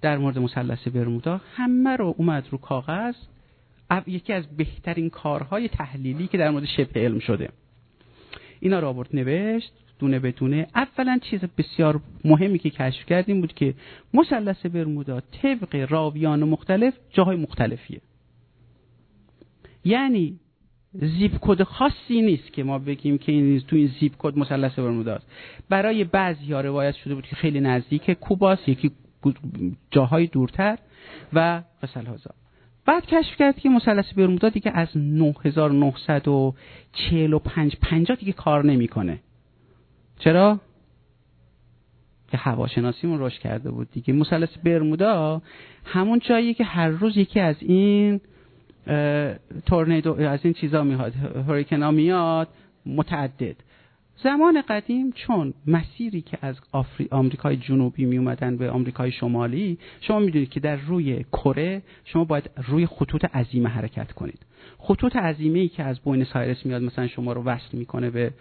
در 0.00 0.18
مورد 0.18 0.38
مثلث 0.38 0.88
برمودا 0.88 1.40
همه 1.54 1.96
رو 1.96 2.14
اومد 2.16 2.48
رو 2.50 2.58
کاغذ. 2.58 3.14
یکی 4.06 4.32
از 4.32 4.56
بهترین 4.56 5.10
کارهای 5.10 5.68
تحلیلی 5.68 6.26
که 6.26 6.38
در 6.38 6.50
مورد 6.50 6.64
شبه 6.64 7.00
علم 7.00 7.18
شده. 7.18 7.48
اینا 8.60 8.88
آورد 8.88 9.08
نوشت. 9.12 9.72
دونه 9.98 10.18
به 10.18 10.30
دونه. 10.30 10.66
اولا 10.74 11.18
چیز 11.30 11.40
بسیار 11.58 12.00
مهمی 12.24 12.58
که 12.58 12.70
کشف 12.70 13.06
کردیم 13.06 13.40
بود 13.40 13.54
که 13.54 13.74
مثلث 14.14 14.66
برمودا 14.66 15.20
طبق 15.20 15.86
راویان 15.90 16.44
مختلف 16.44 16.94
جاهای 17.10 17.36
مختلفیه. 17.36 18.00
یعنی 19.84 20.38
زیپ 20.92 21.32
کد 21.40 21.62
خاصی 21.62 22.22
نیست 22.22 22.52
که 22.52 22.64
ما 22.64 22.78
بگیم 22.78 23.18
که 23.18 23.32
این 23.32 23.60
تو 23.60 23.76
این 23.76 23.90
زیپ 24.00 24.12
کد 24.18 24.38
مثلث 24.38 24.78
برموداست. 24.78 25.26
برای 25.68 26.04
بعضی 26.04 26.52
ها 26.52 26.60
روایت 26.60 26.94
شده 26.94 27.14
بود 27.14 27.26
که 27.26 27.36
خیلی 27.36 27.60
نزدیک 27.60 28.10
کوباس 28.10 28.58
یکی 28.66 28.90
جاهای 29.90 30.26
دورتر 30.26 30.78
و 31.32 31.62
مثل 31.82 32.00
هزار 32.00 32.34
بعد 32.86 33.06
کشف 33.06 33.36
کرد 33.36 33.58
که 33.58 33.68
مثلث 33.68 34.12
برمودا 34.12 34.48
دیگه 34.48 34.72
از 34.74 34.88
9945 34.96 37.76
50 37.76 38.16
دیگه 38.16 38.32
کار 38.32 38.64
نمی‌کنه. 38.64 39.18
چرا؟ 40.18 40.60
که 42.30 42.36
هواشناسیمون 42.36 43.20
رشد 43.20 43.38
کرده 43.38 43.70
بود 43.70 43.90
دیگه. 43.90 44.14
مثلث 44.14 44.58
برمودا 44.64 45.42
همون 45.84 46.18
جایی 46.18 46.54
که 46.54 46.64
هر 46.64 46.88
روز 46.88 47.16
یکی 47.16 47.40
از 47.40 47.56
این 47.60 48.20
تورنیدو 49.66 50.14
از 50.14 50.40
این 50.42 50.52
چیزا 50.54 50.82
میاد 50.82 51.14
هوریکن 51.48 51.94
میاد 51.94 52.48
متعدد. 52.86 53.56
زمان 54.22 54.62
قدیم 54.68 55.12
چون 55.12 55.54
مسیری 55.66 56.20
که 56.20 56.38
از 56.42 56.60
آمریکای 57.10 57.56
جنوبی 57.56 58.04
می 58.04 58.18
اومدن 58.18 58.56
به 58.56 58.70
آمریکای 58.70 59.12
شمالی 59.12 59.78
شما 60.00 60.18
می‌دونید 60.18 60.50
که 60.50 60.60
در 60.60 60.76
روی 60.76 61.24
کره 61.32 61.82
شما 62.04 62.24
باید 62.24 62.50
روی 62.68 62.86
خطوط 62.86 63.24
عظیمه 63.24 63.68
حرکت 63.68 64.12
کنید. 64.12 64.38
خطوط 64.78 65.16
عظیمه 65.16 65.58
ای 65.58 65.68
که 65.68 65.82
از 65.82 66.00
بوینس 66.00 66.36
آیرس 66.36 66.66
میاد 66.66 66.82
مثلا 66.82 67.06
شما 67.06 67.32
رو 67.32 67.42
وصل 67.42 67.78
می‌کنه 67.78 68.10
به 68.10 68.32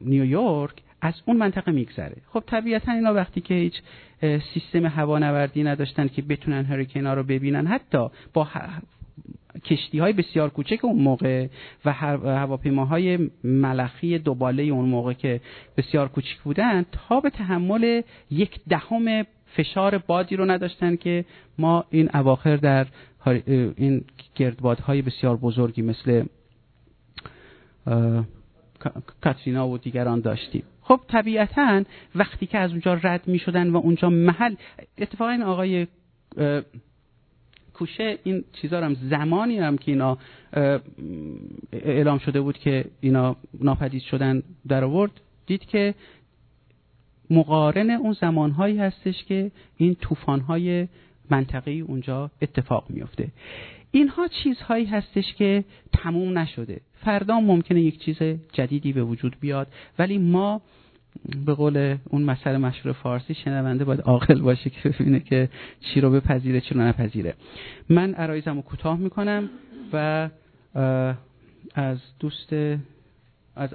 نیویورک 0.00 0.82
از 1.02 1.14
اون 1.26 1.36
منطقه 1.36 1.72
میگذره. 1.72 2.16
خب 2.32 2.42
طبیعتا 2.46 2.92
اینا 2.92 3.14
وقتی 3.14 3.40
که 3.40 3.54
هیچ 3.54 3.74
سیستم 4.54 4.86
هوانوردی 4.86 5.62
نداشتن 5.62 6.08
که 6.08 6.22
بتونن 6.22 6.64
هریکینا 6.64 7.14
رو 7.14 7.22
ببینن 7.22 7.66
حتی 7.66 8.08
با 8.32 8.48
کشتی 9.64 9.98
های 9.98 10.12
بسیار 10.12 10.50
کوچک 10.50 10.78
اون 10.82 11.02
موقع 11.02 11.46
و 11.84 11.92
هواپیماهای 11.92 13.30
ملخی 13.44 14.18
دوباله 14.18 14.62
اون 14.62 14.88
موقع 14.88 15.12
که 15.12 15.40
بسیار 15.76 16.08
کوچک 16.08 16.38
بودن 16.44 16.86
تا 16.92 17.20
به 17.20 17.30
تحمل 17.30 18.02
یک 18.30 18.60
دهم 18.68 19.26
فشار 19.56 19.98
بادی 19.98 20.36
رو 20.36 20.50
نداشتن 20.50 20.96
که 20.96 21.24
ما 21.58 21.84
این 21.90 22.10
اواخر 22.14 22.56
در 22.56 22.86
این 23.26 24.04
گردبادهای 24.34 25.02
بسیار 25.02 25.36
بزرگی 25.36 25.82
مثل 25.82 26.24
کاترینا 29.20 29.68
و 29.68 29.78
دیگران 29.78 30.20
داشتیم. 30.20 30.62
خب 30.82 31.00
طبیعتا 31.08 31.82
وقتی 32.14 32.46
که 32.46 32.58
از 32.58 32.70
اونجا 32.70 32.94
رد 32.94 33.28
می 33.28 33.38
شدن 33.38 33.70
و 33.70 33.76
اونجا 33.76 34.10
محل 34.10 34.54
اتفاقا 34.98 35.30
این 35.30 35.42
آقای 35.42 35.86
کوشه 37.80 38.18
این 38.24 38.44
چیزا 38.52 38.80
هم 38.80 38.96
زمانی 39.10 39.58
هم 39.58 39.78
که 39.78 39.90
اینا 39.92 40.18
اعلام 41.72 42.18
شده 42.18 42.40
بود 42.40 42.58
که 42.58 42.84
اینا 43.00 43.36
ناپدید 43.60 44.02
شدن 44.02 44.42
در 44.68 44.84
آورد 44.84 45.10
دید 45.46 45.64
که 45.64 45.94
مقارن 47.30 47.90
اون 47.90 48.12
زمانهایی 48.12 48.78
هستش 48.78 49.24
که 49.24 49.50
این 49.76 49.94
طوفانهای 49.94 50.88
منطقی 51.30 51.80
اونجا 51.80 52.30
اتفاق 52.42 52.84
میفته 52.88 53.28
اینها 53.90 54.28
چیزهایی 54.28 54.84
هستش 54.84 55.34
که 55.34 55.64
تموم 55.92 56.38
نشده. 56.38 56.80
فردا 57.04 57.40
ممکنه 57.40 57.80
یک 57.80 57.98
چیز 58.04 58.16
جدیدی 58.52 58.92
به 58.92 59.02
وجود 59.02 59.36
بیاد 59.40 59.68
ولی 59.98 60.18
ما 60.18 60.60
به 61.46 61.54
قول 61.54 61.96
اون 62.08 62.22
مسئله 62.22 62.58
مشهور 62.58 62.92
فارسی 62.92 63.34
شنونده 63.34 63.84
باید 63.84 64.00
عاقل 64.00 64.40
باشه 64.40 64.70
که 64.70 64.88
ببینه 64.88 65.20
که 65.20 65.48
چی 65.80 66.00
رو 66.00 66.10
بپذیره 66.10 66.60
چی 66.60 66.74
رو 66.74 66.80
نپذیره. 66.80 67.34
من 67.88 68.14
عرایزم 68.14 68.56
رو 68.56 68.62
کوتاه 68.62 68.98
می‌کنم 68.98 69.50
و 69.92 70.28
از 71.74 71.98
دوست 72.18 72.52
از 73.56 73.74